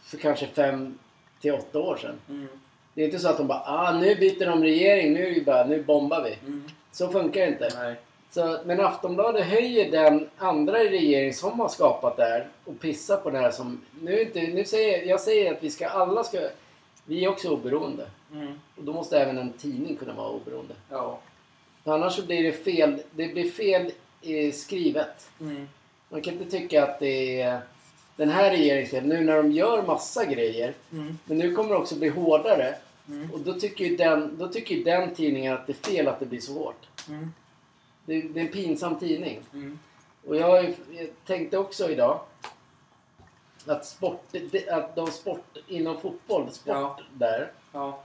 för 0.02 0.16
kanske 0.18 0.46
fem 0.46 0.98
till 1.40 1.52
åtta 1.52 1.78
år 1.78 1.96
sedan. 1.96 2.14
Mm. 2.28 2.48
Det 2.94 3.02
är 3.02 3.04
inte 3.04 3.18
så 3.18 3.28
att 3.28 3.36
de 3.38 3.46
bara 3.46 3.62
ah, 3.66 3.98
nu 4.00 4.14
byter 4.14 4.46
de 4.46 4.62
regering, 4.62 5.12
nu, 5.12 5.42
bara, 5.44 5.64
nu 5.66 5.82
bombar 5.82 6.22
vi. 6.22 6.38
Mm. 6.46 6.68
Så 6.92 7.08
funkar 7.08 7.40
det 7.40 7.46
inte. 7.48 7.68
Nej. 7.78 7.94
Så, 8.36 8.58
men 8.64 8.80
Aftonbladet 8.80 9.46
höjer 9.46 9.90
den 9.90 10.28
andra 10.36 10.78
regering 10.78 11.34
som 11.34 11.60
har 11.60 11.68
skapat 11.68 12.16
det 12.16 12.22
här 12.22 12.48
och 12.64 12.80
pissar 12.80 13.16
på 13.16 13.30
det 13.30 13.38
här 13.38 13.50
som... 13.50 13.80
Nu, 14.00 14.22
inte, 14.22 14.40
nu 14.40 14.64
säger 14.64 15.06
jag 15.06 15.20
säger 15.20 15.52
att 15.52 15.62
vi 15.62 15.70
ska 15.70 15.88
alla 15.88 16.24
ska... 16.24 16.38
Vi 17.04 17.24
är 17.24 17.28
också 17.28 17.48
oberoende. 17.48 18.06
Mm. 18.32 18.60
Och 18.76 18.84
då 18.84 18.92
måste 18.92 19.18
även 19.18 19.38
en 19.38 19.52
tidning 19.52 19.96
kunna 19.96 20.14
vara 20.14 20.28
oberoende. 20.28 20.74
Ja. 20.90 21.18
För 21.84 21.92
annars 21.92 22.16
så 22.16 22.26
blir 22.26 22.42
det 22.42 22.52
fel. 22.52 23.02
Det 23.10 23.28
blir 23.28 23.50
fel 23.50 23.92
eh, 24.22 24.52
skrivet. 24.52 25.30
Mm. 25.40 25.68
Man 26.08 26.22
kan 26.22 26.34
inte 26.34 26.50
tycka 26.50 26.84
att 26.84 27.00
det 27.00 27.40
är 27.40 27.60
den 28.16 28.28
här 28.28 28.50
regeringens 28.50 28.90
fel. 28.90 29.06
Nu 29.06 29.24
när 29.24 29.36
de 29.36 29.52
gör 29.52 29.82
massa 29.82 30.24
grejer. 30.24 30.74
Mm. 30.92 31.18
Men 31.24 31.38
nu 31.38 31.54
kommer 31.54 31.70
det 31.70 31.76
också 31.76 31.94
bli 31.94 32.08
hårdare. 32.08 32.74
Mm. 33.08 33.30
Och 33.32 33.40
då 33.40 33.52
tycker 33.52 33.84
ju 33.84 33.96
den, 33.96 34.36
då 34.38 34.48
tycker 34.48 34.74
ju 34.74 34.84
den 34.84 35.14
tidningen 35.14 35.54
att 35.54 35.66
det 35.66 35.72
är 35.72 35.90
fel 35.92 36.08
att 36.08 36.20
det 36.20 36.26
blir 36.26 36.40
så 36.40 36.52
hårt. 36.52 36.86
Det, 38.06 38.20
det 38.20 38.40
är 38.40 38.44
en 38.44 38.52
pinsam 38.52 38.98
tidning. 38.98 39.40
Mm. 39.52 39.78
Och 40.26 40.36
jag, 40.36 40.64
jag 40.90 41.08
tänkte 41.26 41.58
också 41.58 41.90
idag 41.90 42.20
att, 43.66 43.86
sport, 43.86 44.24
att 44.70 44.96
de 44.96 45.06
sport 45.06 45.56
inom 45.68 46.00
fotboll, 46.00 46.50
sport 46.52 46.74
Ja. 46.76 46.98
där, 47.12 47.52
Ja. 47.72 48.04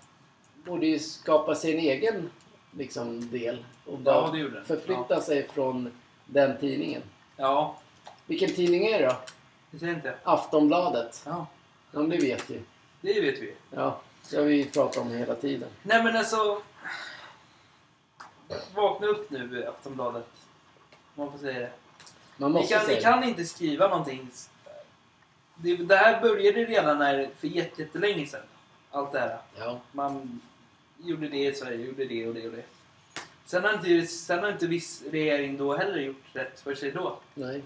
borde 0.65 0.85
ju 0.87 0.99
skapa 0.99 1.55
sin 1.55 1.79
egen 1.79 2.29
liksom, 2.77 3.29
del. 3.31 3.65
Och 3.85 3.99
bara 3.99 4.37
Ja, 4.37 4.47
förflytta 4.65 5.21
sig 5.21 5.47
från 5.47 5.91
den 6.25 6.57
tidningen. 6.59 7.01
Ja. 7.37 7.77
Vilken 8.25 8.49
tidning 8.53 8.85
är 8.85 8.99
det 8.99 9.05
då? 9.05 9.15
Det 9.71 9.79
ser 9.79 9.87
inte. 9.87 10.15
Aftonbladet. 10.23 11.21
Ja. 11.25 11.45
Ja, 11.91 11.99
det 11.99 12.17
vet 12.17 12.49
vi. 12.49 12.59
Det 13.01 13.21
vet 13.21 13.39
vi. 13.39 13.53
Ja, 13.69 14.01
det 14.31 14.37
har 14.37 14.43
vi 14.43 14.65
pratat 14.65 14.97
om 14.97 15.11
hela 15.11 15.35
tiden. 15.35 15.69
Nej 15.83 16.03
men 16.03 16.15
alltså. 16.15 16.61
Vakna 18.75 19.07
upp 19.07 19.29
nu 19.29 19.65
Aftonbladet. 19.67 20.27
Man 21.15 21.31
får 21.31 21.37
säga 21.39 21.59
det. 21.59 21.71
Man 22.37 22.51
Ni 22.51 22.59
måste 22.59 22.73
kan, 22.75 22.85
säga 22.85 22.97
ni 22.97 23.03
kan 23.03 23.23
inte 23.23 23.45
skriva 23.45 23.87
någonting. 23.87 24.29
Det, 25.55 25.75
det 25.75 25.95
här 25.95 26.21
började 26.21 26.65
redan 26.65 26.97
när, 26.99 27.29
för 27.39 27.47
jätte- 27.47 27.81
jättelänge 27.81 28.25
sedan. 28.27 28.41
Allt 28.91 29.11
det 29.11 29.19
här. 29.19 29.37
Ja. 29.59 29.79
Man 29.91 30.41
gjorde 30.97 31.27
det 31.27 31.45
i 31.47 31.53
Sverige, 31.55 31.85
gjorde 31.85 32.05
det 32.05 32.27
och 32.27 32.33
det 32.33 32.47
och 32.47 32.53
det. 32.53 32.63
Sen 33.45 33.63
har 33.63 33.73
inte, 33.73 34.07
sen 34.07 34.39
har 34.39 34.51
inte 34.51 34.67
viss 34.67 35.03
regering 35.11 35.57
då 35.57 35.75
heller 35.77 35.99
gjort 35.99 36.23
rätt 36.33 36.59
för 36.61 36.75
sig 36.75 36.91
då. 36.91 37.19
Nej. 37.33 37.63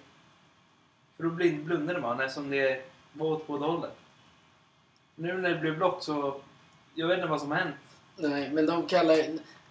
För 1.17 1.23
då 1.23 1.29
blundade 1.29 1.99
man 2.01 2.19
eftersom 2.19 2.49
det 2.49 2.85
var 3.13 3.27
åt 3.27 3.47
båda 3.47 3.65
hållen. 3.65 3.91
Nu 5.15 5.33
när 5.33 5.49
det 5.49 5.59
blev 5.59 5.77
blått 5.77 6.03
så... 6.03 6.41
Jag 6.95 7.07
vet 7.07 7.17
inte 7.17 7.27
vad 7.27 7.41
som 7.41 7.51
har 7.51 7.57
hänt. 7.57 7.75
Nej, 8.15 8.49
men 8.51 8.65
de 8.65 8.87
kallar... 8.87 9.17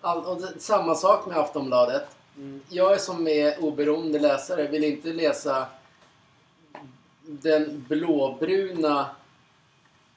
All, 0.04 0.24
och 0.24 0.40
det, 0.40 0.60
samma 0.60 0.94
sak 0.94 1.26
med 1.26 1.38
Aftonbladet. 1.38 2.02
Mm. 2.36 2.60
Jag 2.68 3.00
som 3.00 3.28
är 3.28 3.64
oberoende 3.64 4.18
läsare 4.18 4.68
vill 4.68 4.84
inte 4.84 5.12
läsa 5.12 5.66
den 7.22 7.84
blåbruna 7.88 9.06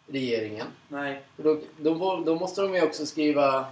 regeringen. 0.07 0.67
Nej. 0.87 1.21
För 1.35 1.43
då, 1.43 1.59
då, 1.77 2.23
då 2.25 2.35
måste 2.35 2.61
de 2.61 2.75
ju 2.75 2.81
också 2.81 3.05
skriva 3.05 3.65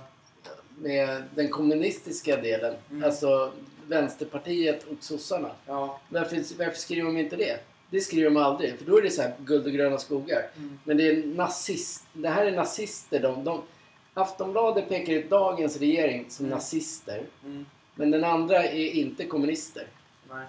med 0.77 1.23
den 1.35 1.49
kommunistiska 1.49 2.37
delen. 2.37 2.75
Mm. 2.91 3.03
Alltså 3.03 3.51
Vänsterpartiet 3.87 4.83
och 4.83 5.03
sossarna. 5.03 5.51
Ja. 5.65 5.99
Varför, 6.09 6.35
varför 6.57 6.77
skriver 6.77 7.05
de 7.05 7.17
inte 7.17 7.35
det? 7.35 7.59
Det 7.89 8.01
skriver 8.01 8.29
de 8.29 8.37
aldrig. 8.37 8.77
För 8.77 8.85
då 8.85 8.97
är 8.97 9.01
det 9.01 9.09
så 9.09 9.21
här 9.21 9.33
guld 9.39 9.65
och 9.65 9.71
gröna 9.71 9.97
skogar. 9.97 10.49
Mm. 10.57 10.79
Men 10.83 10.97
det 10.97 11.07
är 11.07 11.25
nazist. 11.25 12.03
Det 12.13 12.29
här 12.29 12.45
är 12.45 12.51
nazister. 12.51 13.19
De, 13.19 13.43
de, 13.43 13.61
Aftonbladet 14.17 14.89
pekar 14.89 15.13
ut 15.13 15.29
dagens 15.29 15.77
regering 15.77 16.25
som 16.29 16.45
Mm. 16.45 16.55
nazister. 16.55 17.23
Mm. 17.43 17.65
Men 17.95 18.11
den 18.11 18.23
andra 18.23 18.63
är 18.63 18.89
inte 18.91 19.25
kommunister. 19.25 19.87
Nej. 20.29 20.45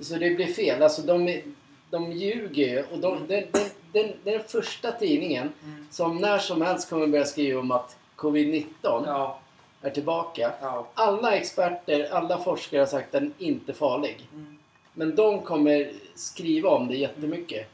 Så 0.00 0.14
det 0.14 0.30
blir 0.30 0.46
fel. 0.46 0.82
Alltså 0.82 1.02
de, 1.02 1.28
är- 1.28 1.42
de 1.90 2.12
ljuger 2.12 2.66
ju. 2.68 2.82
Och 2.92 2.98
de, 2.98 3.18
den, 3.28 3.44
den, 3.52 3.68
den, 3.92 4.12
den 4.24 4.40
första 4.48 4.92
tidningen 4.92 5.52
Mm. 5.64 5.86
som 5.90 6.16
när 6.16 6.38
som 6.38 6.62
helst 6.62 6.90
kommer 6.90 7.06
börja 7.06 7.24
skriva 7.24 7.60
om 7.60 7.70
att 7.70 7.96
covid-19 8.16 8.66
Ja. 8.82 9.40
är 9.82 9.90
tillbaka. 9.90 10.52
Ja. 10.60 10.86
Alla 10.94 11.36
experter, 11.36 12.08
alla 12.12 12.38
forskare 12.38 12.80
har 12.80 12.86
sagt 12.86 13.14
att 13.14 13.20
den 13.22 13.34
är 13.38 13.46
inte 13.46 13.72
farlig. 13.74 14.28
Mm. 14.32 14.58
Men 14.94 15.14
de 15.16 15.40
kommer 15.42 15.92
skriva 16.14 16.68
om 16.70 16.88
det 16.88 16.96
jättemycket. 16.96 17.68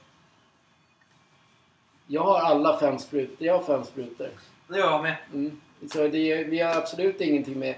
Jag 2.06 2.22
har 2.22 2.38
alla 2.40 2.78
fem 2.80 2.98
sprutor. 2.98 3.46
Jag 3.46 3.58
har 3.58 3.62
fem 3.64 3.84
sprutor. 3.84 4.28
Det 4.70 4.78
gör 4.78 4.90
jag 4.90 5.02
med. 5.02 5.16
Mm. 5.32 5.60
Så 5.92 6.08
det, 6.08 6.44
vi 6.44 6.60
har 6.60 6.74
absolut 6.74 7.20
ingenting 7.20 7.58
med 7.58 7.74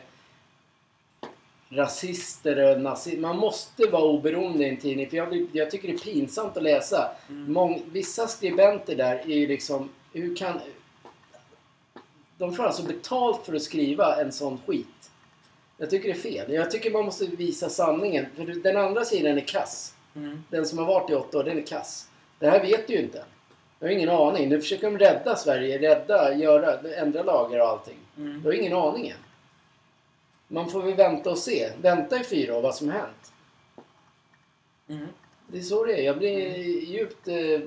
rasister 1.69 2.71
och 2.71 2.81
nazister. 2.81 3.21
Man 3.21 3.37
måste 3.37 3.87
vara 3.87 4.03
oberoende 4.03 4.65
i 4.65 4.69
en 4.69 4.77
tidning. 4.77 5.11
För 5.11 5.17
jag, 5.17 5.47
jag 5.53 5.71
tycker 5.71 5.89
det 5.89 5.95
är 5.95 5.99
pinsamt 5.99 6.57
att 6.57 6.63
läsa. 6.63 7.11
Mm. 7.29 7.53
Mång, 7.53 7.83
vissa 7.93 8.27
skribenter 8.27 8.97
där 8.97 9.15
är 9.15 9.37
ju 9.37 9.47
liksom... 9.47 9.89
Hur 10.13 10.37
kan... 10.37 10.61
De 12.39 12.55
får 12.55 12.65
alltså 12.65 12.83
betalt 12.83 13.47
för 13.47 13.55
att 13.55 13.63
skriva 13.63 14.23
en 14.23 14.33
sån 14.33 14.59
skit. 14.67 15.11
Jag 15.79 15.91
tycker 15.91 16.09
det 16.09 16.19
är 16.19 16.21
fel. 16.21 16.53
Jag 16.53 16.71
tycker 16.71 16.91
man 16.91 17.05
måste 17.05 17.27
visa 17.27 17.69
sanningen. 17.69 18.27
För 18.37 18.45
den 18.45 18.77
andra 18.77 19.05
sidan 19.05 19.39
är 19.39 19.41
kass. 19.41 19.95
Mm. 20.17 20.45
Den 20.51 20.67
som 20.67 20.79
har 20.79 20.87
varit 20.87 21.11
i 21.11 21.15
åtta 21.15 21.39
år, 21.39 21.45
den 21.45 21.59
är 21.59 21.67
kass. 21.67 22.09
Det 22.39 22.51
här 22.51 22.61
vet 22.61 22.87
du 22.87 22.93
ju 22.93 23.01
inte. 23.01 23.25
Jag 23.83 23.89
har 23.89 23.93
ingen 23.93 24.09
aning. 24.09 24.49
Nu 24.49 24.61
försöker 24.61 24.91
de 24.91 24.99
rädda 24.99 25.37
Sverige, 25.37 25.79
rädda, 25.79 26.35
göra, 26.35 26.79
ändra 26.91 27.23
lagar 27.23 27.61
och 27.61 27.67
allting. 27.67 27.99
Mm. 28.17 28.41
Jag 28.45 28.53
har 28.53 28.53
ingen 28.53 28.77
aning 28.77 29.09
än. 29.09 29.17
Man 30.49 30.71
får 30.71 30.83
väl 30.83 30.95
vänta 30.95 31.31
och 31.31 31.39
se. 31.39 31.73
Vänta 31.81 32.21
i 32.21 32.25
fyra 32.25 32.57
år 32.57 32.63
vad 32.63 32.75
som 32.75 32.89
hänt. 32.89 33.33
Mm. 34.89 35.07
Det 35.47 35.59
är 35.59 35.63
så 35.63 35.85
det 35.85 36.01
är. 36.01 36.03
Jag 36.03 36.19
blir 36.19 36.59
djupt 36.85 37.29
eh, 37.29 37.61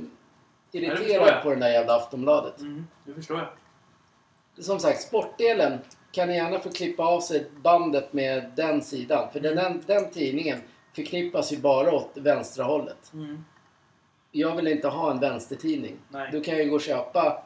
irriterad 0.72 1.28
jag. 1.28 1.44
på 1.44 1.50
den 1.50 1.60
där 1.60 1.70
jävla 1.70 1.96
Aftonbladet. 1.96 2.60
Mm. 2.60 2.88
Det 3.06 3.14
förstår 3.14 3.38
jag. 3.38 4.66
Som 4.66 4.80
sagt, 4.80 5.02
sportdelen 5.02 5.80
kan 6.12 6.28
ni 6.28 6.36
gärna 6.36 6.60
få 6.60 6.72
klippa 6.72 7.04
av 7.04 7.22
sig 7.22 7.48
bandet 7.62 8.14
med 8.14 8.52
den 8.56 8.82
sidan. 8.82 9.32
För 9.32 9.40
den, 9.40 9.56
den, 9.56 9.84
den 9.86 10.12
tidningen 10.12 10.62
förknippas 10.94 11.54
ju 11.54 11.58
bara 11.58 11.92
åt 11.92 12.12
vänstra 12.14 12.64
hållet. 12.64 13.14
Mm. 13.14 13.46
Jag 14.38 14.56
vill 14.56 14.68
inte 14.68 14.88
ha 14.88 15.12
en 15.12 15.20
vänstertidning. 15.20 15.96
Nej. 16.10 16.30
Då 16.32 16.42
kan 16.42 16.54
jag 16.54 16.64
ju 16.64 16.70
gå 16.70 16.76
och 16.76 16.82
köpa 16.82 17.44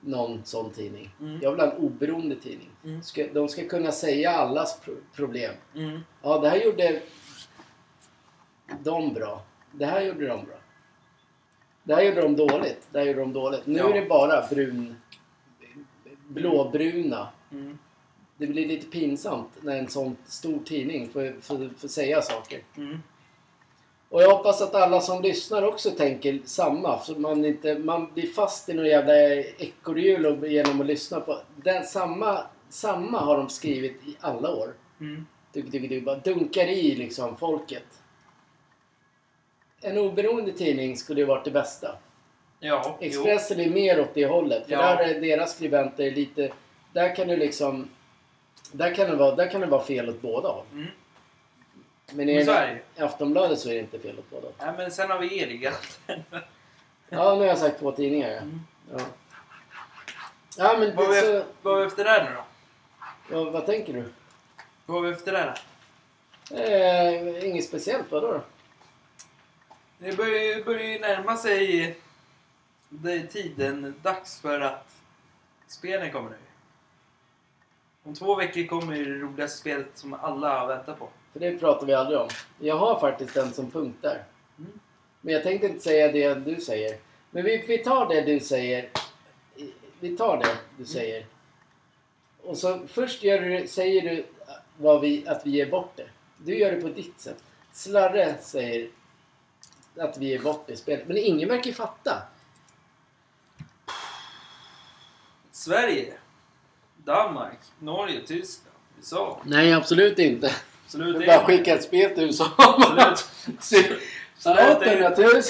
någon 0.00 0.44
sån 0.44 0.70
tidning. 0.70 1.10
Mm. 1.20 1.38
Jag 1.42 1.50
vill 1.50 1.60
ha 1.60 1.72
en 1.72 1.76
oberoende 1.78 2.36
tidning. 2.36 2.68
Mm. 2.84 3.02
Ska, 3.02 3.26
de 3.32 3.48
ska 3.48 3.68
kunna 3.68 3.92
säga 3.92 4.30
allas 4.30 4.80
pro- 4.80 4.94
problem. 5.14 5.54
Mm. 5.74 6.00
Ja, 6.22 6.38
det 6.38 6.48
här 6.48 6.56
gjorde 6.64 7.02
de 8.82 9.14
bra. 9.14 9.42
Det 9.72 9.86
här 9.86 10.00
gjorde 10.02 10.26
de 10.26 10.44
bra. 10.44 10.54
Det 11.82 11.94
här 11.94 12.02
gjorde 12.02 12.20
de 12.20 12.36
dåligt. 12.36 12.88
Det 12.92 12.98
här 12.98 13.06
gjorde 13.06 13.20
de 13.20 13.32
dåligt. 13.32 13.66
Nu 13.66 13.78
Ja. 13.78 13.88
är 13.90 14.00
det 14.00 14.08
bara 14.08 14.46
brun... 14.50 14.96
Blåbruna. 16.28 17.28
Mm. 17.52 17.78
Det 18.36 18.46
blir 18.46 18.68
lite 18.68 18.86
pinsamt 18.86 19.48
när 19.62 19.78
en 19.78 19.88
sån 19.88 20.16
stor 20.26 20.58
tidning 20.64 21.08
får, 21.08 21.40
får, 21.40 21.70
får 21.78 21.88
säga 21.88 22.22
saker. 22.22 22.60
Och 24.10 24.22
jag 24.22 24.30
hoppas 24.36 24.62
att 24.62 24.74
alla 24.74 25.00
som 25.00 25.22
lyssnar 25.22 25.62
också 25.62 25.90
tänker 25.90 26.40
samma. 26.44 26.98
Så 26.98 27.18
man 27.18 27.44
inte 27.44 27.78
man 27.78 28.12
blir 28.14 28.26
fast 28.26 28.68
i 28.68 28.74
någon 28.74 28.86
jävla 28.86 29.14
ekorrhjul 29.58 30.46
genom 30.50 30.80
att 30.80 30.86
lyssna 30.86 31.20
på... 31.20 31.38
Den, 31.56 31.84
samma, 31.84 32.40
samma 32.68 33.20
har 33.20 33.36
de 33.36 33.48
skrivit 33.48 33.92
i 34.06 34.16
alla 34.20 34.54
år. 34.54 34.74
Mm. 35.00 35.26
Du, 35.52 35.62
du, 35.62 35.78
du 35.78 36.00
bara 36.00 36.16
dunkar 36.16 36.66
i 36.66 36.94
liksom 36.94 37.36
folket. 37.36 37.86
En 39.80 39.98
oberoende 39.98 40.52
tidning 40.52 40.96
skulle 40.96 41.20
ju 41.20 41.26
varit 41.26 41.44
det 41.44 41.50
bästa. 41.50 41.96
Ja, 42.60 42.98
jo. 43.00 43.06
Expressen 43.06 43.60
är 43.60 43.70
mer 43.70 44.00
åt 44.00 44.14
det 44.14 44.26
hållet. 44.26 44.64
För 44.66 44.72
Ja. 44.72 44.78
där 44.78 45.04
är 45.04 45.20
deras 45.20 45.54
skribenter 45.56 46.10
lite... 46.10 46.52
Där 46.92 47.16
kan 47.16 47.28
du 47.28 47.36
liksom... 47.36 47.88
Där 48.72 48.94
kan 48.94 49.10
det 49.10 49.16
vara, 49.16 49.34
där 49.34 49.50
kan 49.50 49.60
det 49.60 49.66
vara 49.66 49.82
fel 49.82 50.08
åt 50.08 50.22
båda 50.22 50.48
håll. 50.48 50.66
Mm. 50.72 50.86
Men 52.12 52.28
i 52.28 52.34
Men 52.36 52.44
så 52.46 52.52
är 52.52 52.66
det. 52.94 53.00
i 53.00 53.04
Aftonbladet 53.04 53.58
så 53.58 53.68
är 53.68 53.74
det 53.74 53.80
inte 53.80 53.98
fel 53.98 54.18
åt 54.18 54.30
båda. 54.30 54.48
Nej, 54.58 54.74
men 54.76 54.90
sen 54.90 55.10
har 55.10 55.18
vi 55.18 55.42
Elgiganten. 55.42 56.24
Ja, 57.12 57.34
nu 57.34 57.40
har 57.40 57.46
jag 57.46 57.58
sagt 57.58 57.78
två 57.80 57.92
tidningar. 57.92 58.28
ja. 58.30 58.36
Mm. 58.38 58.60
Ja, 58.92 59.00
ja 60.56 60.76
men 60.78 60.96
Vad 60.96 61.08
vi, 61.10 61.20
så, 61.20 61.44
vad 61.62 61.74
har 61.74 61.80
vi 61.80 61.86
efter 61.86 62.04
där 62.04 62.24
nu 62.24 62.30
då? 62.36 63.44
vad, 63.44 63.52
vad 63.52 63.66
tänker 63.66 63.92
du? 63.92 64.04
Vad 64.86 64.96
har 64.96 65.02
vi 65.08 65.12
efter 65.12 65.32
där? 65.32 65.54
Eh, 66.54 67.48
inget 67.48 67.64
speciellt, 67.64 68.10
vadå 68.12 68.32
då? 68.32 68.40
Det 69.98 70.16
börjar, 70.16 70.42
ju- 70.42 70.64
börjar 70.64 70.86
ju 70.86 70.98
närma 70.98 71.36
sig 71.36 71.98
det 72.88 73.12
är 73.12 73.26
tiden 73.26 73.94
dags 74.02 74.40
för 74.40 74.60
att 74.60 74.88
spelen 75.66 76.12
kommer 76.12 76.30
nu. 76.30 76.36
Om 78.02 78.14
två 78.14 78.34
veckor 78.34 78.66
kommer 78.66 78.96
det 78.96 79.04
roligaste 79.04 79.58
spelet 79.58 79.86
som 79.94 80.14
alla 80.14 80.58
har 80.60 80.66
väntat 80.66 80.98
på. 80.98 81.08
För 81.32 81.40
det 81.40 81.58
pratar 81.58 81.86
vi 81.86 81.94
aldrig 81.94 82.20
om. 82.20 82.28
Jag 82.58 82.76
har 82.76 83.00
faktiskt 83.00 83.36
en 83.36 83.52
som 83.52 83.70
punkt 83.70 83.98
där. 84.00 84.24
Mm. 84.58 84.80
Men 85.20 85.34
jag 85.34 85.42
tänkte 85.42 85.66
inte 85.66 85.80
säga 85.80 86.12
det 86.12 86.34
du 86.34 86.60
säger. 86.60 86.96
Men 87.30 87.44
vi, 87.44 87.64
vi 87.68 87.78
tar 87.78 88.08
det 88.08 88.20
du 88.20 88.40
säger. 88.40 88.90
Vi 90.00 90.16
tar 90.16 90.36
det 90.36 90.56
du 90.78 90.84
säger. 90.84 91.26
Och 92.42 92.56
så 92.56 92.80
först 92.88 93.22
du, 93.22 93.66
säger 93.68 94.02
du 94.02 94.26
vad 94.76 95.00
vi, 95.00 95.28
att 95.28 95.46
vi 95.46 95.50
ger 95.50 95.70
bort 95.70 95.92
det. 95.96 96.08
Du 96.36 96.58
gör 96.58 96.72
det 96.72 96.80
på 96.80 96.88
ditt 96.88 97.20
sätt. 97.20 97.44
Slarre 97.72 98.34
säger 98.40 98.88
att 99.96 100.18
vi 100.18 100.26
ger 100.26 100.38
bort 100.38 100.66
det 100.66 100.72
i 100.72 100.76
spelet. 100.76 101.08
Men 101.08 101.16
ingen 101.16 101.48
verkar 101.48 101.72
fatta. 101.72 102.22
Sverige, 105.50 106.12
Danmark, 106.96 107.58
Norge, 107.78 108.20
Tyskland, 108.26 108.76
USA. 108.98 109.40
Nej, 109.44 109.72
absolut 109.72 110.18
inte. 110.18 110.52
Absolut 110.90 111.20
Du 111.20 111.26
bara 111.26 111.44
skicka 111.44 111.74
ett 111.74 111.82
spel 111.84 112.10
till 112.14 112.24
USA. 112.24 112.50
Absolut. 112.58 114.00
800 114.44 115.14
000. 115.16 115.42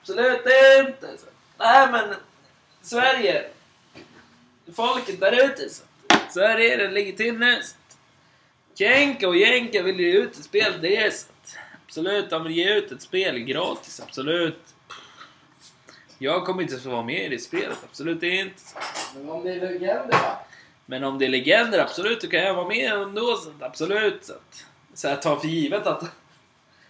Absolut 0.00 0.38
inte. 0.86 1.08
Nej 1.58 1.88
men, 1.92 2.14
Sverige. 2.82 3.44
Folket 4.76 5.20
där 5.20 5.44
ute. 5.44 5.62
Så. 6.30 6.40
är 6.40 6.78
det, 6.78 6.90
ligger 6.90 7.12
till 7.12 7.38
nu. 7.38 7.60
Kenka 8.78 9.28
och 9.28 9.36
Jenka 9.36 9.82
vill 9.82 10.00
ge 10.00 10.12
ut 10.12 10.36
ett 10.38 10.44
spel 10.44 10.72
det 10.80 10.96
är 10.96 11.10
så. 11.10 11.26
att- 11.26 11.56
Absolut, 11.86 12.30
de 12.30 12.42
vill 12.44 12.52
ge 12.52 12.74
ut 12.74 12.92
ett 12.92 13.02
spel 13.02 13.38
gratis. 13.38 14.00
Absolut. 14.06 14.60
Jag 16.18 16.44
kommer 16.46 16.62
inte 16.62 16.78
få 16.78 16.90
vara 16.90 17.02
med 17.02 17.24
i 17.24 17.28
det 17.28 17.38
spelet. 17.38 17.78
Absolut 17.90 18.22
inte. 18.22 18.54
Men 19.14 19.30
om 19.30 19.44
det 19.44 19.52
är 19.52 19.60
legender 19.60 20.08
va? 20.12 20.39
Men 20.90 21.04
om 21.04 21.18
det 21.18 21.24
är 21.24 21.28
legender, 21.28 21.78
absolut, 21.78 22.20
då 22.20 22.28
kan 22.28 22.40
jag 22.40 22.54
vara 22.54 22.68
med 22.68 22.92
ändå. 22.92 23.36
Så 23.36 23.50
absolut. 23.60 24.24
Så 24.24 24.32
att, 24.32 24.64
så 24.94 25.06
jag 25.08 25.22
tar 25.22 25.36
för 25.36 25.48
givet 25.48 25.86
att... 25.86 26.02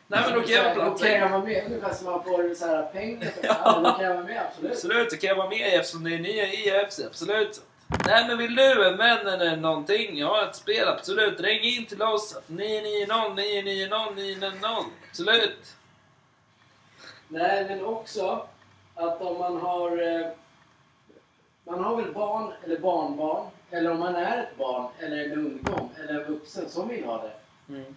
Nej 0.06 0.20
men 0.24 0.34
då 0.34 0.52
jag 0.52 0.64
vara 0.64 0.74
Då 0.74 0.80
plats. 0.80 1.02
kan 1.02 1.12
jag 1.12 1.28
vara 1.28 1.44
med. 1.44 1.64
Ungefär 1.66 1.94
som 1.94 2.06
man 2.06 2.24
får 2.24 2.54
så 2.54 2.66
här 2.66 2.82
pengar 2.82 3.28
Ja. 3.42 3.56
ja. 3.64 3.80
Då 3.84 3.90
kan 3.92 4.04
jag 4.04 4.14
vara 4.14 4.24
med, 4.24 4.42
absolut. 4.48 4.72
Absolut, 4.72 5.12
så 5.12 5.18
kan 5.18 5.28
jag 5.28 5.36
vara 5.36 5.48
med 5.48 5.74
eftersom 5.80 6.04
det 6.04 6.14
är 6.14 6.18
nya 6.18 6.46
IFC. 6.52 7.00
Absolut. 7.06 7.60
Nej 8.06 8.24
men 8.28 8.38
vill 8.38 8.54
du 8.54 8.88
en 8.88 8.96
vän 8.96 9.26
eller 9.26 9.56
någonting, 9.56 10.18
ja 10.18 10.44
ett 10.48 10.56
spel, 10.56 10.88
absolut. 10.88 11.40
Ring 11.40 11.60
in 11.60 11.86
till 11.86 12.02
oss. 12.02 12.36
990 12.46 13.34
990 13.64 14.12
990. 14.14 14.92
Absolut. 15.10 15.74
Nej, 17.28 17.64
men 17.68 17.84
också 17.84 18.46
att 18.94 19.20
om 19.20 19.38
man 19.38 19.56
har... 19.56 20.20
eh, 20.20 20.26
Man 21.64 21.84
har 21.84 21.96
väl 21.96 22.12
barn 22.12 22.52
eller 22.64 22.78
barnbarn. 22.78 23.46
Eller 23.70 23.90
om 23.90 23.98
man 23.98 24.14
är 24.14 24.42
ett 24.42 24.58
barn 24.58 24.90
eller 24.98 25.24
en 25.24 25.32
ungdom 25.32 25.88
eller 25.98 26.20
en 26.20 26.32
vuxen 26.32 26.70
som 26.70 26.88
vill 26.88 27.04
ha 27.04 27.22
det. 27.22 27.32
Mm. 27.74 27.96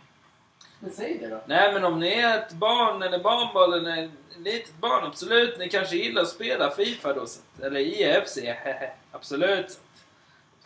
Men 0.79 0.91
säg 0.91 1.17
det 1.17 1.27
då. 1.27 1.41
Nej 1.45 1.73
men 1.73 1.83
om 1.83 1.99
ni 1.99 2.07
är 2.07 2.37
ett 2.37 2.53
barn 2.53 3.01
eller 3.01 3.19
barnbarn 3.19 3.73
eller 3.73 4.03
ett 4.03 4.11
litet 4.37 4.77
barn, 4.77 5.05
absolut. 5.05 5.59
Ni 5.59 5.69
kanske 5.69 5.95
gillar 5.95 6.21
att 6.21 6.29
spela 6.29 6.71
Fifa 6.71 7.13
då. 7.13 7.25
Eller 7.61 7.79
IFC, 7.79 8.37
absolut. 9.11 9.79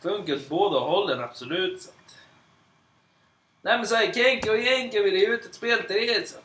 Funkar 0.01 0.35
åt 0.35 0.49
båda 0.49 0.79
hållen, 0.79 1.19
absolut. 1.19 1.93
Nej 3.61 3.77
men 3.77 3.87
såhär, 3.87 4.13
Kenke 4.13 4.51
och 4.51 4.57
Jenke 4.57 5.01
vill 5.01 5.15
ge 5.15 5.27
ut 5.27 5.45
ett 5.45 5.55
spel 5.55 5.83
till 5.83 5.95
er. 5.95 6.23
Så, 6.25 6.37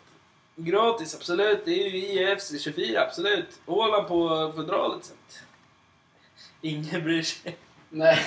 gratis, 0.57 1.15
absolut. 1.15 1.65
Det 1.65 1.71
är 1.71 1.89
ju 1.89 1.97
IFC 1.97 2.63
24, 2.63 3.03
absolut. 3.03 3.61
Åland 3.67 4.09
på 4.09 4.53
fodralet. 4.57 5.05
Så, 5.05 5.15
ingen 6.61 7.05
bryr 7.05 7.23
sig. 7.23 7.57
Nej. 7.93 8.19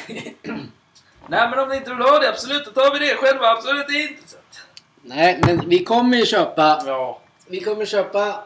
Nej 1.28 1.49
men 1.49 1.59
om 1.59 1.70
ni 1.70 1.76
inte 1.76 1.89
vill 1.89 2.03
ha 2.03 2.20
det, 2.20 2.30
absolut, 2.30 2.66
då 2.66 2.72
tar 2.72 2.93
vi 2.93 2.99
det 3.07 3.16
själva. 3.16 3.47
Absolut 3.47 3.89
inte. 3.89 4.28
Så. 4.28 4.38
Nej, 5.01 5.39
men 5.45 5.70
vi 5.70 5.84
kommer 5.84 6.18
ju 6.18 6.26
köpa... 6.26 6.84
Ja. 6.86 7.22
Vi 7.47 7.59
kommer 7.59 7.86
köpa 7.86 8.43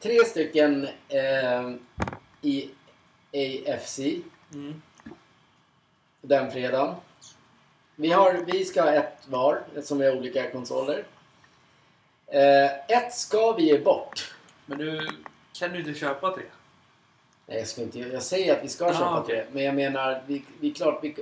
tre 0.00 0.24
stycken 0.24 0.88
eh, 1.08 1.70
i 2.42 2.70
AFC 3.66 3.98
Mm. 4.54 4.82
den 6.20 6.50
fredagen. 6.52 6.94
Vi, 7.96 8.10
har, 8.12 8.32
vi 8.46 8.64
ska 8.64 8.82
ha 8.82 8.92
ett 8.92 9.18
var, 9.26 9.62
som 9.82 9.98
vi 9.98 10.06
har 10.06 10.16
olika 10.16 10.50
konsoler. 10.50 11.04
Eh, 12.26 12.96
ett 12.98 13.14
ska 13.14 13.52
vi 13.52 13.62
ge 13.62 13.78
bort. 13.78 14.34
Men 14.66 14.78
du 14.78 15.08
kan 15.58 15.72
du 15.72 15.78
inte 15.78 15.94
köpa 15.94 16.34
tre? 16.34 16.42
Nej, 17.52 17.58
jag, 17.60 17.68
ska 17.68 17.82
inte, 17.82 17.98
jag 17.98 18.22
säger 18.22 18.56
att 18.56 18.64
vi 18.64 18.68
ska 18.68 18.86
Ah, 18.86 18.92
köpa 18.92 19.20
okej. 19.20 19.36
tre. 19.36 19.44
Men 19.52 19.62
jag 19.64 19.74
menar, 19.74 20.22
vi, 20.26 20.42
vi 20.60 20.70
klart, 20.70 20.98
vi, 21.02 21.14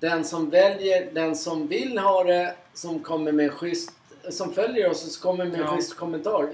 den 0.00 0.24
som 0.24 0.50
väljer, 0.50 1.10
den 1.12 1.36
som 1.36 1.66
vill 1.68 1.98
ha 1.98 2.24
det, 2.24 2.54
som 2.74 3.00
kommer 3.00 3.32
med 3.32 3.44
en 3.44 3.52
schysst, 3.52 3.90
som 4.30 4.52
följer 4.54 4.90
oss 4.90 5.04
och 5.06 5.10
som 5.12 5.22
kommer 5.22 5.44
med 5.44 5.54
en 5.54 5.60
Ja. 5.66 5.76
schysst 5.76 5.96
kommentar. 5.96 6.52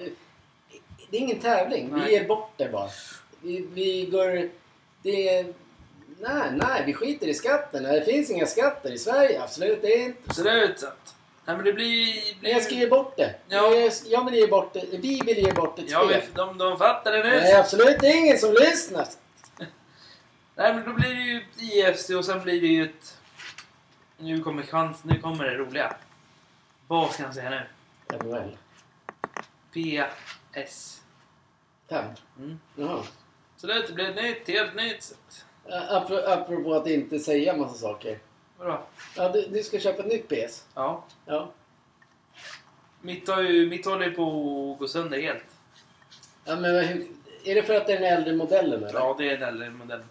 Det 1.11 1.17
är 1.17 1.21
ingen 1.21 1.39
tävling. 1.39 1.89
Nej. 1.93 2.01
Vi 2.07 2.13
ger 2.13 2.25
bort 2.29 2.51
det 2.57 2.69
bara. 2.69 2.89
Vi, 3.43 3.67
vi 3.75 4.07
går... 4.13 4.49
Det 5.03 5.29
är... 5.29 5.45
Nej, 6.21 6.51
nej, 6.53 6.83
vi 6.87 6.95
skiter 6.95 7.27
i 7.27 7.35
skatten. 7.35 7.83
Det 7.83 8.05
finns 8.05 8.31
inga 8.31 8.47
skatter 8.47 8.93
i 8.93 8.99
Sverige. 8.99 9.43
Absolut 9.43 9.83
det 9.83 9.95
inte. 9.95 10.19
Absolut 10.27 10.79
sant. 10.81 11.15
Nej 11.51 11.57
men 11.57 11.65
det 11.65 11.73
blir... 11.73 12.41
Blir 12.41 12.51
jag 12.51 12.63
ska 12.63 12.75
ge 12.75 12.87
bort 12.89 13.17
det. 13.17 13.35
Ja. 13.49 13.75
Jag, 13.75 13.93
jag 14.07 14.25
vill 14.25 14.35
ge 14.35 14.47
bort 14.47 14.73
det. 14.73 14.85
Vi 14.91 15.21
vill 15.27 15.39
ge 15.39 15.53
bort 15.53 15.79
ett 15.79 15.91
Ja, 15.91 16.05
spel. 16.09 16.23
de, 16.35 16.59
de 16.59 16.79
fattar 16.79 17.13
det 17.13 17.23
nu. 17.23 17.31
Nej, 17.31 17.55
absolut 17.55 18.03
ingen 18.03 18.39
som 18.39 18.53
lyssnar. 18.53 19.07
Nej 20.55 20.75
men 20.75 20.85
då 20.85 20.93
blir 20.93 21.09
det 21.15 21.23
ju 21.23 21.43
IFC 21.59 22.11
och 22.11 22.25
sen 22.25 22.43
blir 22.43 22.61
det 22.61 22.67
ju 22.67 22.85
ett... 22.85 23.19
Nu 24.19 24.43
kommer 24.43 24.63
chans, 24.63 25.05
nu 25.05 25.19
kommer 25.19 25.45
det 25.45 25.55
roliga. 25.57 25.97
Vad 26.87 27.13
ska 27.13 27.23
jag 27.23 27.35
säga 27.35 27.51
nu? 27.51 27.63
NHL. 28.19 28.57
PS. 29.73 31.01
Fem. 31.89 32.05
Mm. 32.39 32.61
Jaha. 32.77 33.03
Så 33.57 33.67
det 33.67 33.95
blir 33.95 34.09
ett 34.11 34.17
nytt, 34.17 34.49
helt 34.49 34.75
nytt 34.75 35.03
sätt. 35.03 35.45
Apropå 36.27 36.75
att 36.75 36.87
inte 36.87 37.19
säga 37.19 37.57
massa 37.57 37.75
saker. 37.75 38.19
Vadå? 38.61 38.81
Ja, 39.17 39.29
du, 39.29 39.47
du 39.51 39.63
ska 39.63 39.79
köpa 39.79 40.03
ett 40.03 40.09
nytt 40.09 40.29
PS. 40.29 40.65
Ja. 40.75 41.05
Ja. 41.27 41.51
Mitt, 43.01 43.29
har 43.29 43.43
ju, 43.43 43.67
mitt 43.71 43.87
håller 43.87 44.07
ju 44.07 44.13
på 44.13 44.23
att 44.73 44.79
gå 44.79 44.89
sönder 44.89 45.21
helt. 45.21 45.45
ja 46.45 46.57
men 46.57 46.75
vad- 46.75 46.85
hur, 46.85 47.07
är 47.45 47.55
det 47.55 47.63
för 47.63 47.75
att 47.75 47.87
det 47.87 47.93
är 47.93 48.01
den 48.01 48.13
äldre 48.19 48.37
modellen 48.37 48.85
eller? 48.85 49.01
Ja, 49.01 49.15
det 49.19 49.31
är 49.31 49.37
en 49.37 49.43
äldre 49.43 49.71
modell. 49.71 50.03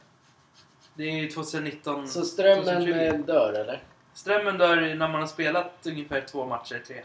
Det 0.94 1.04
är 1.04 1.12
ju 1.12 1.30
2019. 1.30 2.08
Så 2.08 2.22
strömmen 2.26 2.66
2020. 2.66 3.00
eh, 3.00 3.14
dör 3.20 3.54
eller? 3.54 3.84
Strömmen 4.14 4.58
dör 4.58 4.76
när 4.76 4.96
man 5.08 5.12
har 5.22 5.28
spelat 5.28 5.72
ungefär 5.86 6.22
två 6.22 6.46
matcher, 6.46 6.82
tre. 6.88 7.04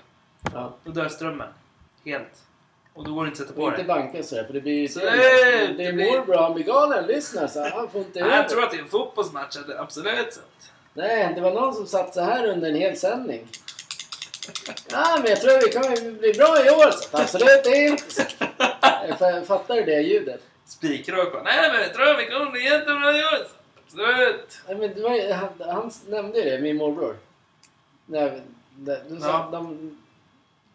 Ja. 0.53 0.74
Då 0.84 0.90
dör 0.90 1.09
strömmen. 1.09 1.49
Helt. 2.05 2.42
Och 2.95 3.05
då 3.05 3.14
går 3.14 3.24
det 3.24 3.28
inte 3.28 3.42
att 3.42 3.49
sätta 3.49 3.61
Och 3.61 3.64
på 3.66 3.70
inte 3.70 3.82
det. 3.82 3.88
banka 3.88 4.22
sådär 4.22 4.45
för 4.45 4.53
det 4.53 4.61
blir 4.61 4.80
ju... 4.80 4.88
Så 4.88 4.99
Det, 5.01 5.11
det- 5.11 5.16
det 5.16 5.84
är 5.84 5.86
det 5.86 5.92
blir- 5.92 6.18
morbror, 6.18 6.36
han 6.36 6.55
blir 6.55 6.64
galen. 6.64 7.07
Lyssna 7.07 7.49
så 7.49 7.68
han 7.68 7.90
får 7.90 8.01
inte 8.01 8.20
Nej, 8.20 8.28
över. 8.28 8.36
jag 8.36 8.49
tror 8.49 8.62
att 8.62 8.70
det 8.70 8.76
är 8.76 8.82
en 8.82 8.88
fotbollsmatch, 8.88 9.57
absolut. 9.78 10.32
sant. 10.32 10.72
Nej, 10.95 11.32
det 11.34 11.40
var 11.40 11.51
någon 11.51 11.74
som 11.74 11.86
satt 11.86 12.14
så 12.14 12.20
här 12.20 12.47
under 12.47 12.68
en 12.68 12.74
hel 12.74 12.97
sändning. 12.97 13.49
Ja, 14.90 15.18
men 15.22 15.30
jag 15.30 15.40
tror 15.40 15.66
vi 15.66 15.72
kommer 15.72 16.11
bli 16.18 16.32
bra 16.32 16.66
i 16.66 16.70
år. 16.70 16.90
Så 16.90 17.09
absolut, 17.12 17.66
inte 17.66 19.45
Fattar 19.47 19.74
du 19.74 19.84
det 19.84 20.01
ljudet? 20.01 20.40
Spikrak 20.66 21.45
Nej 21.45 21.70
men 21.72 21.80
jag 21.80 21.95
tror 21.95 22.16
vi 22.16 22.26
kommer 22.26 22.51
bli 22.51 22.64
jättebra 22.64 23.18
i 23.18 23.24
år. 23.24 23.47
Absolut. 23.84 24.59
Nej, 24.68 24.76
men 24.76 25.03
var, 25.03 25.32
han, 25.32 25.49
han 25.59 25.92
nämnde 26.09 26.38
ju 26.38 26.51
det, 26.51 26.59
min 26.59 26.76
morbror. 26.76 27.16
Nej, 28.07 28.42
det, 28.76 29.03
sa, 29.20 29.26
Ja. 29.26 29.49
de, 29.53 29.99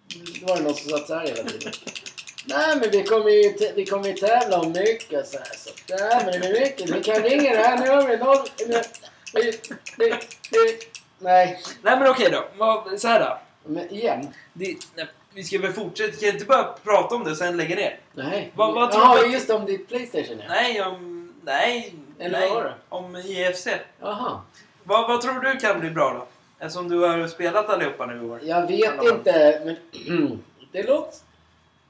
det 0.08 0.46
var 0.48 0.58
det 0.58 0.64
någon 0.64 0.76
som 0.76 0.90
satt 0.90 1.08
så 1.08 1.14
här 1.14 1.28
hela 1.28 1.50
tiden. 1.50 1.74
Nej 2.46 2.78
men 2.82 2.92
vi 2.92 3.04
kommer 3.04 3.30
ju, 3.30 3.74
vi 3.76 3.86
kommer 3.86 4.08
ju 4.08 4.14
tävla 4.14 4.60
om 4.60 4.72
mycket 4.72 5.28
så 5.28 5.38
här. 5.38 5.56
Så, 5.58 5.70
nej 5.90 6.22
men 6.26 6.32
det 6.34 6.40
blir 6.40 6.60
mycket. 6.60 6.90
Vi 6.90 7.04
kan 7.04 7.24
ringa 7.24 7.56
det 7.56 7.64
här 7.64 7.78
numret. 7.78 8.22
Nej, 11.20 11.62
Nej 11.82 12.00
men 12.00 12.08
okej 12.08 12.30
då. 12.32 12.46
Vad- 12.58 13.00
Så 13.02 13.08
här 13.08 13.20
då. 13.20 13.38
men 13.66 13.90
igen. 13.94 14.28
Det, 14.54 14.76
nej, 14.96 15.08
vi 15.34 15.44
ska 15.44 15.60
väl 15.60 15.74
fortsätta. 15.74 16.12
Kan 16.12 16.20
jag 16.28 16.36
inte 16.36 16.46
bara 16.46 16.64
prata 16.84 17.16
om 17.16 17.24
det 17.24 17.32
och 17.32 17.38
sen 17.38 17.58
lägga 17.58 17.76
ner? 17.76 18.00
Nej. 18.14 18.52
Vad- 18.56 18.74
vad 18.74 18.92
tror 18.92 19.04
Jaha, 19.04 19.22
du 19.24 19.32
just 19.34 19.50
om 19.50 19.66
ditt 19.66 19.88
Playstation 19.88 20.40
ja. 20.40 20.46
Nej, 20.50 20.82
om... 20.82 21.34
Nej. 21.44 21.96
Eller 22.20 22.40
nej. 22.40 22.50
vad 22.50 22.64
var 22.64 22.64
det? 22.70 22.74
Om 22.90 23.16
IFC. 23.16 23.68
Jaha. 24.02 24.42
Vad, 24.84 25.08
vad 25.08 25.22
tror 25.22 25.40
du 25.40 25.58
kan 25.60 25.80
bli 25.80 25.90
bra 25.90 26.14
då? 26.14 26.28
Eftersom 26.66 26.90
du 26.90 27.00
har 27.00 27.28
spelat 27.28 27.70
allihopa 27.70 28.06
nu 28.06 28.18
i 28.18 28.30
år. 28.30 28.40
Jag 28.44 28.68
vet 28.68 29.00
Alla 29.00 29.10
inte, 29.16 29.62
men 29.66 29.78
det 30.72 30.84
låter... 30.84 31.14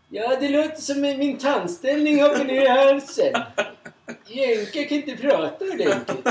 Ja, 0.10 0.36
det 0.40 0.50
låter 0.50 0.82
som 0.82 1.02
min 1.02 1.38
tandställning 1.38 2.22
hoppar 2.22 2.44
ner 2.44 2.62
i 2.66 2.68
halsen. 2.68 3.34
Jänka 4.28 4.84
kan 4.84 4.98
inte 4.98 5.16
prata 5.18 5.66
ordentligt. 5.66 6.28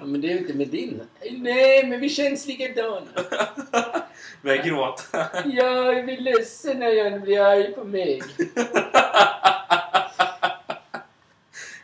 Ja, 0.00 0.06
men 0.06 0.20
det 0.20 0.32
är 0.32 0.38
inte 0.38 0.54
med 0.54 0.68
din. 0.68 1.02
Nej, 1.30 1.86
men 1.86 2.00
vi 2.00 2.08
känns 2.08 2.46
likadana. 2.46 3.06
Börjar 4.42 4.64
gråta. 4.64 5.26
Jag 5.44 6.04
blir 6.04 6.20
ledsen 6.20 6.78
när 6.78 6.88
jag 6.88 7.22
blir 7.22 7.40
arg 7.40 7.72
på 7.72 7.84
mig. 7.84 8.22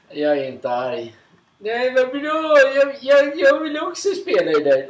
Jag 0.09 0.39
är 0.39 0.49
inte 0.49 0.71
arg. 0.71 1.15
Nej, 1.59 1.91
vad 1.95 2.11
bra! 2.11 2.57
Jag, 2.75 2.97
jag, 3.01 3.39
jag 3.39 3.61
vill 3.61 3.79
också 3.79 4.09
spela 4.09 4.51
i 4.51 4.63
den. 4.63 4.83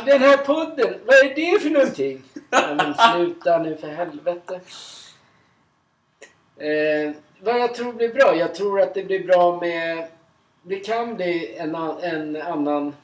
I 0.00 0.04
den 0.06 0.20
här 0.20 0.36
podden. 0.36 0.94
Vad 1.06 1.16
är 1.16 1.34
det 1.34 1.60
för 1.62 1.70
någonting? 1.70 2.22
Ja, 2.50 2.74
men 2.76 2.94
sluta 2.94 3.58
nu 3.58 3.76
för 3.76 3.88
helvete. 3.88 4.60
Eh, 6.56 7.12
vad 7.40 7.60
jag 7.60 7.74
tror 7.74 7.92
blir 7.92 8.14
bra? 8.14 8.36
Jag 8.36 8.54
tror 8.54 8.80
att 8.80 8.94
det 8.94 9.04
blir 9.04 9.26
bra 9.26 9.60
med... 9.60 10.08
Det 10.66 10.80
kan 10.80 11.16
bli 11.16 11.56
en, 11.56 11.74
en 11.74 12.36
annan... 12.42 12.94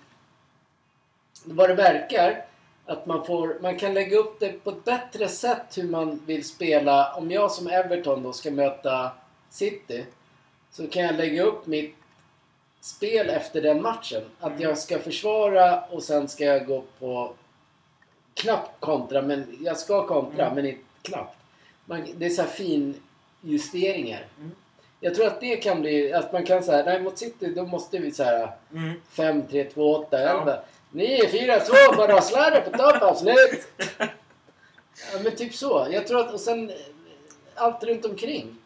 Vad 1.44 1.68
det 1.70 1.74
verkar. 1.74 2.44
Att 2.86 3.06
man, 3.06 3.26
får, 3.26 3.58
man 3.62 3.78
kan 3.78 3.94
lägga 3.94 4.16
upp 4.16 4.40
det 4.40 4.64
på 4.64 4.70
ett 4.70 4.84
bättre 4.84 5.28
sätt 5.28 5.78
hur 5.78 5.88
man 5.88 6.20
vill 6.26 6.44
spela. 6.44 7.14
Om 7.14 7.30
jag 7.30 7.50
som 7.50 7.66
Everton 7.66 8.22
då 8.22 8.32
ska 8.32 8.50
möta 8.50 9.10
City. 9.50 10.04
Så 10.70 10.86
kan 10.86 11.02
jag 11.02 11.14
lägga 11.16 11.42
upp 11.42 11.66
mitt 11.66 11.96
spel 12.80 13.28
efter 13.28 13.62
den 13.62 13.82
matchen. 13.82 14.22
Att 14.40 14.60
jag 14.60 14.78
ska 14.78 14.98
försvara 14.98 15.80
och 15.80 16.02
sen 16.02 16.28
ska 16.28 16.44
jag 16.44 16.66
gå 16.66 16.84
på 16.98 17.32
knappt 18.34 18.80
kontra, 18.80 19.22
men 19.22 19.58
jag 19.60 19.76
ska 19.76 20.06
kontra, 20.06 20.44
Mm. 20.44 20.54
men 20.54 20.66
inte 20.66 20.82
knappt. 21.02 21.36
Man, 21.84 22.06
det 22.16 22.26
är 22.26 22.30
så 22.30 22.42
här 22.42 22.48
fin 22.48 22.94
justeringar. 23.40 24.26
Mm. 24.38 24.50
Jag 25.00 25.14
tror 25.14 25.26
att 25.26 25.40
det 25.40 25.56
kan 25.56 25.80
bli, 25.80 26.12
att 26.12 26.32
man 26.32 26.44
kan 26.46 26.62
säga, 26.62 26.84
nej 26.84 27.02
mot 27.02 27.18
City 27.18 27.52
då 27.56 27.66
måste 27.66 27.98
vi 27.98 28.12
så 28.12 28.24
här 28.24 28.52
Mm. 28.72 28.92
5, 29.10 29.46
3, 29.48 29.64
2, 29.64 29.96
8, 29.96 30.20
Ja. 30.22 30.40
11, 30.40 30.58
9, 30.90 31.28
4, 31.28 31.60
2, 31.60 31.74
bara 31.96 32.20
sladda 32.22 32.60
på 32.60 32.70
topp, 32.78 33.02
absolut! 33.02 33.68
Ja 35.12 35.18
men 35.24 35.36
typ 35.36 35.54
så. 35.54 35.88
Jag 35.90 36.06
tror 36.06 36.20
att, 36.20 36.32
och 36.32 36.40
sen 36.40 36.70
eh, 36.70 36.76
allt 37.54 37.84
runt 37.84 38.04
omkring. 38.04 38.56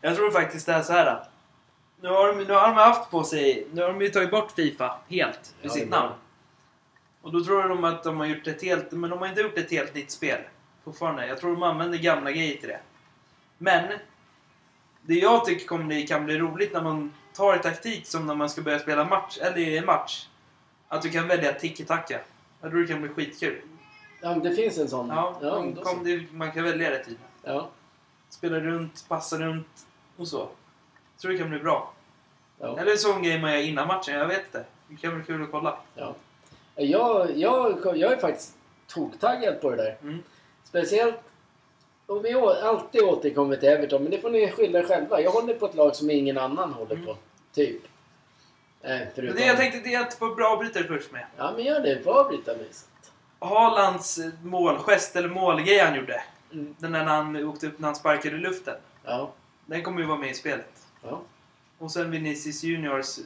Jag 0.00 0.16
tror 0.16 0.30
faktiskt 0.30 0.66
det 0.66 0.72
är 0.72 0.82
så 0.82 0.92
här. 0.92 1.24
Nu 2.00 2.08
har, 2.08 2.28
de, 2.28 2.44
nu 2.44 2.52
har 2.52 2.68
de 2.68 2.74
haft 2.74 3.10
på 3.10 3.24
sig... 3.24 3.66
Nu 3.72 3.82
har 3.82 3.88
de 3.88 4.00
ju 4.00 4.08
tagit 4.08 4.30
bort 4.30 4.50
Fifa 4.52 4.98
helt 5.08 5.54
ur 5.62 5.66
Ja, 5.68 5.70
sitt 5.70 5.88
namn. 5.88 6.12
Och 7.22 7.32
då 7.32 7.44
tror 7.44 7.68
de 7.68 7.84
att 7.84 8.02
de 8.04 8.20
har 8.20 8.26
gjort 8.26 8.46
ett 8.46 8.62
helt... 8.62 8.92
Men 8.92 9.10
de 9.10 9.18
har 9.18 9.26
inte 9.26 9.40
gjort 9.40 9.58
ett 9.58 9.70
helt 9.70 9.94
nytt 9.94 10.10
spel. 10.10 10.38
Fortfarande. 10.84 11.26
Jag 11.26 11.38
tror 11.40 11.52
de 11.52 11.62
använder 11.62 11.98
gamla 11.98 12.30
grejer 12.32 12.56
till 12.56 12.68
det. 12.68 12.80
Men... 13.58 13.84
Det 15.06 15.14
jag 15.14 15.44
tycker 15.44 15.66
kommer 15.66 15.84
bli, 15.84 16.06
kan 16.06 16.24
bli 16.24 16.38
roligt 16.38 16.72
när 16.72 16.82
man 16.82 17.12
tar 17.32 17.58
taktik 17.58 18.06
som 18.06 18.26
när 18.26 18.34
man 18.34 18.50
ska 18.50 18.62
börja 18.62 18.78
spela 18.78 19.04
match, 19.04 19.38
eller 19.38 19.58
i 19.58 19.78
en 19.78 19.86
match. 19.86 20.28
Att 20.88 21.02
du 21.02 21.10
kan 21.10 21.28
välja 21.28 21.52
tiki-taka. 21.52 22.20
Jag 22.60 22.70
tror 22.70 22.80
det 22.80 22.86
kan 22.86 23.00
bli 23.00 23.10
skitkul. 23.10 23.60
Ja 24.20 24.34
det 24.34 24.54
finns 24.54 24.78
en 24.78 24.88
sån. 24.88 25.08
Ja, 25.08 25.38
ja, 25.42 25.62
kom, 25.82 25.98
så. 25.98 26.04
det, 26.04 26.32
man 26.32 26.52
kan 26.52 26.64
välja 26.64 26.90
det 26.90 27.04
typ. 27.04 27.18
ja, 27.42 27.70
Spela 28.28 28.60
runt, 28.60 29.04
passa 29.08 29.38
runt 29.38 29.86
och 30.16 30.28
så. 30.28 30.38
Jag 31.14 31.20
tror 31.20 31.32
det 31.32 31.38
kan 31.38 31.50
bli 31.50 31.58
bra. 31.58 31.92
ja. 32.60 32.78
Eller 32.78 32.92
en 32.92 32.98
sån 32.98 33.22
grej 33.22 33.40
man 33.40 33.52
gör 33.52 33.60
innan 33.60 33.88
matchen, 33.88 34.14
jag 34.14 34.26
vet 34.26 34.44
inte. 34.46 34.64
Det 34.88 34.96
kan 34.96 35.14
bli 35.14 35.24
kul 35.24 35.42
att 35.42 35.50
kolla. 35.50 35.78
Ja. 35.94 36.14
Jag, 36.76 37.36
jag, 37.36 37.78
jag 37.96 38.12
är 38.12 38.16
faktiskt 38.16 38.56
toktaggad 38.86 39.60
på 39.60 39.70
det 39.70 39.76
där. 39.76 39.96
Mm. 40.02 40.22
Speciellt... 40.64 41.20
Och 42.06 42.24
vi 42.24 42.34
å- 42.34 42.50
alltid 42.62 43.02
återkommer 43.02 43.56
till 43.56 43.68
Everton, 43.68 44.02
men 44.02 44.10
det 44.10 44.18
får 44.20 44.30
ni 44.30 44.50
skylla 44.50 44.78
er 44.78 44.82
själva. 44.86 45.20
Jag 45.20 45.30
håller 45.30 45.54
på 45.54 45.66
ett 45.66 45.74
lag 45.74 45.96
som 45.96 46.10
ingen 46.10 46.38
annan 46.38 46.72
håller 46.72 46.96
på. 46.96 47.16
Typ. 47.52 47.82
Eh, 48.82 48.90
Men 48.90 49.06
förutom... 49.14 49.36
det 49.36 49.46
jag 49.46 49.56
tänkte 49.56 49.80
det 49.80 49.94
är 49.94 50.00
att 50.00 50.14
få 50.14 50.34
bra 50.34 50.46
avbrytare 50.52 50.84
först 50.84 51.12
med. 51.12 51.26
Ja, 51.36 51.52
men 51.56 51.64
gör 51.64 51.80
det. 51.80 52.02
Få 52.02 52.12
avbryta 52.12 52.52
Lisa. 52.52 52.86
Haalands 53.38 54.18
målgest, 54.42 55.16
eller 55.16 55.28
målgrej 55.28 55.78
han 55.78 55.94
gjorde. 55.96 56.22
Mm. 56.52 56.74
Den 56.78 56.92
där 56.92 57.04
när 57.04 57.12
han 57.12 57.44
åkte 57.48 57.66
upp 57.66 57.78
när 57.78 57.88
han 57.88 57.94
sparkade 57.96 58.36
i 58.36 58.38
luften. 58.38 58.74
Ja. 59.04 59.32
Den 59.66 59.82
kommer 59.82 60.00
ju 60.00 60.06
vara 60.06 60.18
med 60.18 60.30
i 60.30 60.34
spelet. 60.34 60.86
ja. 61.02 61.20
Och 61.78 61.90
sen 61.90 62.10
Vinicius 62.10 62.62
Juniors 62.62 63.18
eh, 63.18 63.24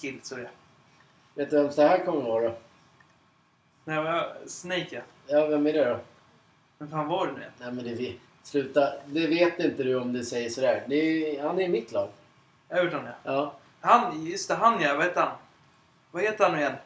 skills 0.00 0.32
och 0.32 0.38
det. 0.38 0.48
Vet 1.34 1.50
du 1.50 1.56
vem 1.62 1.70
det 1.76 1.82
här 1.88 2.04
kommer 2.04 2.22
vara? 2.22 2.52
Nej, 3.84 4.02
vad- 4.04 4.50
Snake 4.50 4.86
ja. 4.90 5.00
Ja, 5.26 5.46
vem 5.46 5.66
är 5.66 5.72
det 5.72 5.84
då? 5.84 5.98
Men 6.78 6.90
fan 6.90 7.08
var 7.08 7.26
det 7.26 7.32
nu? 7.32 7.44
Nej, 7.58 7.72
men 7.72 7.84
det 7.84 7.94
vet... 7.94 8.16
Sluta. 8.42 8.92
Det 9.06 9.26
vet 9.26 9.58
inte 9.60 9.82
du 9.82 10.00
om 10.00 10.12
du 10.12 10.24
säger 10.24 10.50
sådär. 10.50 10.84
Det 10.88 10.96
är, 10.96 11.42
han 11.42 11.58
är 11.58 11.62
i 11.62 11.68
mitt 11.68 11.92
lag. 11.92 12.08
Everton 12.68 13.06
ja. 13.06 13.12
Ja. 13.32 13.54
Han, 13.80 14.26
just 14.26 14.48
det, 14.48 14.54
han 14.54 14.80
ja. 14.80 14.94
Vad 14.94 15.04
heter 15.04 15.20
han? 15.20 15.36
Vad 16.10 16.22
heter 16.22 16.44
han 16.44 16.52
nu 16.52 16.60
igen? 16.60 16.76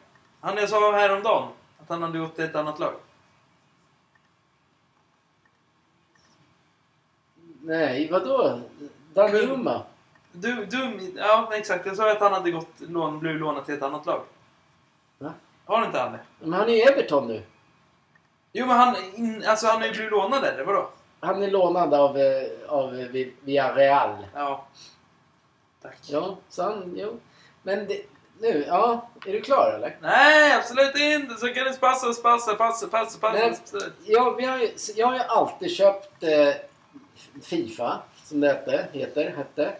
Han 0.41 0.57
jag 0.57 0.69
sa 0.69 0.91
häromdagen. 0.91 1.47
Att 1.81 1.89
han 1.89 2.01
hade 2.01 2.19
gått 2.19 2.35
till 2.35 2.43
ett 2.43 2.55
annat 2.55 2.79
lag? 2.79 2.93
Nej, 7.61 8.09
vadå? 8.11 8.61
Danjuma? 9.13 9.83
Du, 10.31 10.65
du, 10.65 11.13
ja 11.15 11.49
exakt. 11.53 11.85
Jag 11.85 11.95
sa 11.95 12.11
att 12.11 12.19
han 12.19 12.33
hade 12.33 12.51
gått, 12.51 12.79
lån, 12.79 13.19
blivit 13.19 13.41
lånad 13.41 13.65
till 13.65 13.73
ett 13.73 13.83
annat 13.83 14.05
lag. 14.05 14.21
Va? 15.17 15.33
Har 15.65 15.85
inte 15.85 15.99
han 15.99 16.11
det? 16.11 16.19
Men 16.39 16.53
han 16.53 16.69
är 16.69 16.73
i 16.73 16.81
Everton 16.81 17.27
nu. 17.27 17.43
Jo 18.53 18.65
men 18.65 18.77
han, 18.77 18.95
in, 19.15 19.43
alltså 19.47 19.67
han 19.67 19.81
har 19.81 19.87
ju 19.87 20.09
lånad 20.09 20.43
eller 20.43 20.63
vadå? 20.63 20.89
Han 21.19 21.43
är 21.43 21.51
lånad 21.51 21.93
av, 21.93 22.17
eh, 22.17 22.43
av 22.67 22.99
eh, 22.99 23.07
Vi- 23.07 23.33
Villarreal. 23.41 24.27
Ja. 24.33 24.65
Tack. 25.81 25.97
Ja, 26.01 26.37
så 26.49 26.63
han... 26.63 26.93
Jo. 26.97 27.19
Men 27.63 27.87
det, 27.87 28.01
nu, 28.39 28.65
ja. 28.67 29.09
Är 29.25 29.31
du 29.31 29.41
klar 29.41 29.73
eller? 29.75 29.97
Nej, 30.01 30.53
absolut 30.53 30.95
inte! 30.95 31.35
Så 31.35 31.47
kan 31.47 31.63
det 31.65 31.79
passa, 31.79 32.21
passa, 32.21 32.55
passa, 32.55 32.87
passa, 32.87 33.19
passa. 33.19 33.39
Men-. 33.39 33.55
Ja, 34.05 34.29
vi 34.37 34.45
har 34.45 34.57
ju, 34.57 34.69
jag 34.95 35.07
har 35.07 35.13
ju 35.13 35.19
alltid 35.21 35.71
köpt 35.71 36.23
eh, 36.23 36.53
Fifa, 37.43 37.99
som 38.23 38.39
det 38.39 38.47
hette, 38.47 38.87
heter, 38.91 39.33
hette. 39.37 39.73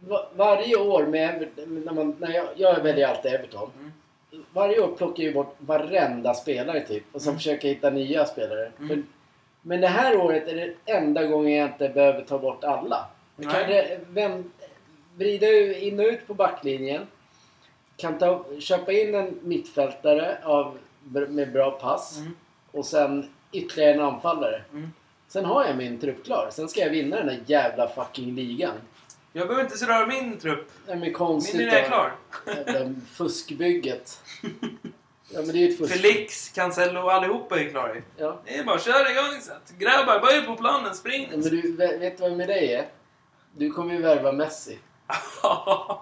Va, 0.00 0.26
varje 0.36 0.76
år 0.76 1.06
med 1.06 1.48
när 1.56 1.92
man, 1.92 2.16
när 2.18 2.30
jag, 2.34 2.46
jag 2.56 2.80
väljer 2.82 3.08
alltid 3.08 3.34
Everton. 3.34 3.70
Mm. 3.78 3.92
Varje 4.52 4.80
år 4.80 4.96
plockar 4.96 5.22
ju 5.22 5.32
bort 5.34 5.54
varenda 5.58 6.34
spelare 6.34 6.80
typ 6.80 7.04
och 7.12 7.22
sen 7.22 7.28
Mm. 7.30 7.38
försöker 7.38 7.68
hitta 7.68 7.90
nya 7.90 8.26
spelare. 8.26 8.72
Mm. 8.78 8.88
För, 8.88 9.02
men 9.62 9.80
det 9.80 9.88
här 9.88 10.16
året 10.16 10.48
är 10.48 10.54
det 10.54 10.92
enda 10.92 11.26
gången 11.26 11.52
jag 11.52 11.68
inte 11.68 11.88
behöver 11.88 12.22
ta 12.22 12.38
bort 12.38 12.64
alla. 12.64 13.06
Jag 13.36 13.52
kan 13.52 13.60
re- 13.62 13.98
vänd, 14.08 14.50
vrida 15.16 15.46
in 15.78 16.00
och 16.00 16.06
ut 16.06 16.26
på 16.26 16.34
backlinjen. 16.34 17.06
Kan 17.96 18.18
ta, 18.18 18.44
köpa 18.60 18.92
in 18.92 19.14
en 19.14 19.38
mittfältare 19.42 20.38
av, 20.44 20.78
med 21.28 21.52
bra 21.52 21.70
pass. 21.70 22.18
Mm. 22.18 22.34
Och 22.70 22.86
sen 22.86 23.30
ytterligare 23.52 23.92
en 23.94 24.00
anfallare. 24.00 24.62
Mm. 24.72 24.88
Sen 25.28 25.44
har 25.44 25.64
jag 25.64 25.76
min 25.76 26.00
trupp 26.00 26.24
klar. 26.24 26.48
Sen 26.52 26.68
ska 26.68 26.80
jag 26.80 26.90
vinna 26.90 27.16
den 27.16 27.26
där 27.26 27.38
jävla 27.46 27.88
fucking 27.88 28.34
ligan. 28.34 28.74
Jag 29.36 29.48
behöver 29.48 29.64
inte 29.64 29.86
röra 29.86 30.06
min 30.06 30.38
trupp. 30.38 30.70
Nej 30.86 30.96
men 30.96 31.12
konstigt. 31.12 31.56
Min 31.56 31.68
är 31.68 31.82
då. 31.82 31.88
klar. 31.88 32.12
Jävla 32.46 32.94
fuskbygget. 33.12 34.20
Ja 35.28 35.40
men 35.40 35.52
det 35.52 35.64
är 35.64 35.68
ett 35.68 35.78
fusk. 35.78 35.92
Felix, 35.94 36.48
Cancelo, 36.48 37.08
allihopa 37.08 37.60
är 37.60 37.70
klara. 37.70 37.94
Ja. 38.16 38.40
Det 38.44 38.58
är 38.58 38.64
bara 38.64 38.76
att 38.76 38.84
köra 38.84 39.10
igång 39.10 39.40
att 39.50 39.78
Grabbar, 39.78 40.20
börja 40.20 40.42
på 40.42 40.56
planen, 40.56 40.94
spring! 40.94 41.28
Men 41.30 41.40
du, 41.40 41.76
vet 41.76 42.16
du 42.16 42.22
vad 42.22 42.32
med 42.32 42.48
dig 42.48 42.74
är? 42.74 42.86
Du 43.56 43.70
kommer 43.70 43.94
ju 43.94 44.02
värva 44.02 44.32
Messi. 44.32 44.78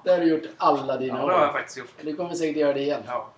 Det 0.05 0.11
har 0.11 0.18
du 0.18 0.24
gjort 0.24 0.45
alla 0.57 0.93
ja, 0.93 0.99
dina 0.99 1.14
det 1.14 1.20
har 1.22 1.33
jag 1.33 1.49
år. 1.49 1.53
faktiskt 1.53 1.78
gjort. 1.78 1.91
Du 2.03 2.16
kommer 2.16 2.35
säkert 2.35 2.57
göra 2.57 2.72
det 2.72 2.80
igen. 2.80 3.03
Ja. 3.07 3.30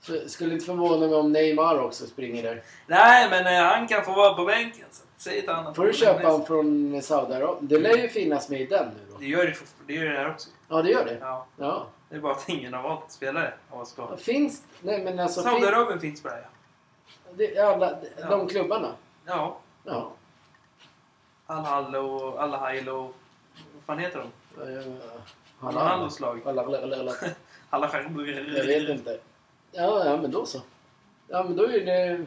För, 0.00 0.28
skulle 0.28 0.54
inte 0.54 0.66
förvåna 0.66 1.06
mig 1.06 1.16
om 1.16 1.32
Neymar 1.32 1.78
också 1.78 2.06
springer 2.06 2.42
där. 2.42 2.62
Nej, 2.86 3.30
men 3.30 3.46
eh, 3.46 3.62
han 3.62 3.88
kan 3.88 4.04
få 4.04 4.12
vara 4.12 4.34
på 4.34 4.44
bänken. 4.44 4.86
Så 4.90 5.02
säg 5.22 5.38
ett 5.38 5.48
annat. 5.48 5.76
Får 5.76 5.84
du 5.84 5.92
köpa 5.92 6.28
honom 6.28 6.46
från 6.46 7.02
Saudiarabien? 7.02 7.68
Det 7.68 7.78
lär 7.78 7.96
ju 7.96 8.08
finnas 8.08 8.48
med 8.48 8.60
i 8.60 8.66
den 8.66 8.88
nu 8.88 9.12
då. 9.12 9.18
Det 9.18 9.26
gör 9.26 9.46
det, 9.46 9.54
för- 9.54 9.68
det 9.86 9.92
gör 9.92 10.04
det 10.04 10.18
här 10.18 10.30
också. 10.30 10.50
Ja 10.68 10.82
det 10.82 10.90
gör 10.90 11.04
det. 11.04 11.18
Ja. 11.20 11.46
Ja. 11.56 11.86
Det 12.08 12.16
är 12.16 12.20
bara 12.20 12.32
att 12.32 12.48
ingen 12.48 12.74
har 12.74 12.82
valt 12.82 13.10
spelare 13.10 13.54
av 13.70 13.80
oss 13.80 13.92
kvar. 13.92 14.16
Finns... 14.16 14.62
Nej 14.80 15.04
men 15.04 15.18
alltså... 15.18 15.42
Saudiarabien 15.42 16.00
finns 16.00 16.22
bara 16.22 16.38
ja. 16.38 16.46
det, 17.34 17.58
alla, 17.58 17.98
Ja. 18.20 18.26
De 18.28 18.48
klubbarna? 18.48 18.94
Ja. 19.26 19.56
Ja. 19.84 20.12
Al-Hall 21.46 21.96
och 21.96 22.42
Al-Hail 22.42 22.88
och... 22.88 23.14
Vad 23.74 23.84
fan 23.86 23.98
heter 23.98 24.18
de? 24.18 24.98
Ronaldos 25.60 26.20
lag. 26.20 26.40
Alla, 26.46 26.62
alla, 26.62 26.82
alla, 26.82 26.96
alla. 27.00 27.12
Alla 27.70 27.90
Jag 27.92 28.66
vet 28.66 28.88
inte. 28.88 29.18
Ja, 29.72 30.04
ja 30.04 30.16
men 30.16 30.30
då 30.30 30.46
så. 30.46 30.60
Ja 31.28 31.44
men 31.44 31.56
då 31.56 31.64
är 31.64 31.86
det... 31.86 32.24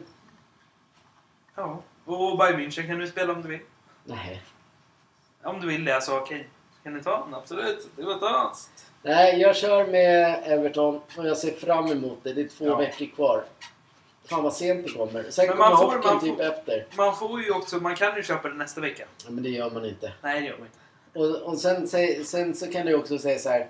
Ja. 1.54 1.82
Och 2.06 2.38
Bayern 2.38 2.60
München 2.60 2.86
kan 2.86 2.98
du 2.98 3.06
spela 3.06 3.32
om 3.32 3.42
du 3.42 3.48
vill. 3.48 3.60
Nej. 4.04 4.42
Om 5.42 5.60
du 5.60 5.66
vill 5.66 5.84
det, 5.84 5.94
alltså 5.94 6.16
okej. 6.18 6.48
Kan 6.82 6.94
du 6.94 7.00
ta 7.02 7.24
den? 7.24 7.34
Absolut. 7.34 7.88
Det 7.96 8.02
var 8.02 8.20
dans. 8.20 8.70
Nej, 9.02 9.40
jag 9.40 9.56
kör 9.56 9.86
med 9.86 10.42
Everton 10.44 11.00
och 11.16 11.26
jag 11.26 11.36
ser 11.36 11.52
fram 11.52 11.86
emot 11.86 12.18
det. 12.22 12.32
Det 12.32 12.40
är 12.40 12.48
två 12.48 12.64
Ja. 12.66 12.76
veckor 12.76 13.06
kvar. 13.06 13.44
Fan 14.24 14.42
vad 14.42 14.52
sent 14.54 14.86
det 14.86 14.92
kommer. 14.92 15.30
Sen 15.30 15.46
Men 15.46 15.56
kommer 15.56 15.70
man 15.70 15.78
får- 15.78 15.84
hockeyn 15.86 16.12
man 16.12 16.20
typ 16.20 16.36
får- 16.36 16.42
efter. 16.44 16.86
Man 16.96 17.16
får 17.16 17.42
ju 17.42 17.50
också... 17.50 17.76
Man 17.76 17.96
kan 17.96 18.16
ju 18.16 18.22
köpa 18.22 18.48
den 18.48 18.58
nästa 18.58 18.80
vecka. 18.80 19.04
Ja, 19.24 19.30
men 19.30 19.42
det 19.44 19.48
gör 19.50 19.70
man 19.70 19.84
inte. 19.84 20.12
Nej, 20.22 20.40
det 20.40 20.46
gör 20.46 20.58
man 20.58 20.66
inte. 20.66 20.78
Och, 21.18 21.52
och 21.52 21.58
sen, 21.58 21.88
sen 22.24 22.54
så 22.54 22.72
kan 22.72 22.86
du 22.86 22.94
också 22.94 23.18
säga 23.18 23.38
så 23.38 23.48
här. 23.48 23.68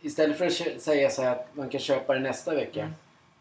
Istället 0.00 0.38
för 0.38 0.46
att 0.46 0.82
säga 0.82 1.10
så 1.10 1.22
här 1.22 1.32
att 1.32 1.48
man 1.52 1.68
kan 1.68 1.80
köpa 1.80 2.14
det 2.14 2.20
nästa 2.20 2.54
vecka. 2.54 2.80
Mm. 2.80 2.94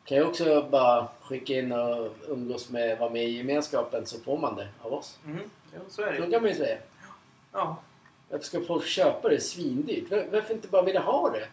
Kan 0.06 0.18
jag 0.18 0.28
också 0.28 0.62
bara 0.72 1.08
skicka 1.22 1.54
in 1.54 1.72
och 1.72 2.12
umgås 2.28 2.70
med, 2.70 2.98
vara 3.00 3.10
med 3.10 3.24
i 3.24 3.38
gemenskapen 3.38 4.06
så 4.06 4.20
får 4.20 4.38
man 4.38 4.56
det 4.56 4.68
av 4.82 4.94
oss. 4.94 5.18
Mm. 5.26 5.40
Jo, 5.76 5.80
så 5.90 6.02
är 6.02 6.16
Så 6.16 6.22
det. 6.26 6.32
kan 6.32 6.42
man 6.42 6.52
ju 6.52 6.58
säga. 6.58 6.78
Ja. 7.54 7.78
Varför 8.30 8.46
ska 8.46 8.62
folk 8.62 8.86
köpa 8.86 9.30
det? 9.30 9.40
Svindyrt. 9.40 10.12
Var- 10.12 10.26
Varför 10.32 10.54
inte 10.54 10.68
bara 10.68 10.82
vilja 10.82 11.02
ha 11.02 11.30
det? 11.30 11.48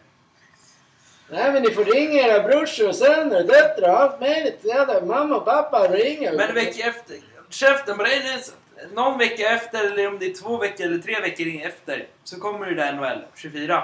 Nej 1.29 1.51
men 1.53 1.63
ni 1.63 1.71
får 1.71 1.85
ringa 1.85 2.21
era 2.27 2.43
brorsor 2.47 2.87
och 2.87 2.95
söner, 2.95 3.43
döttrar 3.43 3.89
och 3.93 3.99
allt 3.99 4.19
möjligt. 4.19 4.59
Jävla 4.65 5.05
mamma 5.05 5.35
och 5.37 5.45
pappa 5.45 5.87
ringer. 5.87 6.37
Men 6.37 6.53
vecka 6.55 6.87
efter... 6.87 7.17
Käften 7.49 7.97
på 7.97 8.03
dig 8.03 8.19
nu! 8.23 8.41
så- 8.43 8.51
Någon 8.93 9.17
vecka 9.17 9.49
efter, 9.49 9.91
eller 9.91 10.07
om 10.07 10.19
det 10.19 10.25
är 10.25 10.33
två 10.33 10.57
veckor 10.57 10.85
eller 10.85 10.97
tre 10.97 11.19
veckor 11.21 11.65
efter, 11.67 12.07
så 12.23 12.39
kommer 12.39 12.67
ju 12.67 12.75
det 12.75 12.91
NHL 12.91 13.21
24. 13.35 13.83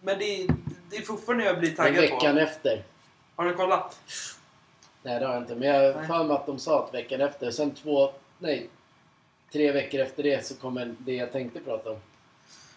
Men 0.00 0.18
det 0.18 0.46
det 0.90 0.96
är 0.96 1.02
fortfarande 1.02 1.44
jag 1.44 1.58
blir 1.58 1.70
taggad 1.76 1.94
veckan 1.96 2.34
på. 2.34 2.40
efter. 2.40 2.82
Har 3.36 3.44
du 3.44 3.54
kollat? 3.54 4.00
Nej 5.02 5.20
det 5.20 5.26
har 5.26 5.34
jag 5.34 5.42
inte. 5.42 5.54
Men 5.54 5.68
jag 5.68 5.92
har 5.92 5.98
Nej. 5.98 6.08
för 6.08 6.24
mig 6.24 6.36
att 6.36 6.46
de 6.46 6.58
sa 6.58 6.84
att 6.84 6.94
veckan 6.94 7.20
efter. 7.20 7.50
Sen 7.50 7.74
två, 7.74 8.12
nej. 8.38 8.68
Tre 9.52 9.72
veckor 9.72 10.00
efter 10.00 10.22
det 10.22 10.46
så 10.46 10.54
kommer 10.54 10.94
det 10.98 11.14
jag 11.14 11.32
tänkte 11.32 11.60
prata 11.60 11.90
om. 11.90 11.98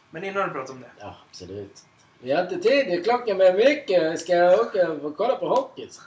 Men 0.10 0.24
innan 0.24 0.48
du 0.48 0.54
pratar 0.54 0.74
om 0.74 0.82
det. 0.82 0.90
Ja, 1.00 1.16
absolut. 1.30 1.86
Vi 2.20 2.32
har 2.32 2.44
inte 2.44 2.60
tid. 2.60 3.04
Klockan 3.04 3.38
blir 3.38 3.54
mycket. 3.54 4.14
Vi 4.14 4.18
ska 4.18 4.62
åka 4.62 4.90
och 4.92 5.18
kolla 5.18 5.36
på 5.36 5.50
hockey. 5.50 5.90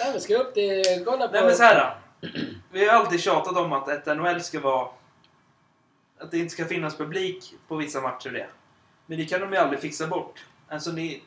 Ja, 0.00 0.10
vi 0.14 0.20
ska 0.20 0.36
upp 0.36 0.54
till... 0.54 0.84
Kolla 1.04 1.28
på... 1.28 1.32
Nej 1.32 1.44
men 1.44 1.56
så 1.56 1.62
här 1.62 1.94
då. 2.20 2.28
Vi 2.72 2.88
har 2.88 2.94
alltid 2.94 3.20
tjatat 3.20 3.56
om 3.56 3.72
att 3.72 3.88
ett 3.88 4.16
NHL 4.16 4.40
ska 4.40 4.60
vara... 4.60 4.88
Att 6.18 6.30
det 6.30 6.38
inte 6.38 6.52
ska 6.52 6.64
finnas 6.64 6.96
publik 6.96 7.54
på 7.68 7.76
vissa 7.76 8.00
matcher 8.00 8.30
det. 8.30 8.46
Men 9.06 9.18
det 9.18 9.24
kan 9.24 9.40
de 9.40 9.52
ju 9.52 9.58
aldrig 9.58 9.80
fixa 9.80 10.06
bort. 10.06 10.44
Alltså 10.68 10.92
ni... 10.92 11.22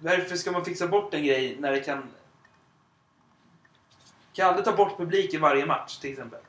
Varför 0.00 0.36
ska 0.36 0.52
man 0.52 0.64
fixa 0.64 0.86
bort 0.86 1.14
en 1.14 1.24
grej 1.24 1.56
när 1.60 1.72
det 1.72 1.80
kan... 1.80 2.02
Kan 4.32 4.48
aldrig 4.48 4.64
ta 4.64 4.72
bort 4.72 4.96
publik 4.96 5.34
i 5.34 5.36
varje 5.36 5.66
match 5.66 5.96
till 5.98 6.10
exempel. 6.10 6.40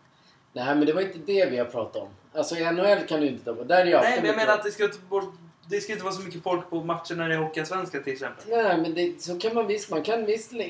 Nej, 0.53 0.75
men 0.75 0.85
det 0.85 0.93
var 0.93 1.01
inte 1.01 1.17
det 1.17 1.45
vi 1.45 1.57
har 1.57 1.65
pratat 1.65 2.01
om. 2.01 2.09
Alltså 2.33 2.55
i 2.55 2.71
NHL 2.71 3.07
kan 3.07 3.21
du 3.21 3.27
inte 3.27 3.45
ta 3.45 3.53
bort. 3.53 3.67
Där 3.67 3.75
är 3.75 3.95
alltid 3.95 4.09
Nej 4.09 4.19
men 4.21 4.25
jag 4.25 4.35
menar 4.35 4.53
att 4.53 4.63
det 4.63 4.71
ska, 4.71 4.89
bort, 5.09 5.33
det 5.69 5.81
ska 5.81 5.93
inte 5.93 6.03
vara 6.03 6.13
så 6.13 6.21
mycket 6.21 6.43
folk 6.43 6.69
på 6.69 6.83
matcher 6.83 7.15
när 7.15 7.29
det 7.29 7.35
är 7.35 7.39
Hockeyallsvenskan 7.39 8.03
till 8.03 8.13
exempel. 8.13 8.45
Nej, 8.49 8.77
men 8.77 8.93
det, 8.93 9.21
så 9.21 9.39
kan 9.39 9.55
man 9.55 9.67
visst. 9.67 9.89
Man 9.89 10.03
kan 10.03 10.25
visst 10.25 10.51
lä, 10.51 10.69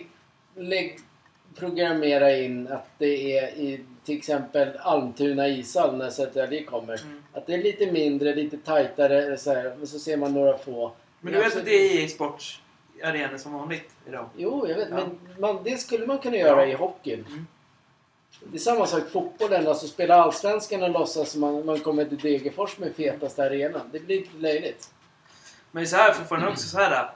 lä, 0.56 0.90
programmera 1.56 2.38
in 2.38 2.68
att 2.68 2.90
det 2.98 3.38
är 3.38 3.48
i 3.48 3.86
till 4.06 4.18
exempel 4.18 4.78
Almtuna 4.78 5.48
ishall 5.48 5.98
när 5.98 6.10
Södertälje 6.10 6.64
kommer. 6.64 7.02
Mm. 7.02 7.24
Att 7.34 7.48
det 7.48 7.54
är 7.54 7.64
lite 7.64 7.92
mindre, 7.92 8.36
lite 8.36 8.58
tajtare 8.58 9.38
så 9.38 9.54
här, 9.54 9.76
men 9.78 9.88
så 9.88 10.00
ser 10.00 10.18
man 10.18 10.34
några 10.34 10.58
få. 10.58 10.92
Men 11.24 11.34
du 11.34 11.40
vet 11.40 11.58
att 11.58 11.66
det 11.66 11.72
är 11.72 12.02
EA 12.02 12.08
Sports 12.08 12.62
arena 13.04 13.38
som 13.38 13.54
vanligt 13.54 13.96
idag? 14.08 14.30
Jo, 14.38 14.68
jag 14.68 14.76
vet. 14.76 14.90
Ja. 14.90 14.96
Men 14.96 15.20
man, 15.40 15.64
det 15.64 15.78
skulle 15.78 16.08
man 16.08 16.20
kunna 16.20 16.38
göra 16.38 16.68
i 16.68 16.74
hockeyn. 16.74 17.26
Mm. 17.28 17.48
Det 18.40 18.58
är 18.58 18.60
samma 18.60 18.86
sak 18.88 19.04
i 19.08 19.10
fotbollen. 19.10 19.68
Alltså 19.68 19.88
spela 19.88 20.16
Allsvenskan 20.16 20.84
och 20.84 20.90
låtsas 20.90 21.32
som 21.32 21.42
man, 21.42 21.66
man 21.66 21.80
kommer 21.80 22.06
till 22.06 22.18
Degerfors 22.18 22.78
med 22.78 22.96
fetaste 22.96 23.44
arenan. 23.44 23.90
Det 23.92 24.00
blir 24.00 24.20
lite 24.20 24.38
löjligt. 24.38 24.94
Men 25.72 25.88
så 25.88 25.96
här 25.96 26.14
fortfarande 26.14 26.48
också 26.50 26.68
så 26.68 26.78
här. 26.78 27.12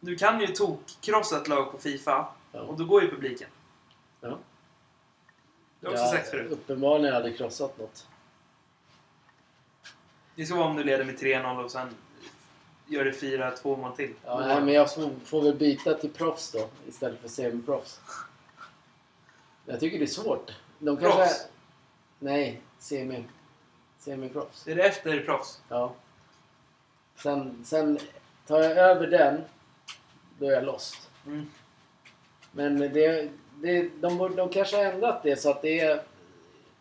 Du 0.00 0.16
kan 0.16 0.40
ju 0.40 0.46
tokkrossa 0.46 1.40
ett 1.40 1.48
lag 1.48 1.72
på 1.72 1.78
Fifa 1.78 2.26
Ja. 2.52 2.60
och 2.60 2.76
då 2.78 2.84
går 2.84 3.02
ju 3.02 3.10
publiken. 3.10 3.48
Ja. 4.20 4.38
Det 5.80 5.86
har 5.86 5.94
jag 5.94 6.02
också 6.02 6.16
sagt 6.16 6.30
förut. 6.30 6.52
Uppenbarligen 6.52 7.14
har 7.14 7.22
jag 7.22 7.36
krossat 7.36 7.78
något. 7.78 8.06
Det 10.34 10.46
ska 10.46 10.54
vara 10.54 10.66
om 10.66 10.76
du 10.76 10.84
leder 10.84 11.04
med 11.04 11.18
3-0 11.18 11.64
och 11.64 11.70
sen 11.70 11.88
gör 12.86 13.04
det 13.04 13.10
4-2 13.10 13.76
mål 13.76 13.96
till. 13.96 14.14
Ja, 14.24 14.40
nej, 14.40 14.60
men 14.60 14.74
jag 14.74 14.94
får, 14.94 15.10
får 15.24 15.42
väl 15.42 15.54
byta 15.54 15.94
till 15.94 16.10
proffs 16.10 16.52
då 16.52 16.68
istället 16.88 17.20
för 17.20 17.28
semiproffs. 17.28 18.00
Jag 19.66 19.80
tycker 19.80 19.98
det 19.98 20.04
är 20.04 20.06
svårt. 20.06 20.52
De 20.78 20.96
kanske... 20.96 21.18
Proffs? 21.18 21.46
Nej, 22.18 22.60
semi. 22.78 23.24
Semiproffs. 23.98 24.66
Är 24.66 24.74
det 24.74 24.82
efter 24.82 25.20
proffs? 25.20 25.60
Ja. 25.68 25.94
Sen, 27.16 27.64
sen 27.64 27.98
tar 28.46 28.60
jag 28.60 28.76
över 28.76 29.06
den, 29.06 29.44
då 30.38 30.46
är 30.46 30.52
jag 30.52 30.64
lost. 30.64 31.10
Mm. 31.26 31.50
Men 32.52 32.78
det, 32.78 33.30
det, 33.54 33.88
de, 34.00 34.36
de 34.36 34.48
kanske 34.48 34.76
har 34.76 34.84
ändrat 34.84 35.22
det 35.22 35.36
så 35.36 35.50
att 35.50 35.62
det 35.62 35.80
är 35.80 36.02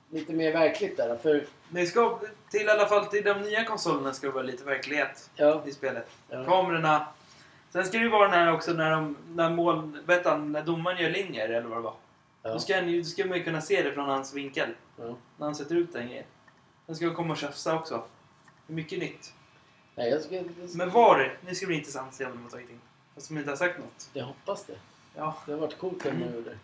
lite 0.09 0.33
mer 0.33 0.53
verkligt 0.53 0.97
där. 0.97 1.17
För, 1.17 1.45
det 1.75 1.85
ska, 1.85 2.19
till 2.49 2.61
i 2.61 2.69
alla 2.69 2.87
fall 2.87 3.05
till 3.05 3.23
de 3.23 3.41
nya 3.41 3.63
konsolerna 3.65 4.13
ska 4.13 4.27
det 4.27 4.33
vara 4.33 4.43
lite 4.43 4.63
verklighet 4.63 5.29
ja, 5.35 5.63
i 5.65 5.71
spelet. 5.71 6.07
ja. 6.29 6.45
Kamerorna. 6.45 7.07
Sen 7.69 7.85
ska 7.85 7.97
det 7.97 8.03
ju 8.03 8.09
vara 8.09 8.27
den 8.27 8.39
här 8.39 8.53
också 8.53 8.73
när, 8.73 8.91
de, 8.91 9.17
när, 9.29 9.49
mål, 9.49 9.97
vet 10.05 10.25
han, 10.25 10.51
när 10.51 10.61
domaren 10.63 10.97
gör 10.97 11.09
linjer 11.09 11.49
eller 11.49 11.67
vad 11.67 11.77
det 11.77 11.81
var. 11.81 11.93
Ja. 12.43 12.53
Då, 12.53 12.59
ska, 12.59 12.81
då 12.81 13.03
ska 13.03 13.25
man 13.25 13.37
ju 13.37 13.43
kunna 13.43 13.61
se 13.61 13.83
det 13.83 13.91
från 13.91 14.09
hans 14.09 14.33
vinkel. 14.33 14.69
Ja. 14.97 15.15
När 15.37 15.45
han 15.45 15.55
sätter 15.55 15.75
ut 15.75 15.93
den 15.93 16.07
grejen. 16.07 16.25
Sen 16.85 16.95
ska 16.95 17.05
jag 17.05 17.15
komma 17.15 17.31
och 17.33 17.37
tjafsa 17.39 17.75
också. 17.75 18.03
Det 18.67 18.73
är 18.73 18.75
mycket 18.75 18.99
nytt. 18.99 19.33
Nej, 19.95 20.09
jag, 20.09 20.21
ska, 20.21 20.35
jag, 20.35 20.45
ska, 20.69 20.77
Men 20.77 20.89
VAR, 20.89 21.37
det 21.41 21.55
ska 21.55 21.65
bli 21.67 21.75
intressant 21.75 22.07
att 22.09 22.15
se 22.15 22.25
om 22.25 22.31
de 22.31 22.43
har 22.43 22.49
tagit 22.49 22.69
in. 22.69 22.81
Fast 23.15 23.27
de 23.27 23.37
inte 23.37 23.49
har 23.49 23.57
sagt 23.57 23.79
något. 23.79 24.09
jag 24.13 24.25
hoppas 24.25 24.63
det. 24.63 24.75
Ja, 25.15 25.35
Det 25.45 25.51
har 25.51 25.59
varit 25.59 25.77
coolt 25.77 26.05
om 26.05 26.11
de 26.11 26.23
Mm. 26.23 26.35
gjorde 26.35 26.49
det. 26.49 26.57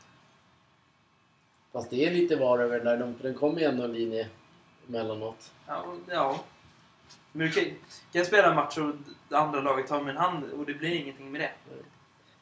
Fast 1.72 1.90
det 1.90 2.06
är 2.08 2.12
lite 2.12 2.36
var 2.36 2.60
över 2.60 2.78
den 2.78 2.86
där, 2.86 2.98
de- 2.98 3.16
den 3.22 3.34
kommer 3.34 3.60
ju 3.60 3.66
ändå 3.66 3.84
en 3.84 3.94
linje 3.94 4.28
emellanåt. 4.90 5.52
ja. 5.68 5.86
ja. 6.08 6.40
Men 7.32 7.48
du 7.48 7.54
kan, 7.54 7.64
kan 8.14 8.26
spela 8.26 8.50
en 8.50 8.56
match 8.56 8.78
och 8.78 8.94
det 9.30 9.38
andra 9.38 9.62
laget 9.62 9.88
tar 9.88 10.10
en 10.10 10.18
hand 10.18 10.52
och 10.52 10.66
det 10.66 10.74
blir 10.74 10.96
ingenting 10.96 11.32
med 11.32 11.42
det. 11.42 11.52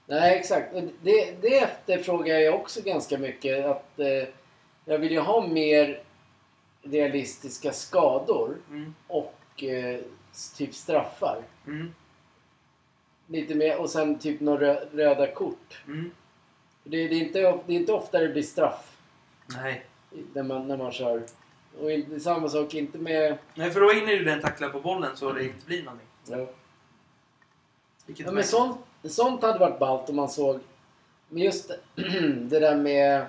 Nej, 0.06 0.38
exakt. 0.40 0.74
Det, 1.02 1.42
det 1.42 1.58
efterfrågar 1.60 2.36
jag 2.40 2.56
också 2.56 2.82
ganska 2.82 3.18
mycket. 3.18 3.66
Att 3.66 4.00
eh, 4.00 4.28
Jag 4.86 4.98
vill 5.00 5.12
ju 5.12 5.20
ha 5.20 5.48
mer 5.48 6.04
realistiska 6.84 7.74
skador 7.74 8.58
Mm. 8.70 8.96
och 9.08 9.64
eh, 9.64 10.00
typ 10.58 10.74
straffar. 10.76 11.42
Mm. 11.68 11.94
Lite 13.28 13.56
mer, 13.56 13.78
och 13.78 13.90
sen 13.90 14.20
typ 14.20 14.40
några 14.40 14.74
rö- 14.74 14.88
röda 14.96 15.28
kort. 15.34 15.84
Mm. 15.88 16.12
Det, 16.84 17.08
det, 17.08 17.16
är 17.16 17.20
inte, 17.22 17.40
det 17.42 17.74
är 17.74 17.80
inte 17.80 17.94
ofta 17.94 18.20
det 18.20 18.28
blir 18.30 18.44
straff 18.44 18.98
Nej. 19.46 19.86
när 20.34 20.44
man, 20.44 20.68
när 20.68 20.78
man 20.78 20.92
kör. 20.92 21.24
Och 21.82 21.92
inte, 21.92 22.20
samma 22.20 22.50
sak, 22.50 22.74
inte 22.74 22.98
med... 22.98 23.38
Nej, 23.56 23.72
för 23.72 23.80
då 23.82 23.92
hinner 23.92 24.14
ju 24.14 24.24
den 24.24 24.42
tackla 24.42 24.70
på 24.70 24.80
bollen 24.80 25.18
så 25.18 25.32
det 25.34 25.44
inte 25.44 25.66
blir 25.66 25.84
någonting. 25.84 26.08
Ja. 26.28 26.48
Vilket 28.06 28.26
Ja, 28.26 28.32
men 28.32 28.44
sånt, 28.44 28.78
sånt 29.04 29.42
hade 29.42 29.60
varit 29.60 29.80
ballt 29.80 30.10
om 30.10 30.16
man 30.16 30.30
såg... 30.30 30.60
Men 31.30 31.44
just 31.44 31.72
det 32.36 32.60
där 32.60 32.76
med, 32.76 33.26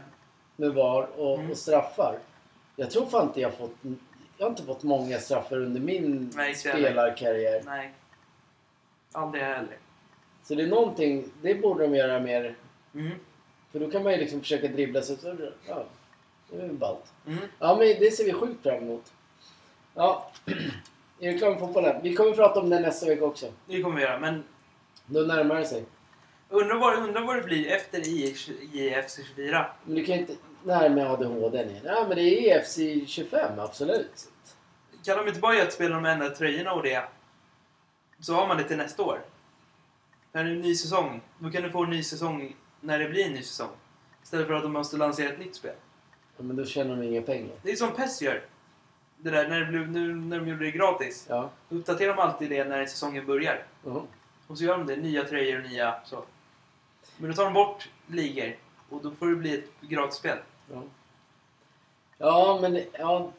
med 0.56 0.74
VAR 0.74 1.08
och, 1.16 1.38
Mm. 1.38 1.50
och 1.50 1.56
straffar. 1.56 2.18
Jag 2.76 2.90
tror 2.90 3.06
fan 3.06 3.26
inte 3.26 3.40
jag 3.40 3.54
fått... 3.54 3.74
Jag 4.38 4.46
har 4.46 4.50
inte 4.50 4.62
fått 4.62 4.82
många 4.82 5.18
straffar 5.18 5.56
under 5.56 5.80
min 5.80 6.32
Nej, 6.34 6.54
spelarkarriär. 6.54 7.62
Nej. 7.66 7.92
Aldrig 9.12 9.44
heller. 9.44 9.78
Så 10.42 10.54
det 10.54 10.62
är 10.62 10.66
någonting... 10.66 11.24
Det 11.42 11.54
borde 11.54 11.86
de 11.86 11.94
göra 11.94 12.20
mer. 12.20 12.54
Mm. 12.94 13.10
För 13.72 13.80
då 13.80 13.90
kan 13.90 14.02
man 14.02 14.12
ju 14.12 14.18
liksom 14.18 14.40
försöka 14.40 14.68
dribbla 14.68 15.02
sig. 15.02 15.16
Ja, 15.68 15.84
det 16.50 16.62
är 16.62 16.68
ballt. 16.68 17.12
Mm. 17.26 17.38
Ja, 17.58 17.76
men 17.76 17.86
det 17.86 18.16
ser 18.16 18.24
vi 18.24 18.32
sjukt 18.32 18.62
fram 18.62 18.74
emot. 18.76 19.12
Ja. 19.94 20.30
Är 21.20 21.32
du 21.32 21.38
klar 21.38 21.50
med 21.50 21.58
fotbollen? 21.58 22.02
Vi 22.02 22.14
kommer 22.14 22.32
prata 22.32 22.60
om 22.60 22.70
det 22.70 22.80
nästa 22.80 23.06
vecka 23.06 23.24
också. 23.24 23.52
Det 23.66 23.82
kommer 23.82 23.96
vi 23.96 24.02
göra. 24.02 24.18
Men 24.18 24.44
Då 25.06 25.20
närmar 25.20 25.54
det 25.54 25.66
sig. 25.66 25.84
undrar 26.48 26.76
vad, 26.78 26.98
undrar 26.98 27.22
vad 27.22 27.36
det 27.36 27.42
blir 27.42 27.70
efter 27.70 28.08
IFC 28.08 29.20
24. 29.26 29.66
Men 29.84 29.94
du 29.94 30.04
kan 30.04 30.14
ju 30.14 30.20
inte... 30.20 30.34
Nej, 30.64 30.90
med 30.90 31.10
ADHD. 31.10 31.64
Nej, 31.64 32.04
men 32.08 32.16
det 32.16 32.22
är 32.22 32.58
EFC 32.58 32.78
25, 33.10 33.58
absolut. 33.58 34.28
Kan 35.04 35.18
de 35.18 35.28
inte 35.28 35.40
bara 35.40 35.54
göra 35.54 35.66
ett 35.66 35.72
spel 35.72 35.92
om 35.92 36.02
de 36.02 36.08
ändrar 36.10 36.28
tröjorna 36.30 36.72
och 36.72 36.82
det? 36.82 37.02
Så 38.20 38.34
har 38.34 38.46
man 38.46 38.56
det 38.56 38.64
till 38.64 38.76
nästa 38.76 39.02
år. 39.02 39.20
När 40.32 40.44
det 40.44 40.50
är 40.50 40.54
en 40.54 40.60
ny 40.60 40.74
säsong. 40.74 41.20
Då 41.38 41.50
kan 41.50 41.62
du 41.62 41.70
få 41.70 41.84
en 41.84 41.90
ny 41.90 42.02
säsong 42.02 42.56
när 42.80 42.98
det 42.98 43.08
blir 43.08 43.26
en 43.26 43.32
ny 43.32 43.42
säsong. 43.42 43.70
Istället 44.22 44.46
för 44.46 44.54
att 44.54 44.62
de 44.62 44.72
måste 44.72 44.96
lansera 44.96 45.28
ett 45.32 45.38
nytt 45.38 45.54
spel. 45.56 45.74
Ja, 46.40 46.44
men 46.44 46.56
då 46.56 46.64
tjänar 46.64 46.96
de 46.96 47.02
inga 47.02 47.22
pengar. 47.22 47.54
Det 47.62 47.70
är 47.70 47.76
som 47.76 47.92
PES 47.94 48.22
gör. 48.22 48.42
Det 49.16 49.30
där 49.30 49.48
när, 49.48 49.60
det 49.60 49.66
blev, 49.66 49.90
nu, 49.90 50.14
när 50.14 50.38
de 50.38 50.48
gjorde 50.48 50.64
det 50.64 50.70
gratis. 50.70 51.26
Ja. 51.28 51.50
Då 51.68 51.76
uppdaterar 51.76 52.14
de 52.16 52.22
alltid 52.22 52.50
det 52.50 52.64
när 52.64 52.86
säsongen 52.86 53.26
börjar. 53.26 53.64
Mhm. 53.84 54.00
Och 54.46 54.58
så 54.58 54.64
gör 54.64 54.78
de 54.78 54.86
det. 54.86 54.96
Nya 54.96 55.24
tröjor 55.24 55.62
och 55.64 55.70
nya 55.70 55.94
så. 56.04 56.24
Men 57.16 57.30
då 57.30 57.36
tar 57.36 57.44
de 57.44 57.52
bort 57.54 57.88
ligor. 58.06 58.56
Och 58.88 59.02
då 59.02 59.10
får 59.10 59.26
det 59.26 59.36
bli 59.36 59.54
ett 59.58 59.70
gratisspel. 59.80 60.38
Ja. 60.72 60.82
Ja, 62.18 62.58
men... 62.62 62.74
det- 62.74 62.86
Ja... 62.98 63.32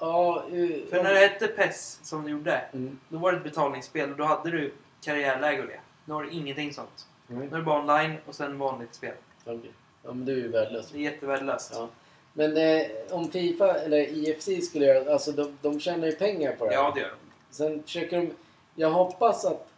Ja... 0.00 0.44
Uh, 0.52 0.86
För 0.90 1.02
när 1.02 1.14
det 1.14 1.18
hette 1.20 1.48
PES 1.48 2.00
som 2.02 2.22
de 2.24 2.30
gjorde. 2.30 2.56
Mm. 2.72 2.98
Då 3.08 3.18
var 3.18 3.32
det 3.32 3.38
ett 3.38 3.44
betalningsspel 3.44 4.10
och 4.10 4.16
då 4.16 4.24
hade 4.24 4.50
du 4.50 4.74
karriärläge 5.00 5.60
och 5.62 5.66
det. 5.68 5.80
Nu 6.04 6.14
har 6.14 6.22
du 6.22 6.30
ingenting 6.30 6.72
sånt. 6.74 7.06
Mm. 7.30 7.40
Nu 7.48 7.54
är 7.54 7.58
det 7.58 7.64
bara 7.64 7.80
online 7.80 8.16
och 8.26 8.34
sen 8.34 8.58
vanligt 8.58 8.94
spel. 8.94 9.14
Okej. 9.44 9.72
Ja, 10.08 10.14
men 10.14 10.24
du 10.24 10.32
är 10.32 10.36
ju 10.36 10.48
värdelös. 10.48 10.90
Det 10.92 10.98
är 10.98 11.02
jättevärdelöst. 11.02 11.72
Ja. 11.74 11.88
Men 12.32 12.56
eh, 12.56 12.86
om 13.10 13.30
Fifa 13.30 13.74
eller 13.74 13.98
IFC 13.98 14.48
skulle 14.68 14.86
göra... 14.86 15.12
Alltså 15.12 15.32
de, 15.32 15.58
de 15.62 15.80
tjänar 15.80 16.06
ju 16.06 16.12
pengar 16.12 16.52
på 16.52 16.64
det 16.64 16.70
här. 16.70 16.82
Ja, 16.82 16.92
det 16.94 17.00
gör 17.00 17.08
de. 17.08 17.54
Sen 17.54 17.82
försöker 17.82 18.16
de... 18.16 18.30
Jag 18.74 18.90
hoppas 18.90 19.44
att 19.44 19.68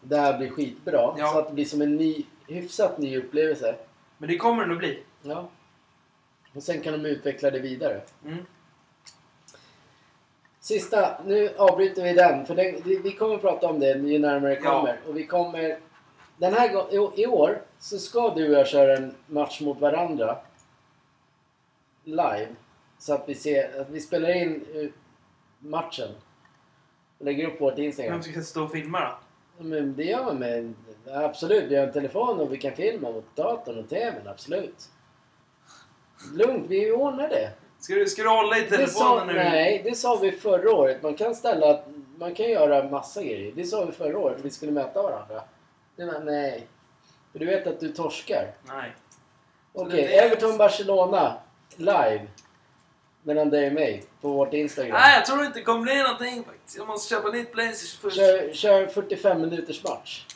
det 0.00 0.16
här 0.16 0.38
blir 0.38 0.50
skitbra. 0.50 1.14
Ja. 1.18 1.32
Så 1.32 1.38
att 1.38 1.48
det 1.48 1.54
blir 1.54 1.64
som 1.64 1.82
en 1.82 1.96
ny, 1.96 2.24
hyfsat 2.48 2.98
ny 2.98 3.18
upplevelse. 3.18 3.74
Men 4.18 4.28
det 4.28 4.36
kommer 4.36 4.62
det 4.62 4.68
nog 4.68 4.78
bli. 4.78 5.02
Ja. 5.22 5.48
Och 6.54 6.62
sen 6.62 6.80
kan 6.80 6.92
de 6.92 7.08
utveckla 7.08 7.50
det 7.50 7.58
vidare. 7.58 8.00
Mm. 8.26 8.46
Sista, 10.60 11.20
nu 11.26 11.50
avbryter 11.56 12.02
vi 12.02 12.12
den. 12.12 12.46
För 12.46 12.54
den, 12.54 13.02
vi 13.02 13.12
kommer 13.12 13.34
att 13.34 13.40
prata 13.40 13.66
om 13.68 13.80
det 13.80 13.92
ju 13.98 14.18
närmare 14.18 14.54
det 14.54 14.60
Ja. 14.64 14.70
kommer. 14.70 14.98
Och 15.08 15.16
vi 15.16 15.26
kommer... 15.26 15.78
Den 16.42 16.54
här 16.54 16.72
gången, 16.72 17.12
i, 17.16 17.26
år, 17.26 17.62
så 17.78 17.98
ska 17.98 18.34
du 18.34 18.48
och 18.48 18.54
jag 18.54 18.66
köra 18.66 18.96
en 18.96 19.14
match 19.26 19.60
mot 19.60 19.80
varandra. 19.80 20.38
Live. 22.04 22.48
Så 22.98 23.14
att 23.14 23.28
vi 23.28 23.34
ser, 23.34 23.80
att 23.80 23.90
vi 23.90 24.00
spelar 24.00 24.36
in 24.36 24.64
eh, 24.74 24.88
matchen. 25.58 26.08
Och 27.18 27.24
lägger 27.24 27.46
upp 27.46 27.58
på 27.58 27.64
vårt 27.64 27.78
Instagram. 27.78 28.12
Vem 28.12 28.22
ska 28.22 28.42
stå 28.42 28.64
och 28.64 28.72
filma 28.72 29.00
då? 29.58 29.64
Men 29.64 29.96
det 29.96 30.04
gör 30.04 30.24
man 30.24 30.38
med... 30.38 30.74
Absolut, 31.12 31.64
vi 31.70 31.76
har 31.76 31.86
en 31.86 31.92
telefon 31.92 32.40
och 32.40 32.52
vi 32.52 32.56
kan 32.56 32.72
filma 32.72 33.10
mot 33.10 33.36
datorn 33.36 33.78
och 33.78 33.88
TVn. 33.88 34.28
Absolut. 34.28 34.90
Lugnt, 36.34 36.64
vi 36.68 36.92
ordnar 36.92 37.28
det. 37.28 37.52
Ska 37.78 37.94
du, 37.94 38.06
ska 38.06 38.22
du 38.22 38.28
hålla 38.28 38.58
i 38.58 38.62
telefonen 38.62 39.26
nu? 39.26 39.34
nej, 39.34 39.82
det 39.84 39.94
sa 39.94 40.18
vi 40.22 40.32
förra 40.32 40.74
året. 40.74 41.02
Man 41.02 41.14
kan 41.14 41.34
ställa... 41.34 41.82
Man 42.16 42.34
kan 42.34 42.50
göra 42.50 42.90
massa 42.90 43.22
grejer. 43.22 43.52
Det 43.56 43.64
sa 43.64 43.84
vi 43.84 43.92
förra 43.92 44.18
året. 44.18 44.38
Vi 44.42 44.50
skulle 44.50 44.72
möta 44.72 45.02
varandra. 45.02 45.42
Det 46.02 46.06
var, 46.06 46.20
nej. 46.20 46.66
För 47.32 47.38
du 47.38 47.46
vet 47.46 47.66
att 47.66 47.80
du 47.80 47.92
torskar. 47.92 48.52
Nej. 48.62 48.92
Så 49.74 49.86
Okej, 49.86 50.02
det 50.02 50.16
är- 50.18 50.26
Everton-Barcelona. 50.26 51.40
Live. 51.76 52.26
Mellan 53.22 53.50
dig 53.50 53.66
och 53.66 53.72
mig. 53.72 54.04
På 54.20 54.28
vårt 54.28 54.54
Instagram. 54.54 54.92
Nej, 54.92 55.14
jag 55.16 55.26
tror 55.26 55.44
inte 55.44 55.58
det 55.58 55.62
kommer 55.64 55.82
bli 55.82 56.02
någonting 56.02 56.44
faktiskt. 56.44 56.76
Jag 56.78 56.86
måste 56.86 57.14
köpa 57.14 57.28
nytt 57.28 57.52
Blazers 57.52 57.98
först. 57.98 58.16
Kör, 58.16 58.52
kör 58.52 58.86
45 58.86 59.40
minuters 59.40 59.84
match. 59.84 60.26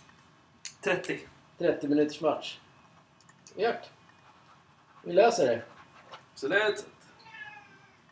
30. 0.85 1.21
30 1.59 1.89
minuters 1.89 2.21
match. 2.21 2.59
Gjort. 3.57 3.75
Vi 5.05 5.13
löser 5.13 5.47
det. 5.47 5.63
Absolut. 6.33 6.87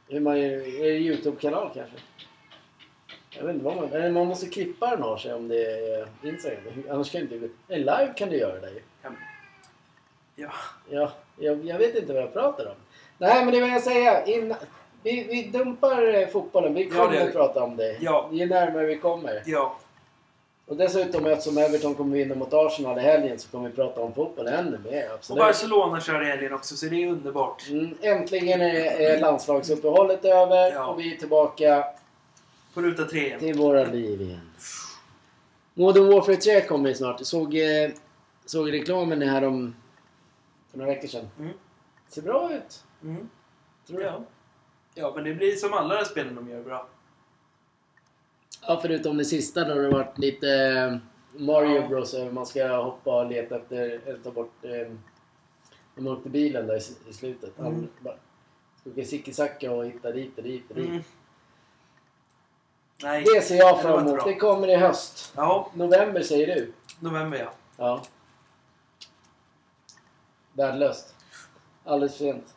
Hur 0.08 0.20
man 0.20 0.40
gör, 0.40 0.50
är 0.50 0.82
det 0.82 0.98
Youtube-kanal 0.98 1.70
kanske? 1.74 1.96
Jag 3.38 3.44
vet 3.44 3.54
inte 3.54 3.64
vad 3.64 3.76
man... 3.76 3.92
Eller 3.92 4.10
man 4.10 4.26
måste 4.26 4.46
klippa 4.46 4.90
den 4.90 5.02
av 5.02 5.16
sig 5.16 5.34
om 5.34 5.48
det 5.48 5.64
är 5.64 6.06
Instagram. 6.22 6.62
Annars 6.90 7.12
kan 7.12 7.26
det 7.26 7.34
inte... 7.34 7.48
En 7.68 7.78
live 7.80 8.12
kan 8.16 8.28
du 8.28 8.36
göra 8.36 8.60
det 8.60 8.70
ju. 8.70 8.80
Ja. 10.36 10.50
Ja, 10.90 11.10
jag, 11.38 11.64
jag 11.64 11.78
vet 11.78 11.94
inte 11.94 12.12
vad 12.12 12.22
jag 12.22 12.32
pratar 12.32 12.66
om. 12.66 12.74
Nej, 13.18 13.44
men 13.44 13.54
det 13.54 13.60
vill 13.60 13.70
jag 13.70 13.82
säga. 13.82 14.24
Innan, 14.26 14.58
vi, 15.02 15.24
vi 15.24 15.58
dumpar 15.58 16.14
eh, 16.14 16.26
fotbollen. 16.28 16.74
Vi 16.74 16.84
Ja, 16.92 17.02
kommer 17.04 17.16
det 17.16 17.22
att 17.22 17.28
vi. 17.28 17.32
prata 17.32 17.62
om 17.62 17.76
det. 17.76 17.96
Ja. 18.00 18.28
Ju 18.32 18.46
närmare 18.46 18.86
vi 18.86 18.98
kommer. 18.98 19.42
Ja. 19.46 19.76
Och 20.66 20.76
dessutom 20.76 21.26
eftersom 21.26 21.58
Everton 21.58 21.94
kommer 21.94 22.16
vinna 22.16 22.34
mot 22.34 22.48
Arsenal 22.54 22.98
i 22.98 23.02
helgen 23.02 23.38
så 23.38 23.50
kommer 23.50 23.68
vi 23.68 23.74
prata 23.76 24.00
om 24.00 24.14
fotboll 24.14 24.46
ännu 24.46 24.78
mer. 24.90 25.08
Och 25.08 25.14
Absolut. 25.14 25.42
Barcelona 25.42 26.00
kör 26.00 26.22
i 26.22 26.26
helgen 26.26 26.52
också, 26.54 26.76
så 26.76 26.86
det 26.86 27.04
är 27.04 27.08
underbart. 27.08 27.68
Mm, 27.70 27.94
äntligen 28.00 28.60
är, 28.60 29.00
är 29.00 29.20
landslagsuppehållet 29.20 30.24
över 30.24 30.72
Ja. 30.72 30.86
och 30.86 31.00
vi 31.00 31.14
är 31.14 31.18
tillbaka 31.18 31.84
På 32.74 32.82
ruta 32.82 33.04
tre 33.04 33.26
igen. 33.26 33.40
till 33.40 33.58
våra 33.58 33.84
liv 33.84 34.22
igen. 34.22 34.50
Modern 35.74 36.06
Warfare 36.06 36.36
3 36.36 36.60
kommer 36.66 36.88
ju 36.88 36.94
snart. 36.94 37.20
Jag 37.20 37.26
såg, 37.26 37.54
eh, 37.54 37.90
såg 38.44 38.72
reklamen 38.72 39.22
här 39.22 39.44
om 39.44 39.74
för 40.70 40.78
några 40.78 40.90
veckor 40.94 41.08
sedan. 41.08 41.28
Mm. 41.38 41.52
Ser 42.08 42.22
bra 42.22 42.54
ut. 42.54 42.84
Mm. 43.02 43.28
Tror 43.86 43.98
du? 43.98 44.12
Ja. 44.94 45.12
men 45.14 45.24
det 45.24 45.34
blir 45.34 45.56
som 45.56 45.72
alla 45.72 46.04
spelen 46.04 46.34
de 46.34 46.48
gör 46.50 46.62
bra. 46.62 46.88
Ja, 48.66 48.78
förutom 48.82 49.16
det 49.16 49.24
sista 49.24 49.64
då 49.68 49.74
det 49.74 49.88
varit 49.88 50.18
lite 50.18 50.48
eh, 50.50 50.96
Mario 51.42 51.74
Ja. 51.80 51.88
Bros. 51.88 52.14
eh, 52.14 52.32
Man 52.32 52.46
ska 52.46 52.76
hoppa 52.82 53.22
och 53.22 53.30
leta 53.30 53.56
efter, 53.56 53.76
eller 54.06 54.18
ta 54.18 54.30
bort... 54.30 54.64
Eh, 54.64 54.92
de 55.96 56.06
åkte 56.06 56.28
bilen 56.30 56.66
där 56.66 56.74
i, 56.76 57.10
i 57.10 57.12
slutet. 57.12 57.58
Mm. 57.58 57.72
Han 57.74 57.88
bara 58.00 58.16
ska 58.84 59.44
åka 59.44 59.72
och 59.72 59.86
hitta 59.86 60.10
dit 60.12 60.38
och 60.38 60.42
dit 60.44 60.70
och 60.70 60.76
dit. 60.76 60.88
Mm. 60.88 61.02
Nej. 63.04 63.24
Det 63.24 63.42
ser 63.42 63.56
jag 63.56 63.82
fram 63.82 64.06
emot. 64.06 64.24
Det 64.24 64.34
kommer 64.34 64.68
i 64.68 64.76
höst. 64.76 65.32
Ja, 65.36 65.70
November 65.74 66.22
säger 66.22 66.46
du? 66.46 66.72
november 67.00 67.38
ja. 67.38 67.52
Ja. 67.76 68.02
Värdelöst. 70.52 71.14
Alldeles 71.84 72.12
för 72.12 72.24
sent. 72.24 72.54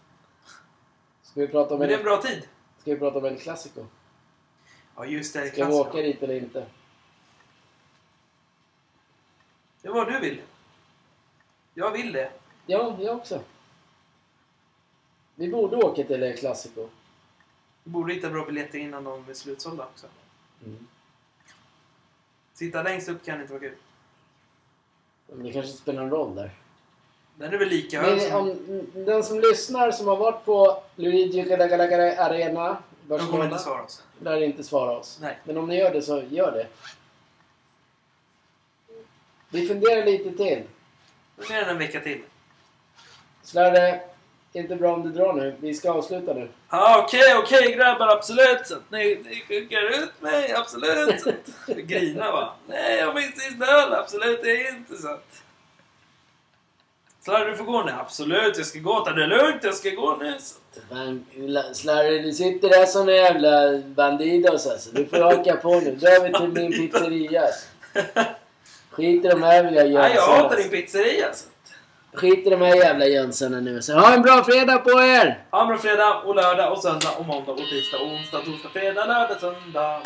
Ska 1.22 1.42
vi 1.42 1.48
prata 1.48 1.74
om 1.74 1.80
Men 1.80 1.88
det 1.88 1.94
är 1.94 1.98
en, 1.98 2.04
bra 2.04 2.22
tid. 2.22 2.48
ska 2.82 2.92
vi 2.94 3.00
prata 3.00 3.18
om 3.18 3.26
El 3.26 3.40
Clasico? 3.40 3.86
Ja, 4.96 5.06
just 5.06 5.34
det. 5.34 5.52
Ska 5.52 5.66
vi 5.66 5.74
åka 5.74 5.98
dit 5.98 6.24
eller 6.24 6.36
inte? 6.36 6.66
Det 9.82 9.88
är 9.88 9.94
vad 9.94 10.08
du 10.14 10.20
vill. 10.20 10.42
Jag 11.74 11.92
vill 11.92 12.12
det. 12.12 12.32
Ja, 12.66 12.98
jag 13.00 13.18
också. 13.18 13.40
Vi 15.36 15.50
borde 15.50 15.76
åka 15.78 16.04
till 16.04 16.24
El 16.24 16.38
Clasico. 16.38 16.88
Du 17.84 17.90
borde 17.90 18.14
hitta 18.14 18.30
bra 18.30 18.46
biljetter 18.46 18.78
innan 18.78 19.04
de 19.04 19.30
är 19.30 19.34
slutsålda 19.34 19.86
också. 19.86 20.08
Mm. 20.66 20.88
Sitta 22.54 22.84
längst 22.84 23.10
upp 23.10 23.26
kan 23.26 23.42
inte 23.42 23.54
vara 23.54 23.62
kul. 23.62 23.76
Men 25.28 25.44
det 25.46 25.54
kanske 25.54 25.72
spelar 25.72 26.04
en 26.04 26.10
roll 26.10 26.36
där. 26.36 26.52
Den 27.36 27.54
är 27.54 27.58
väl 27.58 27.70
lika 27.70 28.02
hög 28.02 28.22
som... 28.22 28.36
om 28.36 28.58
den 28.94 29.24
som 29.24 29.40
lyssnar 29.40 29.92
som 29.92 30.08
har 30.08 30.18
varit 30.18 30.46
på 30.46 30.84
Luigi 30.96 31.42
Galagalagara 31.42 32.24
Arena 32.24 32.78
De 33.08 33.20
kommer 33.20 33.46
inte 33.46 33.60
svara 33.60 33.84
oss. 33.84 34.04
lär 34.20 34.44
inte 34.44 34.64
svara 34.64 34.98
oss. 34.98 35.20
Nej. 35.22 35.38
Men 35.44 35.58
om 35.58 35.68
ni 35.68 35.76
gör 35.76 35.94
det 35.94 36.02
så 36.02 36.24
gör 36.30 36.52
det. 36.52 36.68
Vi 39.50 39.68
funderar 39.68 40.06
lite 40.06 40.32
till. 40.38 40.64
Det 41.36 41.54
än 41.54 41.70
en 41.70 41.78
vecka 41.78 42.00
till. 42.00 42.24
Slarre, 43.44 44.02
inte 44.60 44.76
bra 44.76 44.94
om 44.94 45.04
du 45.04 45.10
drar 45.10 45.34
nu. 45.34 45.56
Vi 45.60 45.74
ska 45.74 45.92
avsluta 45.92 46.34
nu. 46.34 46.50
Ja, 46.70 47.04
okej, 47.04 47.36
okej 47.38 47.74
grabbar, 47.76 48.08
absolut. 48.08 48.68
Så 48.68 48.74
att 48.74 48.92
ni, 48.92 49.20
ni 49.26 49.36
skickar 49.36 49.84
ut 49.84 50.22
mig, 50.22 50.54
absolut. 50.54 51.24
Grina 51.68 52.32
va? 52.32 52.54
Nej, 52.68 52.98
jag 52.98 53.16
min 53.16 53.32
sista 53.32 53.66
öl, 53.66 53.94
absolut, 53.94 54.44
det 54.44 54.68
är 54.68 54.70
inte 54.70 54.96
så 54.96 55.08
att... 55.08 55.44
Slarre, 57.28 57.50
du 57.50 57.58
får 57.58 57.64
gå 57.64 57.84
nu. 57.84 57.92
Absolut, 57.92 58.58
jag 58.58 58.66
ska 58.66 58.80
gå. 58.80 59.00
Ta 59.00 59.12
det 59.12 59.28
lugnt, 59.28 59.64
jag 59.64 59.74
ska 59.74 59.90
gå 59.90 60.16
nu. 60.16 60.38
Fan, 60.90 61.26
Slarre, 61.74 62.20
du 62.20 62.34
sitter 62.34 62.70
där 62.70 62.86
som 62.86 63.10
en 63.10 63.16
jävla 63.16 63.78
bandidos 63.80 64.68
alltså. 64.68 64.90
Du 64.92 65.06
får 65.06 65.18
haka 65.18 65.56
på 65.56 65.80
nu. 65.80 65.96
Drar 65.96 66.24
vi 66.24 66.34
till 66.34 66.62
min 66.62 66.72
pizzeria. 66.72 67.42
alltså. 67.42 67.66
Skit 68.90 69.26
i 69.26 69.28
de 69.28 69.44
här 69.44 69.64
jävla 69.64 70.00
Nej, 70.00 70.16
jag 70.16 70.22
hatar 70.22 70.58
din 70.58 70.70
pizzeria. 70.70 71.34
Så. 71.34 71.46
Skit 72.18 72.48
i 72.48 72.50
de 72.50 72.62
här 72.62 72.76
jävla 72.76 73.06
jönsarna 73.06 73.60
nu. 73.60 73.82
Så 73.82 74.00
ha 74.00 74.14
en 74.14 74.22
bra 74.22 74.44
fredag 74.44 74.78
på 74.78 74.90
er! 74.90 75.44
Ha 75.52 75.62
en 75.62 75.68
bra 75.68 75.78
fredag 75.78 76.22
och 76.26 76.36
lördag 76.36 76.72
och 76.72 76.78
söndag 76.78 77.10
och 77.20 77.26
måndag 77.26 77.52
och 77.52 77.58
tisdag 77.58 77.98
och 77.98 78.08
onsdag, 78.08 78.38
torsdag, 78.38 78.70
fredag, 78.74 79.06
lördag, 79.06 79.38
söndag. 79.40 80.02